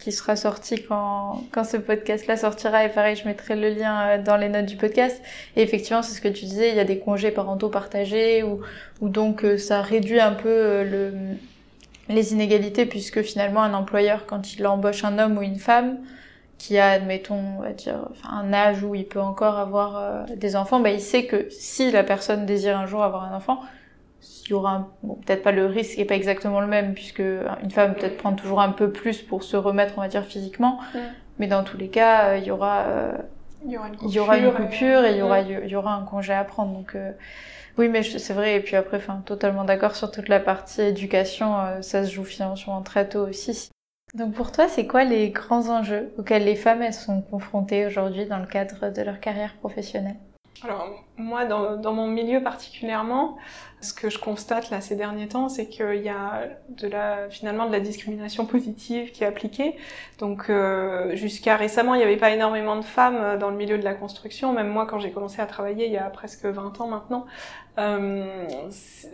qui 0.02 0.12
sera 0.12 0.36
sorti 0.36 0.84
quand, 0.84 1.64
ce 1.64 1.78
podcast-là 1.78 2.36
sortira. 2.36 2.84
Et 2.86 2.90
pareil, 2.90 3.16
je 3.16 3.26
mettrai 3.26 3.56
le 3.56 3.70
lien 3.70 4.02
euh, 4.02 4.22
dans 4.22 4.36
les 4.36 4.50
notes 4.50 4.66
du 4.66 4.76
podcast. 4.76 5.22
Et 5.56 5.62
effectivement, 5.62 6.02
c'est 6.02 6.16
ce 6.16 6.22
que 6.22 6.28
tu 6.28 6.46
disais, 6.46 6.70
il 6.70 6.76
y 6.76 6.80
a 6.80 6.84
des 6.84 7.00
congés 7.00 7.32
parentaux 7.32 7.70
partagés, 7.70 8.44
ou, 8.44 8.60
donc 9.02 9.46
euh, 9.46 9.58
ça 9.58 9.82
réduit 9.82 10.20
un 10.20 10.34
peu 10.34 10.84
le, 10.84 11.14
les 12.10 12.34
inégalités, 12.34 12.86
puisque 12.86 13.22
finalement, 13.22 13.62
un 13.62 13.74
employeur, 13.74 14.26
quand 14.26 14.56
il 14.56 14.66
embauche 14.68 15.04
un 15.04 15.20
homme 15.20 15.38
ou 15.38 15.44
une 15.44 15.60
femme, 15.60 16.00
qui 16.58 16.78
a, 16.78 16.90
admettons, 16.90 17.58
on 17.58 17.62
va 17.62 17.74
dire, 17.74 18.10
un 18.30 18.54
âge 18.54 18.84
où 18.84 18.94
il 18.96 19.06
peut 19.06 19.22
encore 19.22 19.58
avoir 19.58 19.98
euh, 19.98 20.36
des 20.36 20.56
enfants, 20.56 20.80
bah, 20.80 20.92
il 20.92 21.02
sait 21.02 21.26
que 21.26 21.48
si 21.50 21.92
la 21.92 22.04
personne 22.04 22.46
désire 22.46 22.78
un 22.78 22.86
jour 22.86 23.04
avoir 23.04 23.24
un 23.24 23.36
enfant, 23.36 23.62
il 24.52 24.56
y 24.56 24.58
aura 24.58 24.90
bon, 25.02 25.16
peut-être 25.16 25.44
pas 25.44 25.54
le 25.54 25.66
risque 25.66 25.98
est 25.98 26.04
pas 26.04 26.16
exactement 26.16 26.60
le 26.60 26.68
même 26.68 26.94
puisque 26.94 27.22
une 27.64 27.72
femme 27.72 27.96
peut-être 27.96 28.18
prendre 28.18 28.36
toujours 28.36 28.60
un 28.60 28.72
peu 28.72 28.92
plus 28.92 29.22
pour 29.22 29.44
se 29.44 29.56
remettre, 29.56 29.94
on 29.98 30.02
va 30.02 30.10
dire, 30.10 30.26
physiquement, 30.26 30.80
mais 31.40 31.48
dans 31.48 31.64
tous 31.64 31.78
les 31.78 31.88
cas, 31.88 32.26
euh, 32.26 32.38
il 32.38 32.44
y 32.44 32.52
aura 32.52 32.82
euh, 32.82 33.14
il 33.66 33.72
y 33.72 33.78
aura 33.78 33.88
une 33.88 33.96
coupure, 33.96 34.10
il 34.10 34.16
y 34.16 34.20
aura 34.20 34.38
une 34.38 34.52
coupure 34.52 35.06
et, 35.06 35.12
il 35.12 35.18
y 35.18 35.22
aura 35.22 35.40
il 35.40 35.70
y 35.70 35.76
aura 35.76 35.96
un 35.96 36.04
congé 36.04 36.34
à 36.34 36.44
prendre. 36.44 36.74
Donc 36.74 36.98
oui 37.78 37.88
mais 37.88 38.04
c'est 38.04 38.34
vrai. 38.34 38.58
Et 38.58 38.60
puis 38.60 38.76
après 38.76 38.98
enfin 38.98 39.24
totalement 39.26 39.64
d'accord 39.64 39.96
sur 39.96 40.12
toute 40.12 40.28
la 40.28 40.42
partie 40.42 40.82
éducation 40.82 41.56
ça 41.82 42.04
se 42.04 42.12
joue 42.12 42.26
finalement 42.26 42.82
très 42.82 43.08
tôt 43.08 43.26
aussi. 43.26 43.70
Donc 44.14 44.34
pour 44.34 44.52
toi, 44.52 44.68
c'est 44.68 44.88
quoi 44.88 45.06
les 45.06 45.30
grands 45.30 45.70
enjeux 45.70 46.12
auxquels 46.18 46.44
les 46.44 46.58
femmes 46.58 46.82
elles 46.82 46.94
sont 46.94 47.22
confrontées 47.22 47.86
aujourd'hui 47.86 48.26
dans 48.26 48.40
le 48.40 48.46
cadre 48.46 48.90
de 48.90 49.02
leur 49.02 49.22
carrière 49.22 49.56
professionnelle? 49.56 50.18
Alors 50.64 50.90
moi, 51.18 51.46
dans, 51.46 51.76
dans, 51.76 51.94
mon 51.94 52.08
milieu 52.08 52.44
particulièrement, 52.44 53.38
ce 53.82 53.96
que 53.96 54.12
je 54.12 54.20
constate 54.20 54.70
là 54.70 54.80
ces 54.80 54.96
derniers 54.96 55.28
temps, 55.28 55.50
c'est 55.50 55.68
qu'il 55.68 56.04
y 56.04 56.10
a 56.10 56.44
de 56.70 56.88
la, 56.88 57.30
finalement 57.30 57.66
de 57.66 57.72
la 57.72 57.80
discrimination 57.80 58.46
positive 58.46 59.12
qui 59.12 59.24
est 59.24 59.28
appliquée. 59.28 59.76
Donc 60.20 60.50
euh, 60.50 61.16
jusqu'à 61.16 61.56
récemment, 61.56 61.96
il 61.96 61.98
n'y 61.98 62.04
avait 62.04 62.18
pas 62.18 62.30
énormément 62.30 62.76
de 62.76 62.86
femmes 62.86 63.40
dans 63.40 63.50
le 63.50 63.56
milieu 63.56 63.80
de 63.80 63.84
la 63.84 63.96
construction. 63.96 64.54
Même 64.54 64.68
moi, 64.68 64.86
quand 64.86 65.00
j'ai 65.00 65.12
commencé 65.12 65.42
à 65.42 65.48
travailler 65.48 65.88
il 65.88 65.94
y 65.94 65.98
a 65.98 66.10
presque 66.12 66.46
20 66.46 66.80
ans 66.80 66.88
maintenant, 66.88 67.26
euh, 67.80 68.48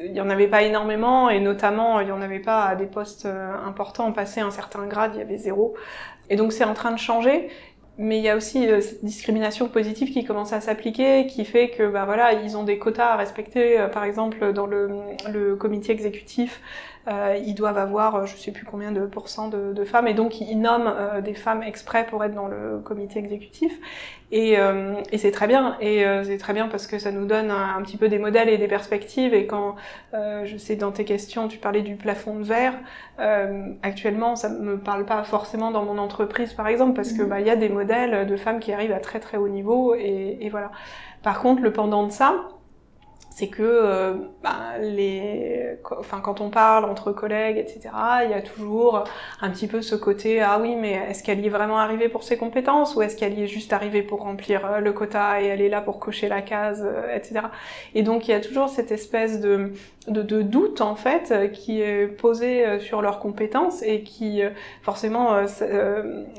il 0.04 0.12
n'y 0.12 0.20
en 0.20 0.30
avait 0.30 0.48
pas 0.48 0.64
énormément 0.64 1.30
et 1.30 1.40
notamment 1.40 2.02
il 2.02 2.08
n'y 2.08 2.12
en 2.12 2.22
avait 2.22 2.40
pas 2.40 2.66
à 2.66 2.76
des 2.76 2.88
postes 2.88 3.26
euh, 3.26 3.54
importants. 3.66 4.14
On 4.14 4.20
un 4.20 4.52
certain 4.52 4.86
grade, 4.86 5.12
il 5.16 5.20
y 5.20 5.22
avait 5.22 5.38
zéro. 5.38 5.76
Et 6.30 6.36
donc 6.36 6.52
c'est 6.52 6.66
en 6.66 6.74
train 6.74 6.92
de 6.92 7.00
changer 7.00 7.50
mais 7.98 8.20
il 8.20 8.24
y 8.24 8.30
a 8.30 8.36
aussi 8.36 8.68
euh, 8.68 8.82
cette 8.82 9.04
discrimination 9.04 9.70
positive 9.70 10.12
qui 10.12 10.24
commence 10.24 10.54
à 10.54 10.62
s'appliquer, 10.62 11.26
qui 11.28 11.46
fait 11.46 11.70
que 11.70 11.88
bah 11.90 12.06
voilà, 12.06 12.34
ils 12.34 12.56
ont 12.56 12.64
des 12.64 12.78
quotas 12.78 13.14
à 13.14 13.16
respecter. 13.18 13.80
Euh, 13.80 13.88
par 13.88 14.04
exemple, 14.04 14.54
dans 14.54 14.68
le, 14.68 14.90
le 15.32 15.56
comité 15.56 15.92
exécutif, 15.94 16.62
euh, 17.08 17.40
ils 17.46 17.56
doivent 17.56 17.78
avoir, 17.78 18.16
euh, 18.16 18.26
je 18.26 18.36
sais 18.36 18.52
plus 18.52 18.66
combien 18.66 18.92
de 18.92 19.06
pourcents 19.06 19.48
de, 19.48 19.72
de 19.72 19.86
femmes, 19.86 20.08
et 20.08 20.14
donc 20.14 20.42
ils 20.42 20.60
nomment 20.60 20.94
euh, 20.94 21.22
des 21.22 21.34
femmes 21.34 21.64
exprès 21.64 22.06
pour 22.06 22.24
être 22.24 22.34
dans 22.34 22.48
le 22.48 22.80
comité 22.84 23.20
exécutif. 23.20 23.80
Et, 24.32 24.60
euh, 24.60 24.96
et 25.14 25.18
c'est 25.18 25.32
très 25.32 25.48
bien, 25.48 25.78
et 25.80 26.04
c'est 26.26 26.38
très 26.38 26.52
bien 26.52 26.68
parce 26.68 26.86
que 26.86 27.00
ça 27.00 27.12
nous 27.12 27.26
donne 27.26 27.50
un, 27.50 27.82
petit 27.82 27.96
peu 27.96 28.10
des 28.10 28.20
modèles 28.20 28.50
et 28.50 28.58
des 28.58 28.68
perspectives. 28.68 29.34
Et 29.34 29.48
quand, 29.48 29.78
je 30.12 30.58
sais, 30.58 30.76
dans 30.76 30.92
tes 30.92 31.06
questions, 31.06 31.48
tu 31.48 31.60
parlais 31.60 31.82
du 31.82 31.96
plafond 31.96 32.36
de 32.36 32.44
verre. 32.44 32.74
actuellement, 33.84 34.36
ça 34.36 34.50
me 34.50 34.78
parle 34.78 35.06
pas 35.06 35.24
forcément 35.24 35.72
dans 35.72 35.86
mon 35.86 35.98
entreprise, 35.98 36.52
par 36.52 36.68
exemple, 36.68 36.94
parce 36.94 37.14
que 37.14 37.22
mhm. 37.22 37.30
bah 37.30 37.40
il 37.40 37.48
y 37.48 37.50
a 37.50 37.56
des 37.56 37.70
modèles 37.70 38.28
de 38.28 38.36
femmes 38.36 38.60
qui 38.60 38.74
arrivent 38.74 38.92
à 38.92 39.00
très 39.00 39.22
très 39.22 39.38
haut 39.38 39.48
niveau, 39.48 39.96
et, 39.96 40.40
et 40.42 40.50
voilà. 40.50 40.72
Par 41.24 41.42
contre, 41.42 41.62
le 41.62 41.72
pendant 41.72 42.06
de 42.06 42.12
ça, 42.12 42.50
c'est 43.38 43.50
que 43.50 44.16
bah, 44.42 44.80
les, 44.82 45.78
enfin 46.00 46.22
quand 46.22 46.42
on 46.42 46.50
parle 46.50 46.86
entre 46.86 47.12
collègues, 47.12 47.58
etc., 47.58 47.90
il 48.26 48.32
y 48.32 48.34
a 48.34 48.42
toujours 48.42 49.04
un 49.42 49.52
petit 49.52 49.68
peu 49.68 49.84
ce 49.84 49.94
côté 49.94 50.42
ah 50.42 50.58
oui 50.60 50.76
mais 50.76 50.94
est-ce 50.94 51.22
qu'elle 51.24 51.40
y 51.40 51.46
est 51.46 51.50
vraiment 51.50 51.78
arrivée 51.78 52.10
pour 52.10 52.24
ses 52.24 52.36
compétences 52.38 52.96
ou 52.96 53.04
est-ce 53.04 53.16
qu'elle 53.16 53.38
y 53.38 53.44
est 53.44 53.48
juste 53.48 53.74
arrivée 53.74 54.02
pour 54.02 54.22
remplir 54.22 54.66
euh, 54.66 54.80
le 54.80 54.92
quota 54.92 55.40
et 55.42 55.46
elle 55.46 55.62
est 55.62 55.70
là 55.70 55.82
pour 55.82 56.00
cocher 56.00 56.28
la 56.28 56.42
case, 56.42 56.84
euh, 56.84 57.16
etc. 57.16 57.42
Et 57.94 58.02
donc 58.02 58.28
il 58.28 58.32
y 58.32 58.34
a 58.34 58.40
toujours 58.40 58.70
cette 58.70 58.92
espèce 58.92 59.40
de 59.40 59.72
de, 60.08 60.22
de 60.22 60.42
doute 60.42 60.80
en 60.80 60.96
fait 60.96 61.52
qui 61.52 61.82
est 61.82 62.08
posé 62.08 62.80
sur 62.80 63.02
leurs 63.02 63.20
compétences 63.20 63.84
et 63.84 64.04
qui 64.04 64.42
forcément 64.82 65.44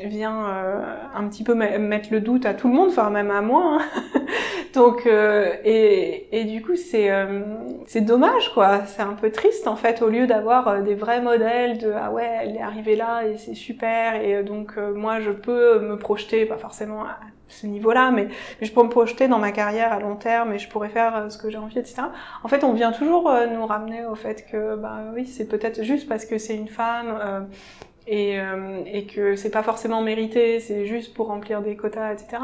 vient 0.03 0.47
un 1.15 1.29
petit 1.29 1.45
peu 1.45 1.53
mettre 1.53 2.09
le 2.11 2.23
doute 2.23 2.47
à 2.47 2.55
tout 2.55 2.69
le 2.69 2.75
monde, 2.75 2.89
enfin 2.89 3.11
même 3.11 3.31
à 3.31 3.43
moi. 3.43 3.79
Hein. 3.79 4.21
donc 4.75 5.07
et, 5.07 6.29
et 6.33 6.45
du 6.45 6.63
coup 6.63 6.77
c'est 6.91 7.11
euh, 7.11 7.41
c'est 7.87 8.01
dommage 8.01 8.53
quoi. 8.55 8.81
C'est 8.87 9.03
un 9.03 9.15
peu 9.15 9.31
triste 9.31 9.67
en 9.67 9.77
fait 9.77 10.03
au 10.03 10.09
lieu 10.09 10.27
d'avoir 10.27 10.69
euh, 10.69 10.81
des 10.83 10.95
vrais 10.95 11.21
modèles 11.21 11.79
de 11.79 11.93
ah 11.95 12.11
ouais 12.11 12.29
elle 12.43 12.57
est 12.57 12.63
arrivée 12.63 12.97
là 12.97 13.27
et 13.27 13.37
c'est 13.37 13.55
super 13.55 14.15
et 14.15 14.37
euh, 14.37 14.43
donc 14.43 14.77
moi 14.77 15.21
je 15.21 15.31
peux 15.31 15.81
me 15.81 15.97
projeter 15.97 16.47
pas 16.47 16.57
forcément 16.57 17.03
à 17.03 17.19
ce 17.49 17.67
niveau-là 17.67 18.11
mais, 18.11 18.29
je 18.61 18.71
peux 18.71 18.83
me 18.83 18.89
projeter 18.89 19.27
dans 19.29 19.39
ma 19.39 19.53
carrière 19.53 19.93
à 19.93 20.01
long 20.01 20.17
terme 20.17 20.53
et 20.53 20.59
je 20.59 20.69
pourrais 20.69 20.91
faire 20.91 21.31
ce 21.31 21.39
que 21.39 21.51
j'ai 21.51 21.59
envie 21.59 21.79
etc. 21.79 22.03
En 22.43 22.49
fait 22.49 22.65
on 22.65 22.73
vient 22.73 22.93
toujours 22.93 23.31
nous 23.53 23.67
ramener 23.67 24.05
au 24.07 24.15
fait 24.15 24.45
que 24.51 24.77
bah 24.77 25.01
oui 25.15 25.27
c'est 25.27 25.47
peut-être 25.47 25.83
juste 25.83 26.09
parce 26.09 26.27
que 26.27 26.39
c'est 26.39 26.57
une 26.57 26.69
femme 26.69 27.49
et, 28.07 28.39
et, 28.87 29.07
que 29.07 29.37
c'est 29.37 29.51
pas 29.51 29.63
forcément 29.63 30.01
mérité, 30.01 30.61
c'est 30.61 30.87
juste 30.87 31.13
pour 31.13 31.27
remplir 31.27 31.61
des 31.61 31.77
quotas, 31.77 32.15
etc. 32.15 32.43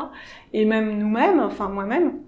Et 0.52 0.66
même 0.66 0.98
nous-mêmes, 0.98 1.40
enfin 1.40 1.68
moi-même, 1.68 2.18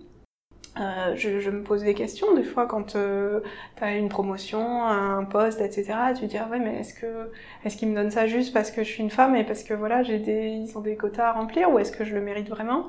euh, 0.80 1.14
je, 1.16 1.40
je, 1.40 1.50
me 1.50 1.62
pose 1.62 1.82
des 1.82 1.94
questions 1.94 2.34
des 2.34 2.44
fois 2.44 2.66
quand 2.66 2.96
euh, 2.96 3.40
tu 3.76 3.84
as 3.84 3.96
une 3.96 4.08
promotion, 4.08 4.84
un 4.84 5.24
poste, 5.24 5.60
etc. 5.60 5.94
Tu 6.14 6.22
te 6.22 6.26
dis 6.26 6.38
ah 6.38 6.48
ouais 6.50 6.58
mais 6.58 6.80
est-ce 6.80 6.94
que 6.94 7.30
est-ce 7.64 7.76
qu'ils 7.76 7.88
me 7.88 7.94
donnent 7.94 8.10
ça 8.10 8.26
juste 8.26 8.52
parce 8.52 8.70
que 8.70 8.82
je 8.84 8.88
suis 8.88 9.02
une 9.02 9.10
femme 9.10 9.34
et 9.36 9.44
parce 9.44 9.62
que 9.62 9.74
voilà 9.74 10.02
j'ai 10.02 10.18
des 10.18 10.48
ils 10.48 10.76
ont 10.76 10.82
des 10.82 10.96
quotas 10.96 11.28
à 11.28 11.32
remplir 11.32 11.70
ou 11.70 11.78
est-ce 11.78 11.92
que 11.92 12.04
je 12.04 12.14
le 12.14 12.20
mérite 12.20 12.48
vraiment? 12.48 12.86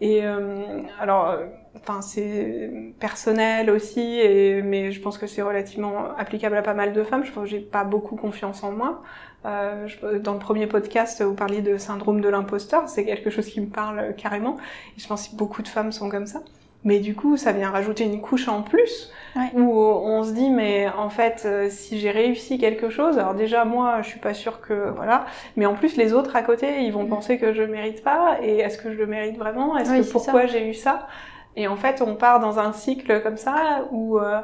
Et 0.00 0.24
euh, 0.24 0.82
alors 1.00 1.28
euh, 1.30 1.46
enfin 1.74 2.02
c'est 2.02 2.70
personnel 3.00 3.68
aussi 3.68 4.00
et 4.00 4.62
mais 4.62 4.92
je 4.92 5.00
pense 5.00 5.18
que 5.18 5.26
c'est 5.26 5.42
relativement 5.42 6.16
applicable 6.16 6.56
à 6.56 6.62
pas 6.62 6.74
mal 6.74 6.92
de 6.92 7.02
femmes. 7.02 7.24
Je 7.24 7.32
pense 7.32 7.44
que 7.44 7.50
j'ai 7.50 7.60
pas 7.60 7.84
beaucoup 7.84 8.16
confiance 8.16 8.62
en 8.62 8.72
moi. 8.72 9.02
Euh, 9.44 9.88
dans 10.20 10.34
le 10.34 10.38
premier 10.38 10.66
podcast, 10.66 11.22
vous 11.22 11.34
parliez 11.34 11.62
de 11.62 11.78
syndrome 11.78 12.20
de 12.20 12.28
l'imposteur, 12.28 12.88
c'est 12.88 13.04
quelque 13.04 13.30
chose 13.30 13.46
qui 13.46 13.60
me 13.60 13.68
parle 13.68 14.14
carrément. 14.16 14.56
Et 14.96 15.00
je 15.00 15.06
pense 15.08 15.28
que 15.28 15.36
beaucoup 15.36 15.62
de 15.62 15.68
femmes 15.68 15.92
sont 15.92 16.08
comme 16.08 16.26
ça. 16.26 16.42
Mais 16.84 17.00
du 17.00 17.14
coup, 17.14 17.36
ça 17.36 17.52
vient 17.52 17.70
rajouter 17.70 18.04
une 18.04 18.20
couche 18.20 18.48
en 18.48 18.62
plus 18.62 19.10
où 19.54 19.78
on 19.78 20.22
se 20.24 20.32
dit 20.32 20.50
mais 20.50 20.88
en 20.88 21.10
fait 21.10 21.42
euh, 21.44 21.68
si 21.70 21.98
j'ai 21.98 22.10
réussi 22.10 22.58
quelque 22.58 22.90
chose, 22.90 23.18
alors 23.18 23.34
déjà 23.34 23.64
moi 23.64 24.02
je 24.02 24.08
suis 24.08 24.20
pas 24.20 24.34
sûre 24.34 24.60
que 24.60 24.90
voilà, 24.96 25.26
mais 25.56 25.66
en 25.66 25.74
plus 25.74 25.96
les 25.96 26.12
autres 26.12 26.36
à 26.36 26.42
côté 26.42 26.82
ils 26.82 26.92
vont 26.92 27.04
mm. 27.04 27.08
penser 27.08 27.38
que 27.38 27.52
je 27.52 27.62
mérite 27.62 28.02
pas 28.02 28.38
et 28.42 28.58
est-ce 28.58 28.78
que 28.78 28.92
je 28.92 28.98
le 28.98 29.06
mérite 29.06 29.38
vraiment? 29.38 29.76
Est-ce 29.76 29.90
que 29.90 30.12
pourquoi 30.12 30.46
j'ai 30.46 30.68
eu 30.68 30.74
ça? 30.74 31.08
Et 31.56 31.68
en 31.68 31.76
fait 31.76 32.02
on 32.02 32.14
part 32.14 32.40
dans 32.40 32.58
un 32.58 32.72
cycle 32.72 33.22
comme 33.22 33.36
ça 33.36 33.86
où 33.90 34.18
euh, 34.18 34.40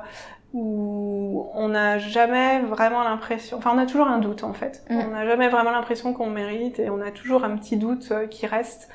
où 0.52 1.48
on 1.54 1.68
n'a 1.68 1.98
jamais 1.98 2.60
vraiment 2.60 3.02
l'impression, 3.02 3.58
enfin 3.58 3.72
on 3.74 3.78
a 3.78 3.86
toujours 3.86 4.06
un 4.06 4.18
doute 4.18 4.44
en 4.44 4.52
fait. 4.52 4.84
Mm. 4.88 4.98
On 5.06 5.10
n'a 5.10 5.26
jamais 5.26 5.48
vraiment 5.48 5.72
l'impression 5.72 6.12
qu'on 6.12 6.30
mérite 6.30 6.78
et 6.78 6.90
on 6.90 7.00
a 7.00 7.10
toujours 7.10 7.44
un 7.44 7.56
petit 7.56 7.76
doute 7.76 8.08
euh, 8.12 8.26
qui 8.26 8.46
reste. 8.46 8.88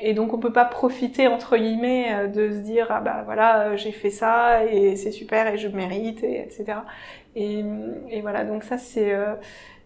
Et 0.00 0.14
donc 0.14 0.32
on 0.32 0.38
peut 0.38 0.52
pas 0.52 0.64
profiter 0.64 1.28
entre 1.28 1.56
guillemets 1.56 2.12
euh, 2.12 2.26
de 2.26 2.50
se 2.50 2.58
dire 2.58 2.88
ah 2.90 3.00
bah 3.00 3.22
voilà 3.24 3.60
euh, 3.60 3.76
j'ai 3.76 3.92
fait 3.92 4.10
ça 4.10 4.64
et 4.64 4.96
c'est 4.96 5.12
super 5.12 5.46
et 5.46 5.58
je 5.58 5.68
mérite 5.68 6.22
et 6.24 6.40
etc. 6.40 6.78
Et, 7.36 7.64
et 8.10 8.20
voilà 8.20 8.44
donc 8.44 8.64
ça 8.64 8.78
c'est 8.78 9.12
euh, 9.14 9.34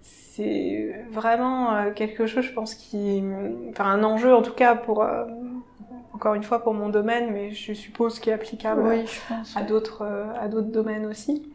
c'est 0.01 1.05
vraiment 1.11 1.93
quelque 1.95 2.27
chose 2.27 2.45
je 2.45 2.53
pense 2.53 2.75
qui 2.75 3.23
enfin 3.71 3.87
un 3.87 4.05
enjeu 4.05 4.35
en 4.35 4.43
tout 4.43 4.53
cas 4.53 4.77
pour 4.77 5.05
encore 6.15 6.35
une 6.35 6.45
fois 6.45 6.63
pour 6.63 6.75
mon 6.75 6.89
domaine 6.89 7.33
mais 7.33 7.51
je 7.51 7.73
suppose 7.73 8.21
qui 8.21 8.31
est 8.31 8.33
applicable 8.33 8.83
à 9.57 9.63
d'autres 9.63 10.07
à 10.41 10.49
d'autres 10.49 10.71
domaines 10.71 11.07
aussi. 11.07 11.51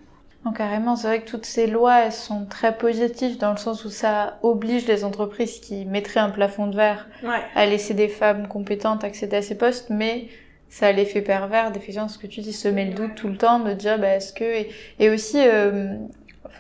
Non, 0.45 0.51
carrément, 0.51 0.95
c'est 0.95 1.07
vrai 1.07 1.21
que 1.21 1.29
toutes 1.29 1.45
ces 1.45 1.67
lois, 1.67 2.01
elles 2.01 2.11
sont 2.11 2.45
très 2.45 2.77
positives 2.77 3.37
dans 3.37 3.51
le 3.51 3.57
sens 3.57 3.85
où 3.85 3.89
ça 3.89 4.39
oblige 4.43 4.85
les 4.87 5.05
entreprises 5.05 5.59
qui 5.59 5.85
mettraient 5.85 6.19
un 6.19 6.29
plafond 6.29 6.67
de 6.67 6.75
verre 6.75 7.07
à 7.55 7.65
laisser 7.65 7.93
des 7.93 8.09
femmes 8.09 8.47
compétentes 8.47 9.03
accéder 9.03 9.37
à 9.37 9.41
ces 9.41 9.57
postes, 9.57 9.89
mais 9.89 10.27
ça 10.67 10.87
a 10.87 10.91
l'effet 10.91 11.21
pervers 11.21 11.71
d'effectivement 11.71 12.09
ce 12.09 12.17
que 12.17 12.27
tu 12.27 12.41
dis, 12.41 12.51
semer 12.51 12.85
le 12.85 12.93
doute 12.93 13.15
tout 13.15 13.29
le 13.29 13.37
temps, 13.37 13.59
de 13.59 13.73
dire 13.73 13.99
bah, 13.99 14.15
est-ce 14.15 14.33
que 14.33 14.65
et, 14.99 15.09
aussi 15.09 15.37
euh, 15.39 15.95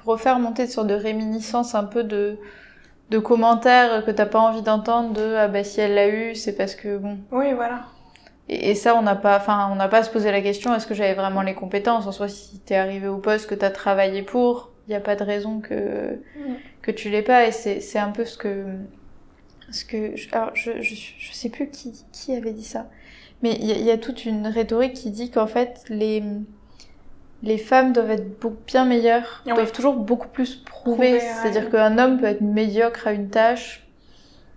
refaire 0.05 0.39
monter 0.39 0.63
une 0.63 0.69
sorte 0.69 0.87
de 0.87 0.93
réminiscence 0.93 1.75
un 1.75 1.83
peu 1.83 2.03
de 2.03 2.37
de 3.09 3.19
commentaires 3.19 4.05
que 4.05 4.11
t'as 4.11 4.25
pas 4.25 4.39
envie 4.39 4.61
d'entendre 4.61 5.13
de 5.13 5.35
ah 5.35 5.47
bah 5.47 5.63
si 5.63 5.81
elle 5.81 5.93
l'a 5.93 6.07
eu 6.07 6.35
c'est 6.35 6.55
parce 6.55 6.73
que 6.73 6.97
bon. 6.97 7.17
Oui 7.31 7.53
voilà 7.53 7.81
et, 8.49 8.75
ça, 8.75 8.95
on 8.95 9.01
n'a 9.01 9.15
pas, 9.15 9.37
enfin, 9.37 9.69
on 9.71 9.75
n'a 9.75 9.87
pas 9.87 9.99
à 9.99 10.03
se 10.03 10.09
poser 10.09 10.31
la 10.31 10.41
question 10.41 10.75
est-ce 10.75 10.85
que 10.85 10.93
j'avais 10.93 11.13
vraiment 11.13 11.41
les 11.41 11.53
compétences? 11.53 12.07
En 12.07 12.11
soi, 12.11 12.27
si 12.27 12.59
t'es 12.59 12.75
arrivé 12.75 13.07
au 13.07 13.17
poste 13.17 13.47
que 13.47 13.55
t'as 13.55 13.69
travaillé 13.69 14.21
pour, 14.21 14.71
il 14.87 14.91
n'y 14.91 14.95
a 14.95 14.99
pas 14.99 15.15
de 15.15 15.23
raison 15.23 15.61
que 15.61 16.19
que 16.81 16.91
tu 16.91 17.09
l'aies 17.09 17.21
pas. 17.21 17.47
Et 17.47 17.51
c'est 17.51 17.79
c'est 17.79 17.99
un 17.99 18.11
peu 18.11 18.25
ce 18.25 18.37
que 18.37 18.65
ce 19.71 19.85
que 19.85 20.13
alors 20.35 20.51
je, 20.55 20.81
je 20.81 20.95
je 21.17 21.33
sais 21.33 21.49
plus 21.49 21.69
qui 21.69 21.93
qui 22.11 22.35
avait 22.35 22.51
dit 22.51 22.65
ça, 22.65 22.89
mais 23.43 23.53
il 23.53 23.65
y, 23.65 23.91
a 23.91 23.97
toute 23.97 24.25
une 24.25 24.47
rhétorique 24.47 24.93
qui 24.93 25.09
dit 25.09 25.31
qu'en 25.31 25.47
fait 25.47 25.83
les 25.89 26.21
les 27.43 27.57
femmes 27.57 27.91
doivent 27.91 28.11
être 28.11 28.39
beaucoup, 28.39 28.57
bien 28.65 28.85
meilleures, 28.85 29.43
doivent 29.45 29.71
toujours 29.71 29.95
beaucoup 29.95 30.29
plus 30.29 30.55
prouver. 30.55 31.19
C'est-à-dire 31.19 31.69
qu'un 31.69 31.97
homme 31.97 32.19
peut 32.19 32.25
être 32.25 32.41
médiocre 32.41 33.07
à 33.07 33.13
une 33.13 33.29
tâche, 33.29 33.82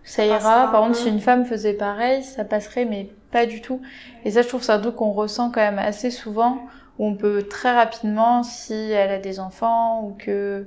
ça 0.07 0.25
ira. 0.25 0.71
Par 0.71 0.83
contre, 0.83 0.97
si 0.97 1.09
une 1.09 1.21
femme 1.21 1.45
faisait 1.45 1.75
pareil, 1.75 2.23
ça 2.23 2.45
passerait, 2.45 2.85
mais 2.85 3.11
pas 3.33 3.45
du 3.45 3.61
tout. 3.61 3.83
Et 4.25 4.31
ça, 4.31 4.43
je 4.43 4.49
trouve 4.49 4.63
c'est 4.63 4.73
un 4.73 4.81
truc 4.81 4.97
qu'on 4.97 5.11
ressent 5.11 5.51
quand 5.51 5.61
même 5.61 5.81
assez 5.81 6.11
souvent, 6.11 6.61
où 6.99 7.07
on 7.07 7.17
peut 7.17 7.43
très 7.43 7.75
rapidement, 7.75 8.43
si 8.45 8.73
elle 8.73 9.11
a 9.11 9.19
des 9.19 9.41
enfants 9.41 10.05
ou 10.05 10.17
que 10.17 10.67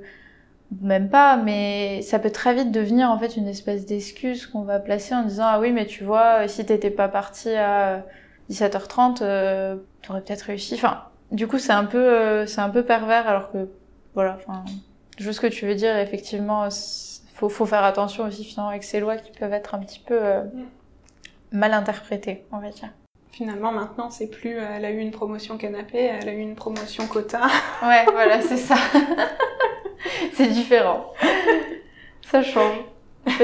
même 0.82 1.10
pas, 1.10 1.38
mais 1.38 2.02
ça 2.04 2.20
peut 2.20 2.30
très 2.30 2.54
vite 2.54 2.72
devenir 2.72 3.10
en 3.10 3.18
fait 3.18 3.38
une 3.38 3.48
espèce 3.48 3.86
d'excuse 3.86 4.46
qu'on 4.46 4.62
va 4.62 4.78
placer 4.78 5.16
en 5.16 5.24
disant 5.24 5.46
ah 5.48 5.60
oui 5.60 5.72
mais 5.72 5.88
tu 5.88 6.04
vois 6.04 6.48
si 6.48 6.64
t'étais 6.64 6.92
pas 6.92 7.08
parti 7.08 7.50
à 7.56 8.04
17h30 8.52 9.24
euh, 9.24 9.78
t'aurais 10.04 10.22
peut-être 10.22 10.44
réussi. 10.44 10.76
Enfin 10.76 11.06
du 11.32 11.48
coup 11.48 11.58
c'est 11.58 11.74
un 11.74 11.86
peu 11.86 11.98
euh, 11.98 12.46
c'est 12.46 12.62
un 12.62 12.70
peu 12.70 12.84
pervers 12.84 13.28
alors 13.28 13.52
que 13.52 13.68
voilà 14.14 14.38
enfin 14.40 14.64
juste 15.18 15.38
ce 15.38 15.42
que 15.42 15.52
tu 15.52 15.66
veux 15.66 15.74
dire 15.74 15.98
effectivement 15.98 16.70
faut 17.40 17.50
faut 17.50 17.66
faire 17.66 17.86
attention 17.86 18.26
aussi 18.26 18.44
finalement 18.44 18.70
avec 18.70 18.84
ces 18.84 19.00
lois 19.00 19.16
qui 19.16 19.32
peuvent 19.32 19.54
être 19.54 19.74
un 19.74 19.80
petit 19.80 20.00
peu 20.00 20.18
euh, 20.22 20.44
mal 21.52 21.74
interprété, 21.74 22.44
on 22.52 22.60
va 22.60 22.70
dire. 22.70 22.90
Finalement, 23.32 23.72
maintenant, 23.72 24.10
c'est 24.10 24.28
plus 24.28 24.58
euh, 24.58 24.66
elle 24.76 24.84
a 24.84 24.92
eu 24.92 24.98
une 24.98 25.12
promotion 25.12 25.58
canapé, 25.58 26.00
elle 26.00 26.28
a 26.28 26.34
eu 26.34 26.40
une 26.40 26.56
promotion 26.56 27.08
quota. 27.08 27.44
ouais, 27.84 28.06
voilà, 28.12 28.42
c'est 28.42 28.58
ça. 28.58 28.76
c'est 30.34 30.48
différent. 30.48 31.14
Ça 32.30 32.44
change. 32.44 32.76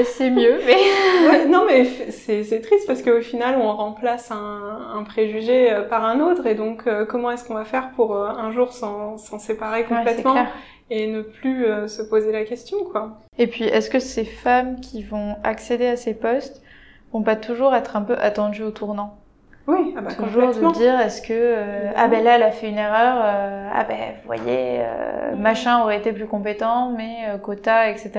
C'est 0.04 0.30
mieux, 0.30 0.58
mais... 0.66 1.46
non, 1.48 1.64
mais 1.66 1.84
c'est 1.84 2.60
triste 2.60 2.86
parce 2.86 3.02
qu'au 3.02 3.20
final, 3.20 3.56
on 3.58 3.72
remplace 3.72 4.30
un, 4.30 5.04
préjugé 5.04 5.72
euh, 5.72 5.82
par 5.82 6.04
un 6.04 6.20
autre. 6.20 6.46
Et 6.46 6.54
donc, 6.54 6.86
euh, 6.86 7.06
comment 7.06 7.30
est-ce 7.30 7.44
qu'on 7.44 7.54
va 7.54 7.64
faire 7.64 7.92
pour 7.92 8.16
un 8.16 8.50
jour 8.50 8.72
s'en 8.72 9.16
séparer 9.38 9.84
complètement? 9.84 10.46
Et 10.90 11.06
ne 11.08 11.22
plus 11.22 11.66
se 11.88 12.02
poser 12.02 12.32
la 12.32 12.44
question, 12.44 12.84
quoi. 12.84 13.18
Et 13.38 13.46
puis, 13.46 13.64
est-ce 13.64 13.90
que 13.90 13.98
ces 13.98 14.24
femmes 14.24 14.80
qui 14.80 15.02
vont 15.02 15.36
accéder 15.42 15.86
à 15.86 15.96
ces 15.96 16.14
postes 16.14 16.62
vont 17.12 17.22
pas 17.22 17.36
toujours 17.36 17.74
être 17.74 17.96
un 17.96 18.02
peu 18.02 18.16
attendus 18.18 18.62
au 18.62 18.70
tournant? 18.70 19.18
Oui, 19.66 19.94
ah 19.96 20.00
bah, 20.00 20.14
toujours 20.14 20.54
de 20.54 20.78
dire 20.78 21.00
est-ce 21.00 21.20
que 21.20 21.32
euh, 21.32 21.90
ah 21.96 22.06
ben 22.06 22.22
là 22.22 22.36
elle 22.36 22.44
a 22.44 22.52
fait 22.52 22.68
une 22.68 22.78
erreur, 22.78 23.16
euh, 23.20 23.68
ah 23.74 23.82
ben 23.82 24.14
vous 24.22 24.26
voyez 24.26 24.78
euh, 24.80 25.34
machin 25.34 25.82
aurait 25.82 25.98
été 25.98 26.12
plus 26.12 26.26
compétent, 26.26 26.92
mais 26.96 27.26
quota 27.42 27.90
etc. 27.90 28.12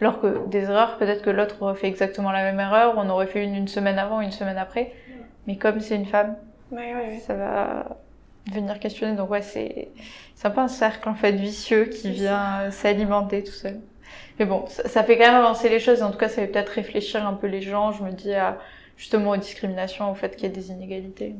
Alors 0.00 0.20
que 0.20 0.46
des 0.46 0.70
erreurs 0.70 0.98
peut-être 0.98 1.22
que 1.22 1.30
l'autre 1.30 1.60
aurait 1.60 1.74
fait 1.74 1.88
exactement 1.88 2.30
la 2.30 2.44
même 2.44 2.60
erreur, 2.60 2.94
on 2.96 3.08
aurait 3.10 3.26
fait 3.26 3.42
une 3.42 3.56
une 3.56 3.68
semaine 3.68 3.98
avant, 3.98 4.20
une 4.20 4.30
semaine 4.30 4.58
après, 4.58 4.92
mais 5.48 5.56
comme 5.56 5.80
c'est 5.80 5.96
une 5.96 6.06
femme, 6.06 6.36
ça 7.26 7.34
va 7.34 7.96
venir 8.50 8.78
questionner. 8.80 9.16
Donc 9.16 9.30
ouais 9.30 9.42
c'est 9.42 9.88
c'est 10.34 10.48
un 10.48 10.50
peu 10.50 10.60
un 10.60 10.68
cercle 10.68 11.08
en 11.08 11.14
fait 11.14 11.32
vicieux 11.32 11.84
qui 11.84 12.10
vient 12.10 12.70
s'alimenter 12.70 13.44
tout 13.44 13.52
seul. 13.52 13.80
Mais 14.38 14.46
bon, 14.46 14.64
ça, 14.66 15.02
fait 15.04 15.16
quand 15.16 15.26
même 15.26 15.34
avancer 15.34 15.68
les 15.68 15.78
choses. 15.78 16.02
En 16.02 16.10
tout 16.10 16.18
cas, 16.18 16.28
ça 16.28 16.36
fait 16.36 16.46
peut-être 16.46 16.70
réfléchir 16.70 17.26
un 17.26 17.34
peu 17.34 17.46
les 17.46 17.62
gens. 17.62 17.92
Je 17.92 18.02
me 18.02 18.10
dis 18.10 18.34
à, 18.34 18.58
justement 18.96 19.30
aux 19.30 19.36
discriminations, 19.36 20.10
au 20.10 20.14
fait 20.14 20.34
qu'il 20.36 20.44
y 20.44 20.46
ait 20.46 20.54
des 20.54 20.70
inégalités. 20.70 21.34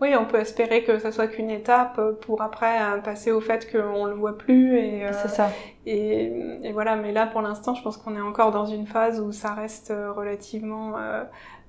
Oui, 0.00 0.16
on 0.18 0.24
peut 0.24 0.40
espérer 0.40 0.82
que 0.82 0.98
ça 0.98 1.12
soit 1.12 1.28
qu'une 1.28 1.50
étape 1.50 2.00
pour 2.22 2.42
après 2.42 2.82
euh, 2.82 2.98
passer 2.98 3.30
au 3.30 3.40
fait 3.40 3.70
qu'on 3.70 4.04
le 4.06 4.14
voit 4.14 4.36
plus 4.36 4.76
et 4.76 5.04
euh, 5.04 5.12
c'est 5.12 5.28
ça. 5.28 5.52
Et, 5.86 6.32
et, 6.64 6.72
voilà, 6.72 6.96
mais 6.96 7.12
là 7.12 7.28
pour 7.28 7.40
l'instant, 7.40 7.76
je 7.76 7.84
pense 7.84 7.96
qu'on 7.96 8.16
est 8.16 8.20
encore 8.20 8.50
dans 8.50 8.66
une 8.66 8.88
phase 8.88 9.20
où 9.20 9.30
ça 9.30 9.54
reste 9.54 9.92
relativement 10.16 10.98
euh, 10.98 11.22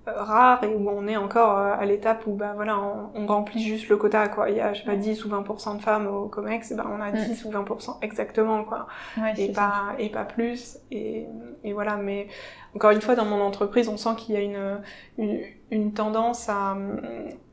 rare 0.06 0.64
et 0.64 0.68
où 0.68 0.90
on 0.90 1.08
est 1.08 1.16
encore 1.16 1.58
euh, 1.58 1.76
à 1.80 1.86
l'étape 1.86 2.28
où 2.28 2.34
bah 2.34 2.52
voilà 2.56 2.78
on, 2.78 3.10
on, 3.16 3.26
remplit 3.26 3.64
juste 3.64 3.88
le 3.88 3.98
quota 3.98 4.28
quoi. 4.28 4.50
Il 4.50 4.58
y 4.58 4.62
a 4.62 4.74
je 4.74 4.80
sais 4.80 4.86
pas 4.86 4.96
10 4.96 5.24
ou 5.26 5.30
20% 5.30 5.78
de 5.78 5.82
femmes 5.82 6.08
au 6.08 6.28
Comex 6.28 6.74
ben 6.74 6.86
on 6.92 7.02
a 7.02 7.12
10 7.12 7.46
mm. 7.46 7.48
ou 7.48 7.52
20% 7.52 7.98
exactement 8.02 8.64
quoi. 8.66 8.88
Et 9.38 9.52
pas 9.52 9.96
et 9.98 10.10
pas 10.10 10.26
plus. 10.26 10.78
Et, 10.92 11.26
et 11.64 11.74
voilà 11.74 11.96
mais 11.96 12.28
encore 12.76 12.92
une 12.92 13.02
fois 13.02 13.16
dans 13.16 13.26
mon 13.26 13.42
entreprise 13.42 13.88
on 13.88 13.98
sent 13.98 14.16
qu'il 14.18 14.36
y 14.36 14.38
a 14.38 14.42
une, 14.42 14.80
une 15.18 15.40
une 15.74 15.92
tendance 15.92 16.50
à, 16.50 16.78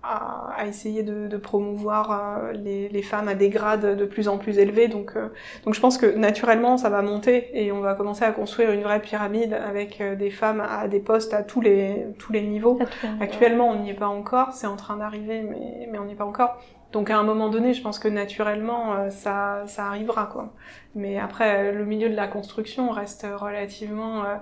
à, 0.02 0.66
essayer 0.66 1.02
de, 1.02 1.26
de 1.26 1.36
promouvoir 1.36 2.10
euh, 2.12 2.52
les, 2.52 2.88
les, 2.88 3.02
femmes 3.02 3.28
à 3.28 3.34
des 3.34 3.48
grades 3.48 3.96
de 3.96 4.04
plus 4.04 4.28
en 4.28 4.38
plus 4.38 4.58
élevés. 4.58 4.88
Donc, 4.88 5.12
euh, 5.16 5.28
donc 5.64 5.74
je 5.74 5.80
pense 5.80 5.96
que 5.98 6.06
naturellement, 6.06 6.76
ça 6.76 6.90
va 6.90 7.02
monter 7.02 7.50
et 7.54 7.72
on 7.72 7.80
va 7.80 7.94
commencer 7.94 8.24
à 8.24 8.32
construire 8.32 8.70
une 8.72 8.82
vraie 8.82 9.00
pyramide 9.00 9.54
avec 9.54 10.00
euh, 10.00 10.16
des 10.16 10.30
femmes 10.30 10.60
à 10.60 10.86
des 10.86 11.00
postes 11.00 11.34
à 11.34 11.42
tous 11.42 11.60
les, 11.60 12.06
tous 12.18 12.32
les 12.32 12.42
niveaux. 12.42 12.78
Actuellement, 13.20 13.68
on 13.68 13.80
n'y 13.80 13.90
est 13.90 13.94
pas 13.94 14.08
encore, 14.08 14.52
c'est 14.52 14.66
en 14.66 14.76
train 14.76 14.96
d'arriver, 14.96 15.42
mais, 15.42 15.88
mais 15.90 15.98
on 15.98 16.04
n'y 16.04 16.12
est 16.12 16.16
pas 16.16 16.26
encore. 16.26 16.58
Donc 16.92 17.08
à 17.08 17.18
un 17.18 17.22
moment 17.22 17.48
donné, 17.48 17.72
je 17.72 17.82
pense 17.82 17.98
que 17.98 18.08
naturellement, 18.08 19.08
ça, 19.10 19.62
ça 19.66 19.86
arrivera. 19.86 20.26
quoi. 20.26 20.52
Mais 20.94 21.18
après, 21.18 21.72
le 21.72 21.84
milieu 21.84 22.08
de 22.10 22.16
la 22.16 22.26
construction 22.26 22.90
reste 22.90 23.24
relativement 23.36 24.24
euh, 24.24 24.34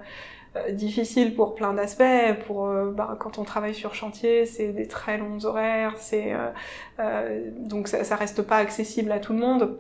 difficile 0.73 1.35
pour 1.35 1.55
plein 1.55 1.75
d'aspects. 1.75 2.03
Pour 2.47 2.67
euh, 2.67 2.91
bah, 2.91 3.17
quand 3.19 3.39
on 3.39 3.45
travaille 3.45 3.75
sur 3.75 3.95
chantier, 3.95 4.47
c'est 4.47 4.73
des 4.73 4.87
très 4.87 5.19
longs 5.19 5.45
horaires, 5.45 5.95
c'est 5.99 6.35
euh, 6.99 7.51
donc 7.57 7.89
ça, 7.89 8.05
ça 8.05 8.17
reste 8.17 8.43
pas 8.43 8.57
accessible 8.57 9.13
à 9.13 9.19
tout 9.19 9.33
le 9.33 9.39
monde. 9.39 9.79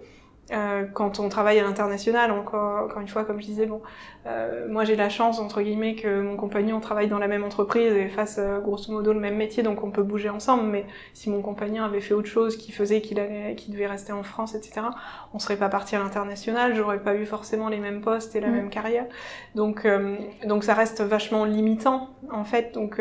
Euh, 0.50 0.84
quand 0.92 1.20
on 1.20 1.28
travaille 1.28 1.58
à 1.58 1.62
l'international, 1.62 2.30
encore, 2.30 2.84
encore 2.84 3.00
une 3.00 3.08
fois, 3.08 3.24
comme 3.24 3.40
je 3.40 3.46
disais, 3.46 3.66
bon, 3.66 3.82
euh, 4.26 4.66
moi 4.68 4.84
j'ai 4.84 4.96
la 4.96 5.08
chance 5.08 5.38
entre 5.40 5.62
guillemets 5.62 5.94
que 5.94 6.20
mon 6.20 6.36
compagnon 6.36 6.80
travaille 6.80 7.08
dans 7.08 7.18
la 7.18 7.28
même 7.28 7.44
entreprise 7.44 7.92
et 7.92 8.08
fasse 8.08 8.36
euh, 8.38 8.58
grosso 8.58 8.92
modo 8.92 9.12
le 9.12 9.20
même 9.20 9.36
métier, 9.36 9.62
donc 9.62 9.84
on 9.84 9.90
peut 9.90 10.02
bouger 10.02 10.28
ensemble. 10.28 10.64
Mais 10.64 10.86
si 11.12 11.30
mon 11.30 11.42
compagnon 11.42 11.84
avait 11.84 12.00
fait 12.00 12.14
autre 12.14 12.28
chose 12.28 12.56
qui 12.56 12.72
faisait 12.72 13.00
qu'il 13.00 13.20
allait, 13.20 13.54
qu'il 13.56 13.72
devait 13.74 13.86
rester 13.86 14.12
en 14.12 14.22
France, 14.22 14.54
etc., 14.54 14.86
on 15.34 15.38
serait 15.38 15.56
pas 15.56 15.68
parti 15.68 15.96
à 15.96 15.98
l'international, 15.98 16.74
j'aurais 16.74 17.02
pas 17.02 17.14
eu 17.14 17.26
forcément 17.26 17.68
les 17.68 17.78
mêmes 17.78 18.00
postes 18.00 18.34
et 18.34 18.40
la 18.40 18.48
mm. 18.48 18.52
même 18.52 18.70
carrière. 18.70 19.06
Donc, 19.54 19.84
euh, 19.84 20.16
donc 20.46 20.64
ça 20.64 20.74
reste 20.74 21.02
vachement 21.02 21.44
limitant 21.44 22.10
en 22.30 22.44
fait. 22.44 22.72
Donc, 22.72 23.00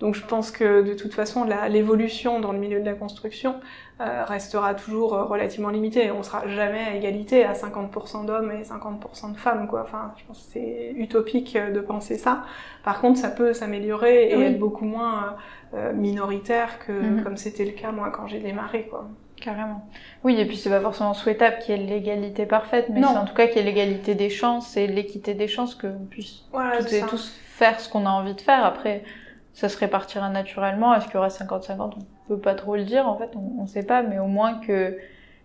donc 0.00 0.14
je 0.14 0.24
pense 0.24 0.50
que 0.50 0.82
de 0.82 0.94
toute 0.94 1.14
façon, 1.14 1.46
l'évolution 1.68 2.40
dans 2.40 2.52
le 2.52 2.58
milieu 2.58 2.80
de 2.80 2.86
la 2.86 2.94
construction 2.94 3.56
restera 4.00 4.74
toujours 4.74 5.12
relativement 5.12 5.68
limitée. 5.68 6.10
On 6.10 6.24
sera 6.24 6.48
jamais 6.48 6.80
à 6.80 6.94
égalité 6.96 7.44
à 7.44 7.52
50% 7.52 8.26
d'hommes 8.26 8.50
et 8.50 8.62
50% 8.62 9.32
de 9.32 9.36
femmes, 9.36 9.68
quoi. 9.68 9.82
Enfin, 9.82 10.12
je 10.16 10.24
pense 10.24 10.38
que 10.38 10.52
c'est 10.54 10.92
utopique 10.96 11.56
de 11.56 11.80
penser 11.80 12.18
ça. 12.18 12.42
Par 12.82 13.00
contre, 13.00 13.18
ça 13.18 13.30
peut 13.30 13.52
s'améliorer 13.52 14.30
et 14.30 14.40
être 14.40 14.58
beaucoup 14.58 14.84
moins 14.84 15.36
euh, 15.74 15.94
minoritaire 15.94 16.78
que 16.84 16.92
mhm. 16.92 17.24
comme 17.24 17.38
c'était 17.38 17.64
le 17.64 17.70
cas 17.70 17.92
moi 17.92 18.10
quand 18.10 18.26
j'ai 18.26 18.40
démarré, 18.40 18.88
quoi. 18.90 19.08
Carrément. 19.40 19.88
Oui, 20.22 20.38
et 20.38 20.44
puis 20.44 20.56
c'est 20.56 20.68
pas 20.68 20.80
forcément 20.80 21.14
souhaitable 21.14 21.56
qu'il 21.60 21.76
y 21.76 21.82
ait 21.82 21.86
l'égalité 21.86 22.44
parfaite, 22.44 22.86
mais 22.90 23.00
c'est 23.00 23.16
en 23.16 23.24
tout 23.24 23.34
cas 23.34 23.46
qu'il 23.46 23.56
y 23.56 23.60
ait 23.60 23.64
l'égalité 23.64 24.14
des 24.14 24.28
chances 24.28 24.76
et 24.76 24.86
l'équité 24.86 25.34
des 25.34 25.48
chances 25.48 25.74
que 25.74 25.86
puisse 26.10 26.44
toutes 26.78 26.92
et 26.92 27.00
tous 27.00 27.34
faire 27.46 27.80
ce 27.80 27.88
qu'on 27.88 28.04
a 28.06 28.10
envie 28.10 28.34
de 28.34 28.40
faire. 28.40 28.64
Après, 28.64 29.02
ça 29.52 29.68
se 29.68 29.78
répartira 29.78 30.28
naturellement. 30.30 30.94
Est-ce 30.94 31.06
qu'il 31.06 31.14
y 31.14 31.18
aura 31.18 31.28
50-50 31.28 31.92
On 31.96 32.28
peut 32.28 32.38
pas 32.38 32.54
trop 32.54 32.76
le 32.76 32.84
dire, 32.84 33.06
en 33.08 33.16
fait, 33.16 33.30
on, 33.36 33.62
on 33.62 33.66
sait 33.66 33.84
pas, 33.84 34.02
mais 34.02 34.18
au 34.18 34.26
moins 34.26 34.54
que 34.54 34.98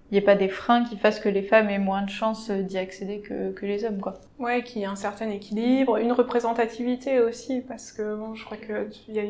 il 0.09 0.13
n'y 0.13 0.19
ait 0.19 0.25
pas 0.25 0.35
des 0.35 0.47
freins 0.47 0.85
qui 0.85 0.95
fassent 0.95 1.19
que 1.19 1.27
les 1.27 1.43
femmes 1.43 1.69
aient 1.69 1.79
moins 1.79 2.01
de 2.01 2.09
chances 2.09 2.49
d'y 2.49 2.77
accéder 2.77 3.19
que, 3.19 3.51
que 3.51 3.65
les 3.65 3.83
hommes, 3.83 3.99
quoi. 3.99 4.13
Ouais, 4.39 4.63
qu'il 4.63 4.81
y 4.81 4.83
ait 4.85 4.87
un 4.87 4.95
certain 4.95 5.29
équilibre, 5.29 5.97
une 5.97 6.13
représentativité 6.13 7.19
aussi, 7.19 7.59
parce 7.59 7.91
que 7.91 8.15
bon, 8.15 8.33
je 8.33 8.45
crois 8.45 8.55
que 8.55 8.89
tu, 8.89 9.11
y 9.11 9.19
a, 9.19 9.23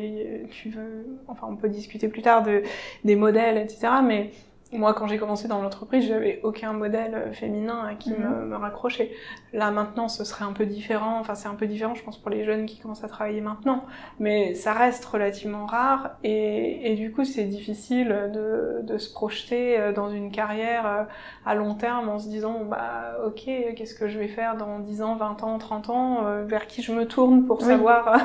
tu 0.48 0.68
veux, 0.68 1.18
enfin, 1.26 1.48
on 1.50 1.56
peut 1.56 1.68
discuter 1.68 2.06
plus 2.06 2.22
tard 2.22 2.44
de 2.44 2.62
des 3.04 3.16
modèles, 3.16 3.58
etc. 3.58 3.88
Mais 4.04 4.30
moi, 4.72 4.92
quand 4.92 5.06
j'ai 5.06 5.16
commencé 5.16 5.48
dans 5.48 5.62
l'entreprise, 5.62 6.06
j'avais 6.06 6.40
aucun 6.42 6.74
modèle 6.74 7.14
euh, 7.14 7.32
féminin 7.32 7.86
à 7.88 7.94
qui 7.94 8.10
me, 8.10 8.18
mhm. 8.18 8.48
me, 8.48 8.56
raccrocher. 8.56 9.14
Là, 9.54 9.70
maintenant, 9.70 10.08
ce 10.08 10.24
serait 10.24 10.44
un 10.44 10.52
peu 10.52 10.66
différent. 10.66 11.18
Enfin, 11.18 11.34
c'est 11.34 11.48
un 11.48 11.54
peu 11.54 11.66
différent, 11.66 11.94
je 11.94 12.04
pense, 12.04 12.18
pour 12.18 12.30
les 12.30 12.44
jeunes 12.44 12.66
qui 12.66 12.78
commencent 12.78 13.04
à 13.04 13.08
travailler 13.08 13.40
maintenant. 13.40 13.84
Mais 14.18 14.54
ça 14.54 14.74
reste 14.74 15.04
relativement 15.06 15.64
rare. 15.64 16.10
Et, 16.22 16.92
et 16.92 16.96
du 16.96 17.12
coup, 17.12 17.24
c'est 17.24 17.44
difficile 17.44 18.08
de, 18.34 18.82
de, 18.82 18.98
se 18.98 19.10
projeter 19.10 19.78
euh, 19.78 19.92
dans 19.92 20.10
une 20.10 20.30
carrière 20.30 20.86
euh, 20.86 21.04
à 21.46 21.54
long 21.54 21.74
terme 21.74 22.10
en 22.10 22.18
se 22.18 22.28
disant, 22.28 22.64
bah, 22.64 23.16
ok, 23.24 23.44
qu'est-ce 23.74 23.94
que 23.94 24.08
je 24.08 24.18
vais 24.18 24.28
faire 24.28 24.56
dans 24.56 24.80
10 24.80 25.00
ans, 25.00 25.16
20 25.16 25.44
ans, 25.44 25.58
30 25.58 25.90
ans 25.90 26.24
Vers 26.44 26.66
qui 26.66 26.82
je 26.82 26.92
me 26.92 27.06
tourne 27.06 27.46
pour 27.46 27.62
savoir... 27.62 28.18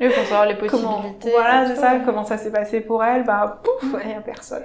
oui, 0.00 0.08
pour 0.08 0.24
savoir 0.24 0.46
les 0.46 0.54
possibilités. 0.56 1.30
voilà, 1.30 1.66
c'est 1.66 1.76
ça. 1.76 1.98
Comment 2.04 2.24
ça 2.24 2.36
s'est 2.36 2.52
passé 2.52 2.80
pour 2.80 3.02
elle 3.02 3.24
Bah, 3.24 3.60
pouf, 3.64 4.00
il 4.02 4.08
n'y 4.08 4.14
a 4.14 4.20
personne. 4.20 4.64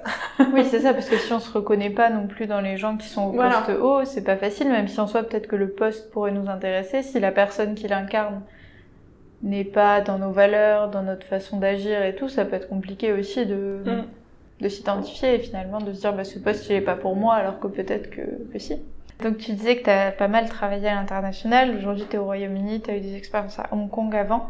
oui, 0.54 0.66
c'est 0.70 0.82
ça, 0.82 0.94
parce 0.94 1.10
que 1.10 1.23
si 1.24 1.34
on 1.34 1.40
se 1.40 1.52
reconnaît 1.52 1.90
pas 1.90 2.10
non 2.10 2.28
plus 2.28 2.48
dans 2.48 2.62
les 2.62 2.78
gens 2.78 2.98
qui 2.98 3.08
sont 3.08 3.24
au 3.24 3.32
poste 3.34 3.70
haut, 3.82 4.06
c'est 4.06 4.24
pas 4.24 4.38
facile, 4.38 4.70
même 4.70 4.88
si 4.88 5.00
en 5.00 5.08
soi 5.08 5.24
peut-être 5.24 5.48
que 5.48 5.56
le 5.56 5.70
poste 5.70 6.12
pourrait 6.12 6.32
nous 6.32 6.50
intéresser, 6.50 7.04
si 7.04 7.20
la 7.20 7.32
personne 7.32 7.76
qui 7.76 7.88
l'incarne 7.88 8.42
n'est 9.42 9.66
pas 9.66 10.02
dans 10.02 10.18
nos 10.18 10.32
valeurs, 10.32 10.90
dans 10.90 11.04
notre 11.04 11.26
façon 11.26 11.58
d'agir 11.60 12.04
et 12.04 12.16
tout, 12.16 12.30
ça 12.30 12.46
peut 12.46 12.56
être 12.56 12.70
compliqué 12.70 13.12
aussi 13.12 13.46
de, 13.46 13.82
mm. 13.86 14.04
de 14.62 14.70
s'identifier 14.70 15.36
et 15.36 15.40
finalement 15.40 15.80
de 15.80 15.94
se 15.94 16.02
dire 16.02 16.14
bah, 16.14 16.24
ce 16.24 16.40
poste 16.40 16.70
il 16.70 16.76
est 16.76 16.82
pas 16.82 16.96
pour 16.96 17.16
moi 17.16 17.36
alors 17.36 17.60
que 17.60 17.68
peut-être 17.68 18.10
que, 18.10 18.22
que 18.52 18.60
si. 18.60 18.78
Donc 19.22 19.38
tu 19.38 19.54
disais 19.54 19.78
que 19.78 19.84
tu 19.84 19.90
as 19.90 20.12
pas 20.12 20.28
mal 20.28 20.50
travaillé 20.50 20.88
à 20.88 20.96
l'international, 20.96 21.76
aujourd'hui 21.78 22.06
tu 22.10 22.16
es 22.16 22.20
au 22.20 22.26
Royaume-Uni, 22.26 22.82
tu 22.82 22.90
as 22.90 22.98
eu 22.98 23.02
des 23.02 23.16
expériences 23.16 23.60
à 23.60 23.68
Hong 23.72 23.90
Kong 23.90 24.16
avant. 24.16 24.48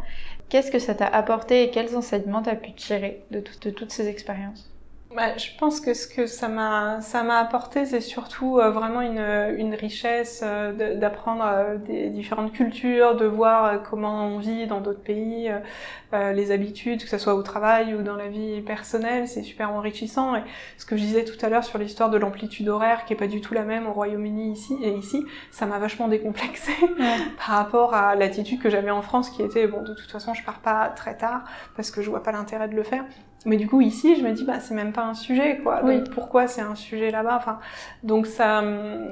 Qu'est-ce 0.50 0.72
que 0.72 0.80
ça 0.80 0.94
t'a 0.94 1.08
apporté 1.08 1.64
et 1.64 1.70
quels 1.70 1.96
enseignements 1.96 2.42
tu 2.44 2.50
as 2.50 2.56
pu 2.56 2.74
tirer 2.74 3.24
de, 3.32 3.44
de 3.62 3.70
toutes 3.72 3.92
ces 3.92 4.08
expériences? 4.08 4.73
Bah, 5.16 5.38
je 5.38 5.50
pense 5.60 5.80
que 5.80 5.94
ce 5.94 6.08
que 6.08 6.26
ça 6.26 6.48
m'a 6.48 7.02
ça 7.02 7.24
m'a 7.24 7.38
apporté, 7.38 7.86
c'est 7.86 8.02
surtout 8.02 8.60
euh, 8.60 8.72
vraiment 8.72 9.02
une, 9.02 9.20
une 9.58 9.76
richesse 9.76 10.42
euh, 10.44 10.96
d'apprendre 10.96 11.44
euh, 11.46 11.78
des 11.78 12.10
différentes 12.10 12.52
cultures, 12.52 13.16
de 13.16 13.26
voir 13.26 13.84
comment 13.84 14.26
on 14.28 14.40
vit 14.40 14.66
dans 14.66 14.82
d'autres 14.82 15.04
pays, 15.04 15.52
les 16.14 16.52
habitudes, 16.52 17.04
que 17.04 17.10
ce 17.10 17.18
soit 17.18 17.34
au 17.34 17.42
travail 17.42 17.96
ou 17.96 18.04
dans 18.04 18.16
la 18.16 18.28
vie 18.28 18.62
personnelle, 18.62 19.28
c'est 19.28 19.42
super 19.42 19.72
enrichissant. 19.72 20.36
Et 20.36 20.44
ce 20.78 20.86
que 20.86 20.96
je 20.96 21.02
disais 21.02 21.26
tout 21.26 21.44
à 21.44 21.50
l'heure 21.50 21.64
sur 21.64 21.80
l'histoire 21.80 22.12
de 22.12 22.18
l'amplitude 22.18 22.70
horaire, 22.70 23.06
qui 23.06 23.14
est 23.14 23.16
pas 23.16 23.28
du 23.28 23.42
tout 23.42 23.56
la 23.56 23.64
même 23.64 23.88
au 23.88 23.94
Royaume-Uni 23.94 24.52
ici 24.52 24.78
et 24.84 24.92
ici, 24.92 25.26
ça 25.50 25.66
m'a 25.66 25.80
vachement 25.80 26.08
décomplexé 26.08 26.72
par 27.38 27.56
rapport 27.56 27.96
à 27.96 28.16
l'attitude 28.16 28.62
que 28.62 28.70
j'avais 28.70 28.92
en 28.92 29.02
France, 29.02 29.32
qui 29.32 29.42
était 29.42 29.68
bon, 29.68 29.82
de 29.82 29.96
toute 29.96 30.12
façon, 30.12 30.36
je 30.36 30.44
pars 30.44 30.60
pas 30.60 30.90
très 30.90 31.18
tard 31.18 31.46
parce 31.76 31.90
que 31.90 32.04
je 32.04 32.12
vois 32.12 32.22
pas 32.22 32.32
l'intérêt 32.32 32.68
de 32.68 32.76
le 32.76 32.84
faire. 32.84 33.06
Mais 33.46 33.58
du 33.58 33.68
coup, 33.68 33.82
ici, 33.82 34.16
je 34.16 34.24
me 34.24 34.32
dis, 34.32 34.46
bah, 34.46 34.60
c'est 34.60 34.74
même 34.74 34.94
pas 34.94 35.04
un 35.04 35.14
sujet, 35.14 35.60
quoi. 35.62 35.82
Donc, 35.82 36.10
pourquoi 36.12 36.48
c'est 36.48 36.62
un 36.62 36.76
sujet 36.76 37.12
là-bas? 37.12 37.36
Enfin, 37.36 37.60
donc 38.02 38.28
ça, 38.28 38.64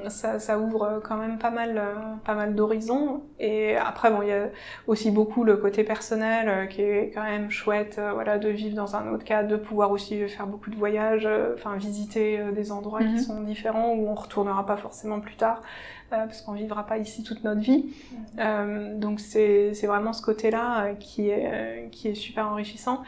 ça, 0.08 0.38
ça, 0.38 0.58
ouvre 0.58 1.02
quand 1.04 1.16
même 1.16 1.38
pas 1.38 1.50
mal, 1.50 1.76
euh, 1.76 1.94
pas 2.24 2.34
mal 2.34 2.54
d'horizons. 2.54 3.22
Et 3.38 3.76
après, 3.76 4.10
bon, 4.10 4.22
il 4.22 4.28
y 4.28 4.32
a 4.32 4.48
aussi 4.86 5.10
beaucoup 5.10 5.44
le 5.44 5.56
côté 5.56 5.84
personnel 5.84 6.48
euh, 6.48 6.66
qui 6.66 6.82
est 6.82 7.10
quand 7.14 7.24
même 7.24 7.50
chouette, 7.50 7.96
euh, 7.98 8.12
voilà, 8.12 8.38
de 8.38 8.48
vivre 8.48 8.74
dans 8.74 8.96
un 8.96 9.12
autre 9.12 9.24
cadre, 9.24 9.48
de 9.48 9.56
pouvoir 9.56 9.90
aussi 9.90 10.26
faire 10.28 10.46
beaucoup 10.46 10.70
de 10.70 10.76
voyages, 10.76 11.28
enfin, 11.54 11.76
visiter 11.76 12.40
des 12.52 12.72
endroits 12.72 13.00
qui 13.00 13.06
mhm. 13.06 13.18
sont 13.18 13.40
différents 13.42 13.92
où 13.92 14.08
on 14.08 14.14
retournera 14.14 14.64
pas 14.64 14.76
forcément 14.76 15.20
plus 15.20 15.36
tard. 15.36 15.60
Parce 16.18 16.42
qu'on 16.42 16.52
vivra 16.52 16.86
pas 16.86 16.98
ici 16.98 17.22
toute 17.22 17.44
notre 17.44 17.60
vie. 17.60 17.86
Euh, 18.38 18.98
donc 18.98 19.20
c'est 19.20 19.72
vraiment 19.84 20.12
ce 20.12 20.22
côté-là 20.22 20.94
qui 20.98 21.28
est 21.28 21.88
qui 21.90 22.08
est 22.08 22.14
super 22.14 22.48
enrichissant. 22.48 23.02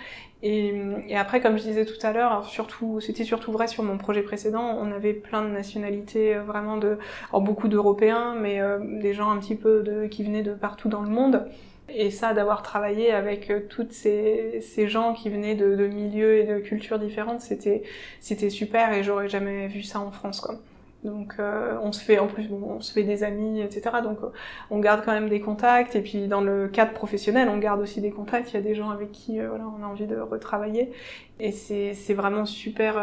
Et, 0.47 0.75
et, 1.09 1.17
après, 1.17 1.41
comme 1.41 1.57
je 1.57 1.63
disais 1.63 1.87
tout 1.87 2.07
à 2.07 2.13
l'heure, 2.13 2.45
surtout, 2.45 3.01
c'était 3.01 3.25
surtout 3.25 3.51
vrai 3.51 3.67
sur 3.67 3.83
mon 3.83 3.97
projet 3.97 4.21
précédent, 4.21 4.77
on 4.79 4.93
avait 4.93 5.15
plein 5.15 5.41
de 5.41 5.49
nationalités, 5.49 6.37
euh, 6.37 6.43
vraiment 6.43 6.77
de, 6.77 6.99
alors 7.31 7.41
beaucoup 7.41 7.67
d'Européens, 7.67 8.35
mais 8.35 8.61
euh, 8.61 8.79
des 9.01 9.15
gens 9.15 9.31
un 9.31 9.39
petit 9.39 9.55
peu 9.55 9.83
de, 9.83 10.07
qui 10.07 10.23
venaient 10.23 10.43
de 10.43 10.53
partout 10.53 10.91
dans 10.91 11.01
le 11.01 11.09
monde. 11.09 11.47
Et 11.89 12.11
ça, 12.11 12.35
d'avoir 12.35 12.63
travaillé 12.63 13.11
avec 13.11 13.51
euh, 13.51 13.61
toutes 13.71 13.93
ces, 13.93 14.61
ces, 14.61 14.87
gens 14.87 15.15
qui 15.15 15.31
venaient 15.31 15.55
de, 15.55 15.77
de 15.77 15.87
milieux 15.87 16.37
et 16.37 16.45
de 16.45 16.59
cultures 16.59 16.99
différentes, 16.99 17.41
c'était 17.41 17.83
c'était 18.21 18.51
super 18.51 18.93
et 18.93 19.03
j'aurais 19.03 19.31
jamais 19.31 19.67
vu 19.69 19.83
ça 19.83 19.99
en 19.99 20.11
France, 20.11 20.43
quoi. 20.43 20.57
Donc 21.05 21.35
euh, 21.39 21.77
on 21.83 21.93
se 21.93 22.01
fait 22.01 22.19
en 22.19 22.27
plus 22.27 22.49
on 22.51 22.81
se 22.81 22.93
fait 22.93 23.03
des 23.03 23.25
amis 23.25 23.61
etc. 23.61 23.97
Donc 24.03 24.19
euh, 24.23 24.29
on 24.71 24.79
garde 24.79 25.05
quand 25.05 25.13
même 25.13 25.29
des 25.29 25.41
contacts 25.41 25.95
et 25.95 26.01
puis 26.01 26.29
dans 26.29 26.41
le 26.41 26.67
cadre 26.69 26.93
professionnel 26.93 27.49
on 27.51 27.59
garde 27.59 27.81
aussi 27.81 28.01
des 28.01 28.11
contacts. 28.11 28.53
Il 28.53 28.55
y 28.55 28.59
a 28.59 28.63
des 28.63 28.75
gens 28.75 28.89
avec 28.89 29.13
qui 29.13 29.39
euh, 29.39 29.51
on 29.79 29.83
a 29.83 29.87
envie 29.87 30.07
de 30.07 30.17
retravailler 30.17 30.93
et 31.41 31.53
c'est 31.53 31.93
c'est 31.93 32.15
vraiment 32.15 32.47
super. 32.47 32.97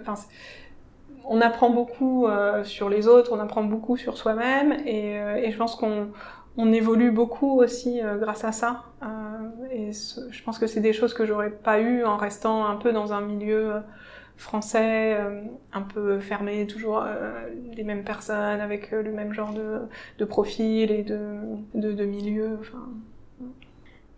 Enfin 0.00 0.14
on 1.28 1.40
apprend 1.40 1.70
beaucoup 1.70 2.28
sur 2.62 2.88
les 2.88 3.08
autres, 3.08 3.32
on 3.32 3.40
apprend 3.40 3.64
beaucoup 3.64 3.96
sur 3.96 4.16
soi-même 4.16 4.72
et, 4.86 5.50
je 5.50 5.56
pense 5.56 5.74
qu'on 5.74 6.08
on 6.56 6.72
évolue 6.72 7.10
beaucoup 7.10 7.60
aussi 7.60 8.00
grâce 8.20 8.44
à 8.44 8.52
ça. 8.52 8.84
et 9.72 9.90
je 9.92 10.42
pense 10.44 10.60
que 10.60 10.68
c'est 10.68 10.80
des 10.80 10.92
choses 10.92 11.14
que 11.14 11.26
j'aurais 11.26 11.50
pas 11.50 11.80
eu 11.80 12.04
en 12.04 12.16
restant 12.16 12.66
un 12.66 12.76
peu 12.76 12.92
dans 12.92 13.12
un 13.12 13.22
milieu 13.22 13.82
français, 14.36 15.14
euh, 15.14 15.42
un 15.72 15.82
peu 15.82 16.20
fermé, 16.20 16.66
toujours 16.66 17.02
euh, 17.02 17.48
les 17.74 17.84
mêmes 17.84 18.04
personnes 18.04 18.60
avec 18.60 18.92
euh, 18.92 19.02
le 19.02 19.12
même 19.12 19.32
genre 19.32 19.52
de, 19.52 19.80
de 20.18 20.24
profil 20.24 20.90
et 20.90 21.02
de, 21.02 21.38
de, 21.74 21.92
de 21.92 22.04
milieu. 22.04 22.58
Enfin, 22.60 22.88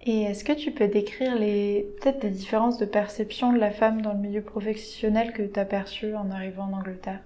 et 0.02 0.22
est-ce 0.22 0.44
que 0.44 0.52
tu 0.52 0.70
peux 0.70 0.88
décrire 0.88 1.36
les 1.36 1.88
peut-être 2.00 2.20
des 2.20 2.30
différences 2.30 2.78
de 2.78 2.86
perception 2.86 3.52
de 3.52 3.58
la 3.58 3.70
femme 3.70 4.00
dans 4.00 4.12
le 4.12 4.18
milieu 4.18 4.42
professionnel 4.42 5.32
que 5.32 5.42
tu 5.42 5.58
as 5.58 5.64
perçues 5.64 6.14
en 6.14 6.30
arrivant 6.30 6.64
en 6.64 6.78
Angleterre? 6.78 7.20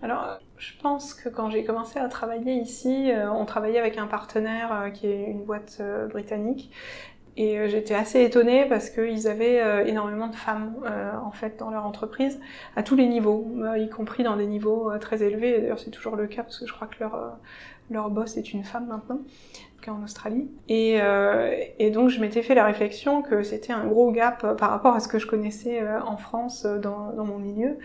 Alors, 0.00 0.38
je 0.58 0.72
pense 0.80 1.14
que 1.14 1.28
quand 1.28 1.50
j'ai 1.50 1.64
commencé 1.64 1.98
à 1.98 2.08
travailler 2.08 2.54
ici, 2.54 3.12
on 3.32 3.44
travaillait 3.44 3.78
avec 3.78 3.98
un 3.98 4.08
partenaire 4.08 4.90
qui 4.92 5.06
est 5.06 5.26
une 5.26 5.44
boîte 5.44 5.80
britannique 6.10 6.72
et 7.36 7.58
euh, 7.58 7.68
j'étais 7.68 7.94
assez 7.94 8.22
étonnée 8.22 8.66
parce 8.68 8.90
qu'ils 8.90 9.26
avaient 9.26 9.60
euh, 9.60 9.86
énormément 9.86 10.28
de 10.28 10.36
femmes 10.36 10.74
euh, 10.84 11.12
en 11.16 11.30
fait 11.30 11.58
dans 11.58 11.70
leur 11.70 11.86
entreprise 11.86 12.40
à 12.76 12.82
tous 12.82 12.96
les 12.96 13.06
niveaux, 13.06 13.46
y 13.76 13.88
compris 13.88 14.22
dans 14.22 14.36
des 14.36 14.46
niveaux 14.46 14.90
très 14.98 15.22
élevés. 15.22 15.60
D'ailleurs 15.60 15.78
c'est 15.78 15.90
toujours 15.90 16.16
le 16.16 16.26
cas 16.26 16.42
parce 16.42 16.58
que 16.58 16.66
je 16.66 16.72
crois 16.72 16.86
que 16.86 16.96
leur 17.00 17.38
leur 17.90 18.10
boss 18.10 18.36
est 18.36 18.52
une 18.52 18.64
femme 18.64 18.86
maintenant, 18.86 19.20
en 19.86 20.02
Australie. 20.02 20.48
Et, 20.68 20.98
et 21.78 21.90
donc 21.90 22.08
je 22.08 22.20
m'étais 22.20 22.42
fait 22.42 22.54
la 22.54 22.64
réflexion 22.64 23.20
que 23.22 23.42
c'était 23.42 23.72
un 23.72 23.86
gros 23.86 24.12
gap 24.12 24.56
par 24.56 24.70
rapport 24.70 24.94
à 24.94 25.00
ce 25.00 25.08
que 25.08 25.18
je 25.18 25.26
connaissais 25.26 25.82
en 26.06 26.16
France 26.16 26.64
dans, 26.64 27.12
dans 27.12 27.24
mon 27.24 27.38
milieu. 27.38 27.76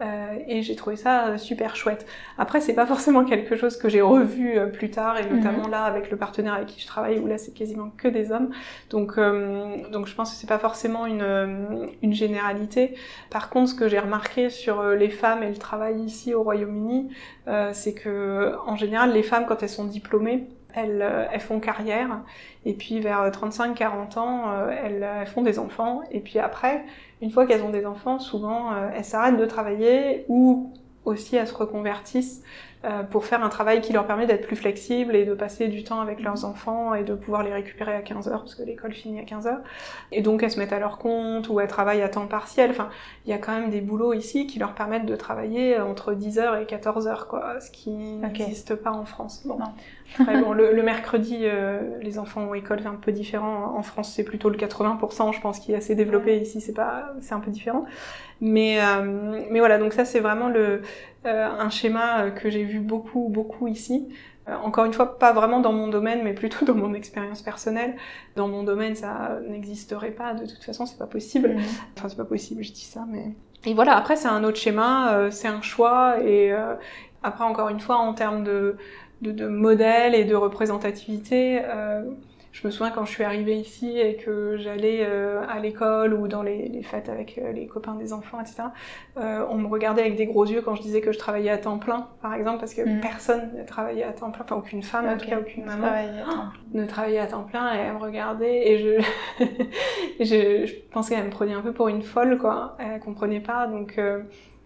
Euh, 0.00 0.38
et 0.46 0.62
j'ai 0.62 0.76
trouvé 0.76 0.96
ça 0.96 1.26
euh, 1.26 1.38
super 1.38 1.74
chouette. 1.74 2.06
Après, 2.38 2.60
c'est 2.60 2.74
pas 2.74 2.86
forcément 2.86 3.24
quelque 3.24 3.56
chose 3.56 3.76
que 3.76 3.88
j'ai 3.88 4.00
revu 4.00 4.56
euh, 4.56 4.66
plus 4.66 4.90
tard, 4.90 5.18
et 5.18 5.28
notamment 5.28 5.64
mhm. 5.64 5.70
là 5.72 5.84
avec 5.84 6.10
le 6.10 6.16
partenaire 6.16 6.54
avec 6.54 6.68
qui 6.68 6.80
je 6.80 6.86
travaille, 6.86 7.18
où 7.18 7.26
là 7.26 7.36
c'est 7.36 7.52
quasiment 7.52 7.90
que 7.96 8.06
des 8.06 8.30
hommes. 8.30 8.50
Donc, 8.90 9.18
donc 9.90 10.06
je 10.06 10.14
pense 10.14 10.30
que 10.30 10.36
c'est 10.36 10.46
pas 10.46 10.58
forcément 10.58 11.06
une, 11.06 11.88
une 12.02 12.14
généralité. 12.14 12.94
Par 13.30 13.50
contre, 13.50 13.70
ce 13.70 13.74
que 13.74 13.88
j'ai 13.88 13.98
remarqué 13.98 14.50
sur 14.50 14.82
les 14.82 15.08
femmes 15.08 15.42
et 15.42 15.48
le 15.48 15.56
travail 15.56 16.00
ici 16.00 16.34
au 16.34 16.42
Royaume-Uni, 16.42 17.10
c'est 17.72 17.94
que 17.94 18.54
en 18.66 18.76
général, 18.76 19.12
les 19.12 19.22
femmes 19.22 19.46
quand 19.46 19.62
elles 19.62 19.68
sont 19.68 19.86
diplômées, 19.86 20.48
elles, 20.74 21.04
elles, 21.32 21.40
font 21.40 21.60
carrière 21.60 22.20
et 22.64 22.74
puis 22.74 23.00
vers 23.00 23.30
35-40 23.30 24.18
ans, 24.18 24.68
elles, 24.70 25.02
elles, 25.02 25.26
font 25.26 25.42
des 25.42 25.58
enfants 25.58 26.02
et 26.10 26.20
puis 26.20 26.38
après, 26.38 26.84
une 27.20 27.30
fois 27.30 27.46
qu'elles 27.46 27.62
ont 27.62 27.70
des 27.70 27.86
enfants, 27.86 28.18
souvent 28.18 28.72
euh, 28.72 28.90
elles 28.94 29.04
s'arrêtent 29.04 29.38
de 29.38 29.46
travailler 29.46 30.24
ou 30.28 30.72
aussi 31.04 31.36
elles 31.36 31.48
se 31.48 31.54
reconvertissent 31.54 32.42
pour 33.10 33.24
faire 33.24 33.42
un 33.44 33.48
travail 33.48 33.80
qui 33.80 33.92
leur 33.92 34.06
permet 34.06 34.26
d'être 34.26 34.46
plus 34.46 34.56
flexibles 34.56 35.16
et 35.16 35.24
de 35.24 35.34
passer 35.34 35.68
du 35.68 35.82
temps 35.84 36.00
avec 36.00 36.20
leurs 36.22 36.44
enfants 36.44 36.94
et 36.94 37.02
de 37.02 37.14
pouvoir 37.14 37.42
les 37.42 37.52
récupérer 37.52 37.94
à 37.94 38.02
15 38.02 38.28
heures 38.28 38.40
parce 38.40 38.54
que 38.54 38.62
l'école 38.62 38.92
finit 38.92 39.18
à 39.18 39.24
15 39.24 39.46
heures. 39.46 39.60
Et 40.12 40.22
donc 40.22 40.42
elles 40.42 40.50
se 40.50 40.58
mettent 40.58 40.72
à 40.72 40.78
leur 40.78 40.98
compte 40.98 41.48
ou 41.48 41.60
elles 41.60 41.68
travaillent 41.68 42.02
à 42.02 42.08
temps 42.08 42.26
partiel. 42.26 42.70
Enfin, 42.70 42.88
il 43.26 43.30
y 43.30 43.32
a 43.32 43.38
quand 43.38 43.52
même 43.52 43.70
des 43.70 43.80
boulots 43.80 44.12
ici 44.12 44.46
qui 44.46 44.58
leur 44.58 44.74
permettent 44.74 45.06
de 45.06 45.16
travailler 45.16 45.78
entre 45.80 46.14
10 46.14 46.38
heures 46.38 46.56
et 46.56 46.66
14 46.66 47.06
heures, 47.06 47.26
quoi, 47.26 47.60
ce 47.60 47.70
qui 47.70 47.90
n'existe 47.90 48.74
pas 48.74 48.92
en 48.92 49.04
France. 49.04 49.42
Bon. 49.44 49.58
bon, 50.18 50.52
le, 50.52 50.82
mercredi, 50.82 51.40
euh, 51.42 51.80
les 52.00 52.18
enfants 52.18 52.42
ont 52.42 52.54
école, 52.54 52.80
c'est 52.80 52.88
un 52.88 52.94
peu 52.94 53.12
différent. 53.12 53.74
En 53.76 53.82
France, 53.82 54.12
c'est 54.14 54.24
plutôt 54.24 54.48
le 54.48 54.56
80%, 54.56 55.34
je 55.34 55.40
pense, 55.40 55.58
qui 55.58 55.72
est 55.72 55.76
assez 55.76 55.94
développé. 55.94 56.38
Ici, 56.38 56.60
c'est 56.60 56.74
pas, 56.74 57.12
c'est 57.20 57.34
un 57.34 57.40
peu 57.40 57.50
différent. 57.50 57.84
Mais, 58.40 58.78
euh, 58.80 59.42
mais 59.50 59.58
voilà, 59.58 59.78
donc 59.78 59.92
ça, 59.92 60.04
c'est 60.04 60.20
vraiment 60.20 60.48
le, 60.48 60.60
euh, 60.60 60.80
un 61.24 61.70
schéma 61.70 62.30
que 62.30 62.50
j'ai 62.50 62.64
vu 62.64 62.80
beaucoup, 62.80 63.28
beaucoup 63.28 63.68
ici. 63.68 64.08
Encore 64.46 64.86
une 64.86 64.94
fois, 64.94 65.18
pas 65.18 65.32
vraiment 65.34 65.60
dans 65.60 65.72
mon 65.72 65.88
domaine, 65.88 66.22
mais 66.24 66.32
plutôt 66.32 66.64
dans 66.66 66.74
mon 66.74 66.94
expérience 66.94 67.42
personnelle. 67.42 67.96
Dans 68.36 68.48
mon 68.48 68.62
domaine, 68.62 68.94
ça 68.94 69.38
n'existerait 69.48 70.12
pas. 70.12 70.34
De 70.34 70.46
toute 70.46 70.64
façon, 70.64 70.86
c'est 70.86 70.98
pas 70.98 71.06
possible. 71.06 71.50
Mhm. 71.50 71.62
Enfin, 71.96 72.08
c'est 72.08 72.16
pas 72.16 72.24
possible, 72.24 72.62
je 72.62 72.72
dis 72.72 72.84
ça, 72.84 73.04
mais 73.08 73.34
et 73.66 73.74
voilà. 73.74 73.96
Après, 73.96 74.16
c'est 74.16 74.28
un 74.28 74.44
autre 74.44 74.56
schéma, 74.56 75.28
c'est 75.30 75.48
un 75.48 75.60
choix. 75.60 76.22
Et 76.22 76.54
après, 77.22 77.44
encore 77.44 77.68
une 77.68 77.80
fois, 77.80 77.96
en 77.96 78.14
termes 78.14 78.44
de 78.44 78.76
de, 79.22 79.32
de 79.32 79.48
modèle 79.48 80.14
et 80.14 80.24
de 80.24 80.34
représentativité. 80.34 81.60
Euh, 81.64 82.02
je 82.52 82.66
me 82.66 82.70
souviens 82.72 82.90
quand 82.90 83.04
je 83.04 83.10
suis 83.10 83.24
arrivée 83.24 83.56
ici 83.56 83.98
et 83.98 84.16
que 84.16 84.56
j'allais 84.56 85.04
euh, 85.04 85.42
à 85.48 85.60
l'école 85.60 86.14
ou 86.14 86.28
dans 86.28 86.42
les, 86.42 86.68
les 86.68 86.82
fêtes 86.82 87.08
avec 87.08 87.38
euh, 87.38 87.52
les 87.52 87.66
copains 87.66 87.94
des 87.94 88.12
enfants, 88.12 88.40
etc. 88.40 88.64
Euh, 89.16 89.46
on 89.50 89.58
me 89.58 89.68
regardait 89.68 90.00
avec 90.00 90.16
des 90.16 90.26
gros 90.26 90.46
yeux 90.46 90.62
quand 90.62 90.74
je 90.74 90.82
disais 90.82 91.00
que 91.00 91.12
je 91.12 91.18
travaillais 91.18 91.50
à 91.50 91.58
temps 91.58 91.78
plein, 91.78 92.08
par 92.22 92.34
exemple, 92.34 92.58
parce 92.60 92.74
que 92.74 92.82
mm. 92.82 93.00
personne 93.00 93.50
ne 93.56 93.64
travaillait 93.64 94.04
à 94.04 94.12
temps 94.12 94.30
plein, 94.30 94.44
enfin 94.44 94.56
aucune 94.56 94.82
femme, 94.82 95.06
en 95.06 95.16
tout 95.16 95.28
cas 95.28 95.38
aucune 95.38 95.64
maman, 95.64 95.88
ne 96.72 96.84
travaillait 96.86 97.20
à 97.20 97.26
temps 97.26 97.44
plein 97.44 97.74
et 97.74 97.78
elle 97.78 97.94
me 97.94 97.98
regardait 97.98 98.70
et 98.70 98.78
je, 98.78 99.44
je, 100.20 100.66
je 100.66 100.74
pensais 100.90 101.14
qu'elle 101.14 101.26
me 101.26 101.30
prenait 101.30 101.54
un 101.54 101.62
peu 101.62 101.72
pour 101.72 101.88
une 101.88 102.02
folle, 102.02 102.38
quoi. 102.38 102.76
Elle 102.78 103.00
comprenait 103.00 103.40
pas, 103.40 103.66
donc 103.66 104.00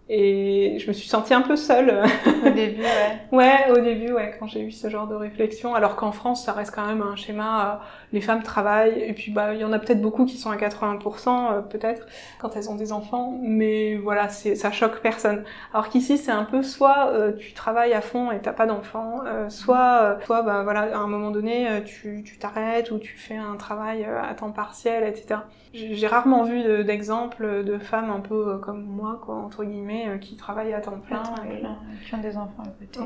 et 0.08 0.78
je 0.78 0.88
me 0.88 0.92
suis 0.92 1.08
sentie 1.08 1.32
un 1.32 1.42
peu 1.42 1.56
seule. 1.56 2.02
Au 2.44 2.50
début, 2.50 2.82
ouais. 2.82 3.18
ouais, 3.32 3.70
au 3.70 3.78
début, 3.78 4.12
ouais, 4.12 4.34
quand 4.38 4.46
j'ai 4.46 4.60
eu 4.60 4.72
ce 4.72 4.90
genre 4.90 5.06
de 5.06 5.14
réflexion. 5.14 5.74
Alors 5.74 5.96
qu'en 5.96 6.12
France, 6.12 6.44
ça 6.44 6.52
reste 6.52 6.74
quand 6.74 6.86
même 6.86 7.02
un 7.02 7.14
schéma, 7.14 7.72
euh, 7.72 7.84
les 8.12 8.20
femmes 8.20 8.42
travaillent, 8.42 9.00
et 9.00 9.12
puis 9.12 9.30
bah, 9.30 9.54
il 9.54 9.60
y 9.60 9.64
en 9.64 9.72
a 9.72 9.78
peut-être 9.78 10.02
beaucoup 10.02 10.24
qui 10.26 10.36
sont 10.38 10.50
à 10.50 10.56
80%, 10.56 11.52
euh, 11.52 11.60
peut-être, 11.60 12.06
quand 12.40 12.56
elles 12.56 12.68
ont 12.68 12.74
des 12.74 12.92
enfants, 12.92 13.38
mais 13.42 13.94
voilà, 13.96 14.28
c'est, 14.28 14.56
ça 14.56 14.72
choque 14.72 15.00
personne. 15.00 15.44
Alors 15.72 15.88
qu'ici, 15.88 16.18
c'est 16.18 16.32
un 16.32 16.44
peu 16.44 16.62
soit 16.62 17.10
euh, 17.12 17.32
tu 17.32 17.52
travailles 17.52 17.94
à 17.94 18.00
fond 18.00 18.30
et 18.32 18.40
t'as 18.40 18.52
pas 18.52 18.66
d'enfants, 18.66 19.20
soit, 19.48 20.18
soit 20.26 20.42
bah, 20.42 20.62
voilà, 20.64 20.94
à 20.94 20.98
un 20.98 21.06
moment 21.06 21.30
donné, 21.30 21.82
tu, 21.86 22.22
tu 22.24 22.38
t'arrêtes 22.38 22.90
ou 22.90 22.98
tu 22.98 23.16
fais 23.16 23.36
un 23.36 23.56
travail 23.56 24.04
à 24.04 24.34
temps 24.34 24.52
partiel, 24.52 25.04
etc. 25.04 25.40
J'ai 25.72 26.06
rarement 26.06 26.44
vu 26.44 26.84
d'exemples 26.84 27.64
de 27.64 27.78
femmes 27.78 28.10
un 28.10 28.20
peu 28.20 28.58
comme 28.58 28.84
moi, 28.84 29.20
quoi, 29.24 29.36
entre 29.36 29.64
guillemets, 29.64 30.08
euh, 30.08 30.18
qui 30.18 30.36
travaillent 30.36 30.74
à 30.74 30.80
temps 30.80 31.00
plein. 31.06 31.22
et... 31.50 31.62
qui 32.06 32.14
ont 32.14 32.18
des 32.18 32.36
enfants 32.36 32.62
à 32.62 32.68
côté. 32.68 33.00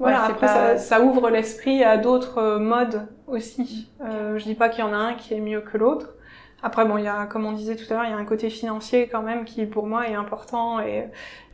Voilà, 0.00 0.24
après 0.24 0.78
ça, 0.78 1.02
ouvre 1.02 1.28
l'esprit 1.28 1.84
à 1.84 1.98
d'autres 1.98 2.38
euh, 2.38 2.58
modes 2.58 3.06
aussi. 3.26 3.90
Euh, 4.02 4.38
je 4.38 4.44
dis 4.44 4.54
pas 4.54 4.70
qu'il 4.70 4.82
y 4.82 4.88
en 4.88 4.94
a 4.94 4.96
un 4.96 5.14
qui 5.14 5.34
est 5.34 5.40
mieux 5.40 5.60
que 5.60 5.76
l'autre. 5.76 6.14
Après, 6.62 6.86
bon, 6.86 6.96
il 6.96 7.04
y 7.04 7.08
a, 7.08 7.26
comme 7.26 7.44
on 7.44 7.52
disait 7.52 7.76
tout 7.76 7.84
à 7.90 7.94
l'heure, 7.94 8.04
il 8.06 8.10
y 8.10 8.14
a 8.14 8.16
un 8.16 8.24
côté 8.24 8.48
financier 8.48 9.08
quand 9.08 9.22
même 9.22 9.44
qui, 9.44 9.64
pour 9.66 9.86
moi, 9.86 10.08
est 10.08 10.14
important. 10.14 10.80
Et, 10.80 11.06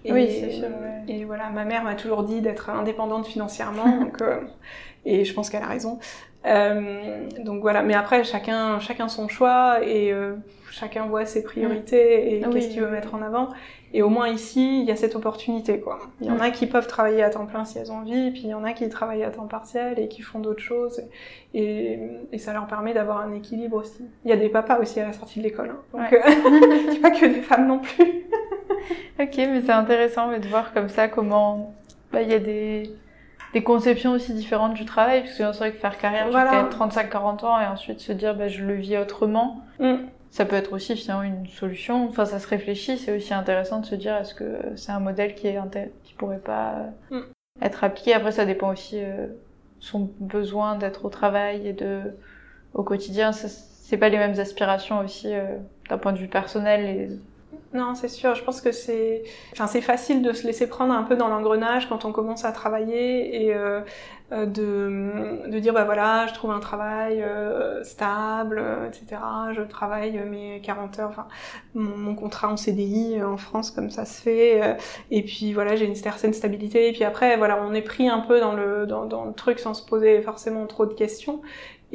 oui, 0.08 0.28
c'est 0.30 0.50
sûr. 0.52 0.68
Et 1.08 1.24
voilà, 1.24 1.50
ma 1.50 1.64
mère 1.64 1.82
m'a 1.82 1.96
toujours 1.96 2.22
dit 2.22 2.40
d'être 2.40 2.70
indépendante 2.70 3.26
financièrement, 3.26 3.98
donc, 4.00 4.22
euh, 4.22 4.40
et 5.04 5.24
je 5.24 5.34
pense 5.34 5.50
qu'elle 5.50 5.64
a 5.64 5.68
raison. 5.68 5.98
Euh, 6.46 7.28
donc 7.44 7.60
voilà, 7.60 7.82
mais 7.82 7.94
après, 7.94 8.24
chacun, 8.24 8.78
chacun 8.80 9.08
son 9.08 9.28
choix 9.28 9.84
et 9.84 10.12
chacun 10.70 11.06
voit 11.06 11.24
ses 11.26 11.42
priorités 11.42 12.34
et 12.34 12.40
qu'est-ce 12.40 12.68
qu'il 12.68 12.80
veut 12.80 12.90
mettre 12.90 13.14
en 13.14 13.22
avant. 13.22 13.50
Et 13.94 14.02
au 14.02 14.08
moins 14.08 14.28
ici, 14.28 14.80
il 14.80 14.84
y 14.86 14.90
a 14.90 14.96
cette 14.96 15.16
opportunité, 15.16 15.80
quoi. 15.80 16.00
Il 16.20 16.26
y 16.26 16.30
en 16.30 16.40
a 16.40 16.50
qui 16.50 16.66
peuvent 16.66 16.86
travailler 16.86 17.22
à 17.22 17.30
temps 17.30 17.46
plein 17.46 17.64
si 17.64 17.78
elles 17.78 17.90
ont 17.90 17.98
envie, 17.98 18.30
puis 18.30 18.42
il 18.44 18.50
y 18.50 18.54
en 18.54 18.64
a 18.64 18.72
qui 18.72 18.88
travaillent 18.88 19.24
à 19.24 19.30
temps 19.30 19.46
partiel 19.46 19.98
et 19.98 20.08
qui 20.08 20.22
font 20.22 20.38
d'autres 20.38 20.62
choses. 20.62 21.00
Et, 21.54 21.98
et, 22.32 22.38
ça 22.38 22.52
leur 22.52 22.66
permet 22.66 22.92
d'avoir 22.92 23.20
un 23.20 23.32
équilibre 23.32 23.76
aussi. 23.76 24.04
Il 24.24 24.30
y 24.30 24.32
a 24.34 24.36
des 24.36 24.48
papas 24.48 24.80
aussi 24.80 25.00
à 25.00 25.06
la 25.06 25.12
sortie 25.12 25.38
de 25.38 25.44
l'école. 25.44 25.70
Hein. 25.70 25.98
Donc, 25.98 26.10
ouais. 26.10 26.20
euh, 26.20 27.00
pas 27.02 27.10
que 27.10 27.26
des 27.26 27.40
femmes 27.40 27.68
non 27.68 27.78
plus. 27.78 28.04
ok, 29.20 29.36
mais 29.36 29.62
c'est 29.62 29.72
intéressant 29.72 30.30
de 30.30 30.46
voir 30.48 30.74
comme 30.74 30.88
ça 30.88 31.08
comment 31.08 31.74
bah, 32.12 32.20
il 32.22 32.28
y 32.28 32.34
a 32.34 32.38
des, 32.38 32.90
des 33.56 33.62
conceptions 33.62 34.12
aussi 34.12 34.34
différentes 34.34 34.74
du 34.74 34.84
travail. 34.84 35.22
Parce 35.22 35.32
que 35.32 35.36
c'est 35.38 35.58
vrai 35.58 35.72
que 35.72 35.78
faire 35.78 35.98
carrière 35.98 36.26
jusqu'à 36.26 36.64
35-40 36.64 37.44
ans 37.44 37.60
et 37.60 37.66
ensuite 37.66 38.00
se 38.00 38.12
dire 38.12 38.34
bah, 38.34 38.48
je 38.48 38.62
le 38.62 38.74
vis 38.74 38.98
autrement. 38.98 39.62
Mm 39.78 39.96
ça 40.36 40.44
peut 40.44 40.56
être 40.56 40.74
aussi 40.74 40.94
finalement 40.96 41.22
une 41.22 41.46
solution. 41.46 42.08
Enfin, 42.10 42.26
ça 42.26 42.38
se 42.38 42.46
réfléchit. 42.46 42.98
C'est 42.98 43.16
aussi 43.16 43.32
intéressant 43.32 43.80
de 43.80 43.86
se 43.86 43.94
dire 43.94 44.14
est-ce 44.16 44.34
que 44.34 44.58
c'est 44.74 44.92
un 44.92 45.00
modèle 45.00 45.34
qui 45.34 45.46
est 45.46 45.58
qui 46.04 46.12
pourrait 46.12 46.40
pas 46.40 46.90
mm. 47.10 47.20
être 47.62 47.84
appliqué? 47.84 48.12
Après, 48.12 48.32
ça 48.32 48.44
dépend 48.44 48.70
aussi 48.70 48.98
euh, 49.02 49.28
son 49.80 50.10
besoin 50.20 50.76
d'être 50.76 51.06
au 51.06 51.08
travail 51.08 51.66
et 51.66 51.72
de 51.72 52.00
au 52.74 52.82
quotidien. 52.82 53.32
C'est 53.32 53.96
pas 53.96 54.10
les 54.10 54.18
mêmes 54.18 54.38
aspirations 54.38 54.98
aussi 54.98 55.32
euh, 55.32 55.56
d'un 55.88 55.96
point 55.96 56.12
de 56.12 56.18
vue 56.18 56.28
personnel. 56.28 56.84
Et 56.84 57.08
non, 57.76 57.94
c'est 57.94 58.08
sûr. 58.08 58.34
Je 58.34 58.42
pense 58.42 58.60
que 58.60 58.72
c'est, 58.72 59.22
enfin, 59.52 59.66
c'est 59.66 59.80
facile 59.80 60.22
de 60.22 60.32
se 60.32 60.46
laisser 60.46 60.66
prendre 60.66 60.94
un 60.94 61.02
peu 61.02 61.16
dans 61.16 61.28
l'engrenage 61.28 61.88
quand 61.88 62.04
on 62.04 62.12
commence 62.12 62.44
à 62.44 62.52
travailler 62.52 63.44
et 63.44 63.54
euh, 63.54 63.80
euh 64.32 64.46
de, 64.46 65.48
de 65.48 65.58
dire 65.60 65.72
bah 65.72 65.84
voilà, 65.84 66.26
je 66.26 66.34
trouve 66.34 66.50
un 66.50 66.58
travail 66.58 67.22
euh, 67.22 67.84
stable, 67.84 68.60
etc. 68.88 69.20
Je 69.54 69.62
travaille 69.62 70.18
mes 70.28 70.60
40 70.62 70.98
heures, 70.98 71.10
enfin 71.10 71.28
mon, 71.74 72.14
contrat 72.14 72.48
en 72.48 72.56
CDI 72.56 73.22
en 73.22 73.36
France 73.36 73.70
comme 73.70 73.90
ça 73.90 74.04
se 74.04 74.22
fait. 74.22 74.76
Et 75.10 75.22
puis 75.22 75.52
voilà, 75.52 75.76
j'ai 75.76 75.84
une 75.84 75.94
certaine 75.94 76.32
stabilité. 76.32 76.88
Et 76.88 76.92
puis 76.92 77.04
après, 77.04 77.36
voilà, 77.36 77.62
on 77.62 77.74
est 77.74 77.82
pris 77.82 78.08
un 78.08 78.20
peu 78.20 78.40
dans 78.40 78.54
le 78.54 78.86
dans 78.86 79.24
le 79.24 79.32
truc 79.34 79.58
sans 79.58 79.74
se 79.74 79.84
poser 79.84 80.22
forcément 80.22 80.66
trop 80.66 80.86
de 80.86 80.94
questions. 80.94 81.40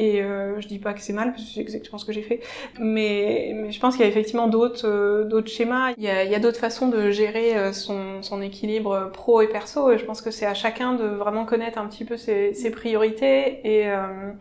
Et 0.01 0.19
euh, 0.23 0.59
je 0.59 0.67
dis 0.67 0.79
pas 0.79 0.93
que 0.95 0.99
c'est 0.99 1.13
mal, 1.13 1.31
parce 1.31 1.43
que 1.43 1.49
c'est 1.53 1.61
exactement 1.61 1.99
ce 1.99 2.05
que 2.05 2.11
j'ai 2.11 2.23
fait. 2.23 2.39
Mais, 2.79 3.51
mais 3.53 3.71
je 3.71 3.79
pense 3.79 3.95
qu'il 3.95 4.03
y 4.03 4.07
a 4.07 4.09
effectivement 4.09 4.47
d'autres 4.47 4.87
euh, 4.87 5.25
d'autres 5.25 5.51
schémas. 5.51 5.91
Il 5.95 6.03
y 6.03 6.09
a, 6.09 6.23
il 6.23 6.31
y 6.31 6.33
a 6.33 6.39
d'autres 6.39 6.57
façons 6.57 6.87
de 6.87 7.11
gérer 7.11 7.55
euh, 7.55 7.71
son, 7.71 8.23
son 8.23 8.41
équilibre 8.41 9.11
pro 9.13 9.41
et 9.41 9.47
perso. 9.47 9.91
Et 9.91 9.99
je 9.99 10.05
pense 10.05 10.23
que 10.23 10.31
c'est 10.31 10.47
à 10.47 10.55
chacun 10.55 10.95
de 10.95 11.05
vraiment 11.05 11.45
connaître 11.45 11.77
un 11.77 11.85
petit 11.85 12.03
peu 12.03 12.17
ses, 12.17 12.55
ses 12.55 12.71
priorités 12.71 13.61
et, 13.63 13.89
euh, 13.89 14.31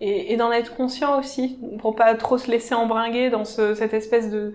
et, 0.00 0.32
et 0.32 0.36
d'en 0.38 0.50
être 0.52 0.74
conscient 0.74 1.18
aussi, 1.18 1.58
pour 1.80 1.96
pas 1.96 2.14
trop 2.14 2.38
se 2.38 2.50
laisser 2.50 2.74
embringuer 2.74 3.28
dans 3.28 3.44
ce, 3.44 3.74
cette 3.74 3.92
espèce 3.92 4.30
de 4.30 4.54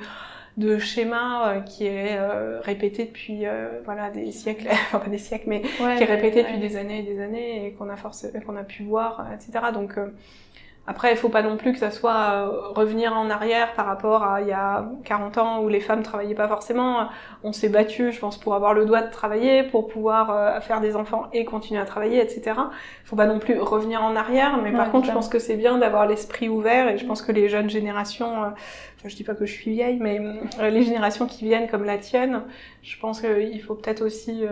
de 0.57 0.77
schéma 0.77 1.49
euh, 1.49 1.59
qui 1.59 1.85
est 1.85 2.17
répété 2.61 3.03
depuis 3.03 3.43
voilà 3.83 4.09
des 4.09 4.31
siècles 4.31 4.69
enfin 4.71 4.99
pas 4.99 5.09
des 5.09 5.17
siècles 5.17 5.49
mais 5.49 5.61
qui 5.61 5.83
est 5.83 6.05
répété 6.05 6.43
depuis 6.43 6.59
des 6.59 6.77
années 6.77 6.99
et 6.99 7.03
des 7.03 7.19
années 7.19 7.67
et 7.67 7.73
qu'on 7.73 7.89
a 7.89 7.97
force 7.97 8.25
qu'on 8.45 8.55
a 8.55 8.63
pu 8.63 8.83
voir 8.83 9.27
etc 9.33 9.65
donc 9.73 9.99
après, 10.87 11.11
il 11.11 11.17
faut 11.17 11.29
pas 11.29 11.41
non 11.41 11.57
plus 11.57 11.73
que 11.73 11.79
ça 11.79 11.89
soit 11.89 12.13
euh, 12.13 12.69
revenir 12.75 13.17
en 13.17 13.31
arrière 13.31 13.73
par 13.73 13.87
rapport 13.87 14.23
à 14.23 14.41
il 14.41 14.47
y 14.47 14.51
a 14.51 14.85
40 15.03 15.37
ans 15.39 15.61
où 15.61 15.67
les 15.67 15.79
femmes 15.79 16.03
travaillaient 16.03 16.35
pas 16.35 16.47
forcément. 16.47 17.07
On 17.43 17.53
s'est 17.53 17.69
battu, 17.69 18.11
je 18.11 18.19
pense, 18.19 18.37
pour 18.37 18.53
avoir 18.53 18.75
le 18.75 18.85
droit 18.85 19.01
de 19.01 19.11
travailler, 19.11 19.63
pour 19.63 19.87
pouvoir 19.87 20.29
euh, 20.29 20.61
faire 20.61 20.81
des 20.81 20.95
enfants 20.95 21.27
et 21.33 21.43
continuer 21.43 21.79
à 21.79 21.85
travailler, 21.85 22.21
etc. 22.21 22.43
Il 23.03 23.07
faut 23.07 23.15
pas 23.15 23.25
non 23.25 23.39
plus 23.39 23.59
revenir 23.59 24.03
en 24.03 24.15
arrière, 24.15 24.59
mais 24.61 24.71
par 24.71 24.91
contre, 24.91 25.07
je 25.07 25.11
pense 25.11 25.27
que 25.27 25.39
c'est 25.39 25.57
bien 25.57 25.79
d'avoir 25.79 26.05
l'esprit 26.05 26.49
ouvert 26.49 26.87
et 26.87 26.99
je 26.99 27.05
pense 27.05 27.23
que 27.23 27.31
les 27.31 27.49
jeunes 27.49 27.69
générations, 27.69 28.43
euh, 28.43 28.47
enfin, 28.49 29.09
je 29.09 29.15
dis 29.15 29.23
pas 29.23 29.33
que 29.33 29.47
je 29.47 29.53
suis 29.53 29.71
vieille, 29.71 29.97
mais 29.99 30.21
les 30.61 30.83
générations 30.83 31.25
qui 31.25 31.45
viennent 31.45 31.67
comme 31.67 31.83
la 31.83 31.97
tienne, 31.97 32.43
je 32.83 32.99
pense 32.99 33.21
qu'il 33.21 33.61
faut 33.63 33.73
peut-être 33.73 34.03
aussi 34.05 34.43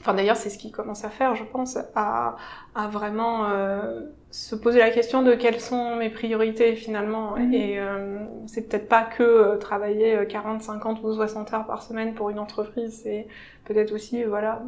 enfin 0.00 0.14
d'ailleurs 0.14 0.36
c'est 0.36 0.50
ce 0.50 0.58
qui 0.58 0.70
commence 0.70 1.04
à 1.04 1.10
faire 1.10 1.34
je 1.34 1.44
pense 1.44 1.78
à, 1.94 2.36
à 2.74 2.88
vraiment 2.88 3.48
euh, 3.50 4.00
se 4.30 4.54
poser 4.54 4.78
la 4.78 4.90
question 4.90 5.22
de 5.22 5.34
quelles 5.34 5.60
sont 5.60 5.96
mes 5.96 6.08
priorités 6.08 6.74
finalement. 6.74 7.36
Mhm. 7.36 7.54
et 7.54 7.78
euh, 7.78 8.18
c'est 8.46 8.68
peut-être 8.68 8.88
pas 8.88 9.02
que 9.02 9.22
euh, 9.22 9.56
travailler 9.56 10.26
40 10.28 10.62
50 10.62 11.02
ou 11.02 11.12
60 11.12 11.52
heures 11.52 11.66
par 11.66 11.82
semaine 11.82 12.14
pour 12.14 12.30
une 12.30 12.38
entreprise. 12.38 13.00
C'est 13.02 13.26
peut-être 13.64 13.92
aussi 13.92 14.24
voilà 14.24 14.62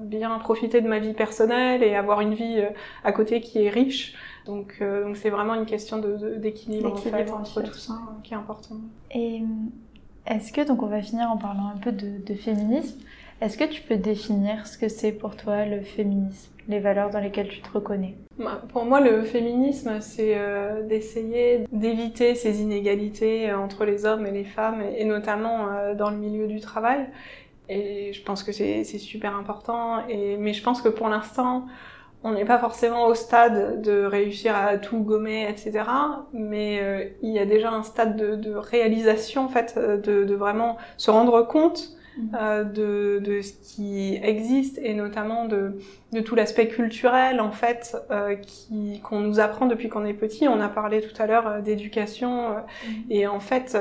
bien 0.00 0.36
profiter 0.38 0.80
de 0.80 0.88
ma 0.88 0.98
vie 0.98 1.14
personnelle 1.14 1.82
et 1.82 1.94
avoir 1.94 2.20
une 2.20 2.34
vie 2.34 2.62
à 3.04 3.12
côté 3.12 3.40
qui 3.40 3.64
est 3.64 3.70
riche. 3.70 4.14
Donc 4.46 4.82
donc 4.82 5.16
c'est 5.16 5.30
vraiment 5.30 5.54
une 5.54 5.66
question 5.66 5.98
de 5.98 6.36
d'équilibre 6.36 6.92
en 6.92 6.96
fait, 6.96 7.30
entre 7.30 7.62
tout 7.62 7.74
ça 7.74 7.94
qui 8.24 8.34
est 8.34 8.36
important. 8.36 8.76
Et 9.12 9.42
est-ce 10.26 10.52
que 10.52 10.66
donc 10.66 10.82
on 10.82 10.86
va 10.86 11.02
finir 11.02 11.30
en 11.30 11.36
parlant 11.36 11.68
un 11.74 11.78
peu 11.78 11.92
de, 11.92 12.24
de 12.24 12.34
féminisme 12.34 12.98
est-ce 13.42 13.58
que 13.58 13.64
tu 13.64 13.82
peux 13.82 13.96
définir 13.96 14.68
ce 14.68 14.78
que 14.78 14.88
c'est 14.88 15.10
pour 15.10 15.36
toi 15.36 15.64
le 15.64 15.80
féminisme, 15.80 16.52
les 16.68 16.78
valeurs 16.78 17.10
dans 17.10 17.18
lesquelles 17.18 17.48
tu 17.48 17.60
te 17.60 17.72
reconnais? 17.72 18.14
Bah, 18.38 18.62
Pour 18.72 18.84
moi, 18.84 19.00
le 19.00 19.24
féminisme, 19.24 20.00
c'est 20.00 20.38
euh, 20.38 20.86
d'essayer 20.86 21.64
d'éviter 21.72 22.36
ces 22.36 22.62
inégalités 22.62 23.50
euh, 23.50 23.58
entre 23.58 23.84
les 23.84 24.06
hommes 24.06 24.26
et 24.26 24.30
les 24.30 24.44
femmes, 24.44 24.80
et 24.96 25.04
notamment 25.04 25.66
euh, 25.72 25.94
dans 25.94 26.10
le 26.10 26.18
milieu 26.18 26.46
du 26.46 26.60
travail. 26.60 27.08
Et 27.68 28.12
je 28.12 28.22
pense 28.22 28.44
que 28.44 28.52
c'est 28.52 28.84
super 28.84 29.34
important. 29.34 30.06
Et, 30.08 30.36
mais 30.36 30.52
je 30.52 30.62
pense 30.62 30.80
que 30.80 30.88
pour 30.88 31.08
l'instant, 31.08 31.66
on 32.22 32.32
n'est 32.32 32.44
pas 32.44 32.58
forcément 32.58 33.06
au 33.06 33.14
stade 33.14 33.82
de 33.82 34.04
réussir 34.04 34.54
à 34.54 34.78
tout 34.78 35.00
gommer, 35.00 35.48
etc. 35.48 35.84
Mais 36.32 37.14
il 37.22 37.32
y 37.32 37.38
a 37.38 37.46
déjà 37.46 37.70
un 37.70 37.82
stade 37.82 38.16
de, 38.16 38.54
réalisation, 38.54 39.44
en 39.44 39.48
fait, 39.48 39.78
de, 39.78 40.34
vraiment 40.34 40.76
se 40.96 41.10
rendre 41.10 41.42
compte. 41.42 41.96
Euh, 42.34 42.64
de, 42.64 43.20
de, 43.24 43.40
ce 43.40 43.52
qui 43.52 44.18
existe 44.22 44.78
et 44.82 44.94
notamment 44.94 45.46
de, 45.46 45.78
de 46.12 46.20
tout 46.20 46.34
l'aspect 46.34 46.68
culturel, 46.68 47.40
en 47.40 47.52
fait, 47.52 47.96
euh, 48.10 48.34
qui 48.34 49.00
qu'on 49.02 49.20
nous 49.20 49.40
apprend 49.40 49.66
depuis 49.66 49.88
qu'on 49.88 50.04
est 50.04 50.14
petit. 50.14 50.46
On 50.48 50.60
a 50.60 50.68
parlé 50.68 51.00
tout 51.00 51.20
à 51.20 51.26
l'heure 51.26 51.46
euh, 51.46 51.60
d'éducation 51.60 52.50
mhm. 52.50 53.04
et 53.10 53.26
en 53.26 53.40
fait 53.40 53.76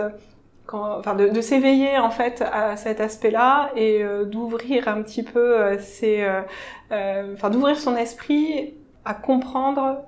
enfin 0.72 1.16
de, 1.16 1.28
de 1.28 1.42
s'éveiller 1.42 1.98
en 1.98 2.12
fait 2.12 2.42
à 2.42 2.78
cet 2.78 3.02
aspect-là 3.02 3.72
et 3.76 4.04
euh, 4.04 4.24
d'ouvrir 4.26 4.88
un 4.88 5.02
petit 5.02 5.24
peu 5.24 5.78
ses, 5.80 6.26
enfin 6.90 7.50
d'ouvrir 7.50 7.78
son 7.78 7.96
esprit 7.96 8.74
à 9.04 9.14
comprendre 9.14 10.04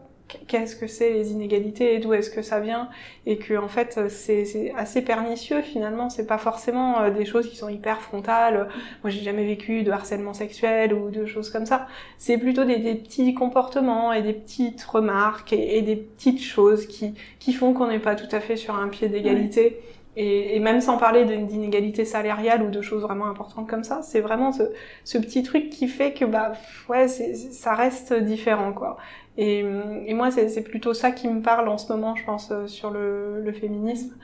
qu'est-ce 0.47 0.75
que 0.75 0.87
c'est 0.87 1.11
les 1.11 1.31
inégalités 1.31 1.95
et 1.95 1.99
d'où 1.99 2.13
est-ce 2.13 2.29
que 2.29 2.41
ça 2.41 2.59
vient. 2.59 2.89
Et 3.25 3.37
que 3.37 3.55
en 3.55 3.67
fait 3.67 4.09
c'est 4.09 4.73
assez 4.75 5.01
pernicieux 5.01 5.61
finalement. 5.61 6.09
C'est 6.09 6.27
pas 6.27 6.37
forcément 6.37 7.09
des 7.09 7.25
choses 7.25 7.49
qui 7.49 7.55
sont 7.55 7.69
hyper 7.69 8.01
frontales. 8.01 8.69
Moi 9.03 9.09
j'ai 9.09 9.21
jamais 9.21 9.45
vécu 9.45 9.83
de 9.83 9.91
harcèlement 9.91 10.33
sexuel 10.33 10.93
ou 10.93 11.09
de 11.09 11.25
choses 11.25 11.49
comme 11.49 11.65
ça. 11.65 11.87
C'est 12.17 12.37
plutôt 12.37 12.65
des, 12.65 12.77
des, 12.77 12.95
petits 12.95 13.33
comportements 13.33 14.13
et 14.13 14.21
des 14.21 14.33
petites 14.33 14.83
remarques 14.83 15.53
et, 15.53 15.77
et 15.77 15.81
des 15.81 15.95
petites 15.95 16.41
choses 16.41 16.87
qui 16.87 17.13
qui 17.39 17.53
font 17.53 17.73
qu'on 17.73 17.87
n'est 17.87 17.99
pas 17.99 18.15
tout 18.15 18.33
à 18.35 18.39
fait 18.39 18.55
sur 18.55 18.75
un 18.75 18.89
pied 18.89 19.09
d'égalité. 19.09 19.79
Et, 20.15 20.55
et, 20.55 20.59
même 20.59 20.79
sans 20.79 20.97
parler 20.97 21.25
d'inégalité 21.25 22.05
salariale 22.05 22.61
ou 22.61 22.69
de 22.69 22.81
choses 22.81 23.01
vraiment 23.01 23.25
importantes 23.25 23.67
comme 23.67 23.83
ça, 23.83 24.01
c'est 24.03 24.19
vraiment 24.21 24.51
ce, 24.51 24.63
ce, 25.03 25.17
petit 25.17 25.41
truc 25.41 25.71
qui 25.71 25.87
fait 25.87 26.13
que 26.13 26.23
bah 26.25 26.53
ouais, 26.87 27.07
ça 27.07 27.73
reste 27.73 28.13
différent 28.13 28.73
quoi. 28.73 28.97
Et, 29.37 29.59
et 30.05 30.13
moi, 30.13 30.31
c'est 30.31 30.63
plutôt 30.63 30.93
ça 30.93 31.11
qui 31.11 31.27
me 31.27 31.41
parle 31.41 31.67
en 31.67 31.77
ce 31.77 31.91
moment, 31.91 32.15
je 32.15 32.23
pense, 32.23 32.51
euh, 32.51 32.67
sur 32.67 32.91
le, 32.91 33.51
féminisme. 33.51 34.15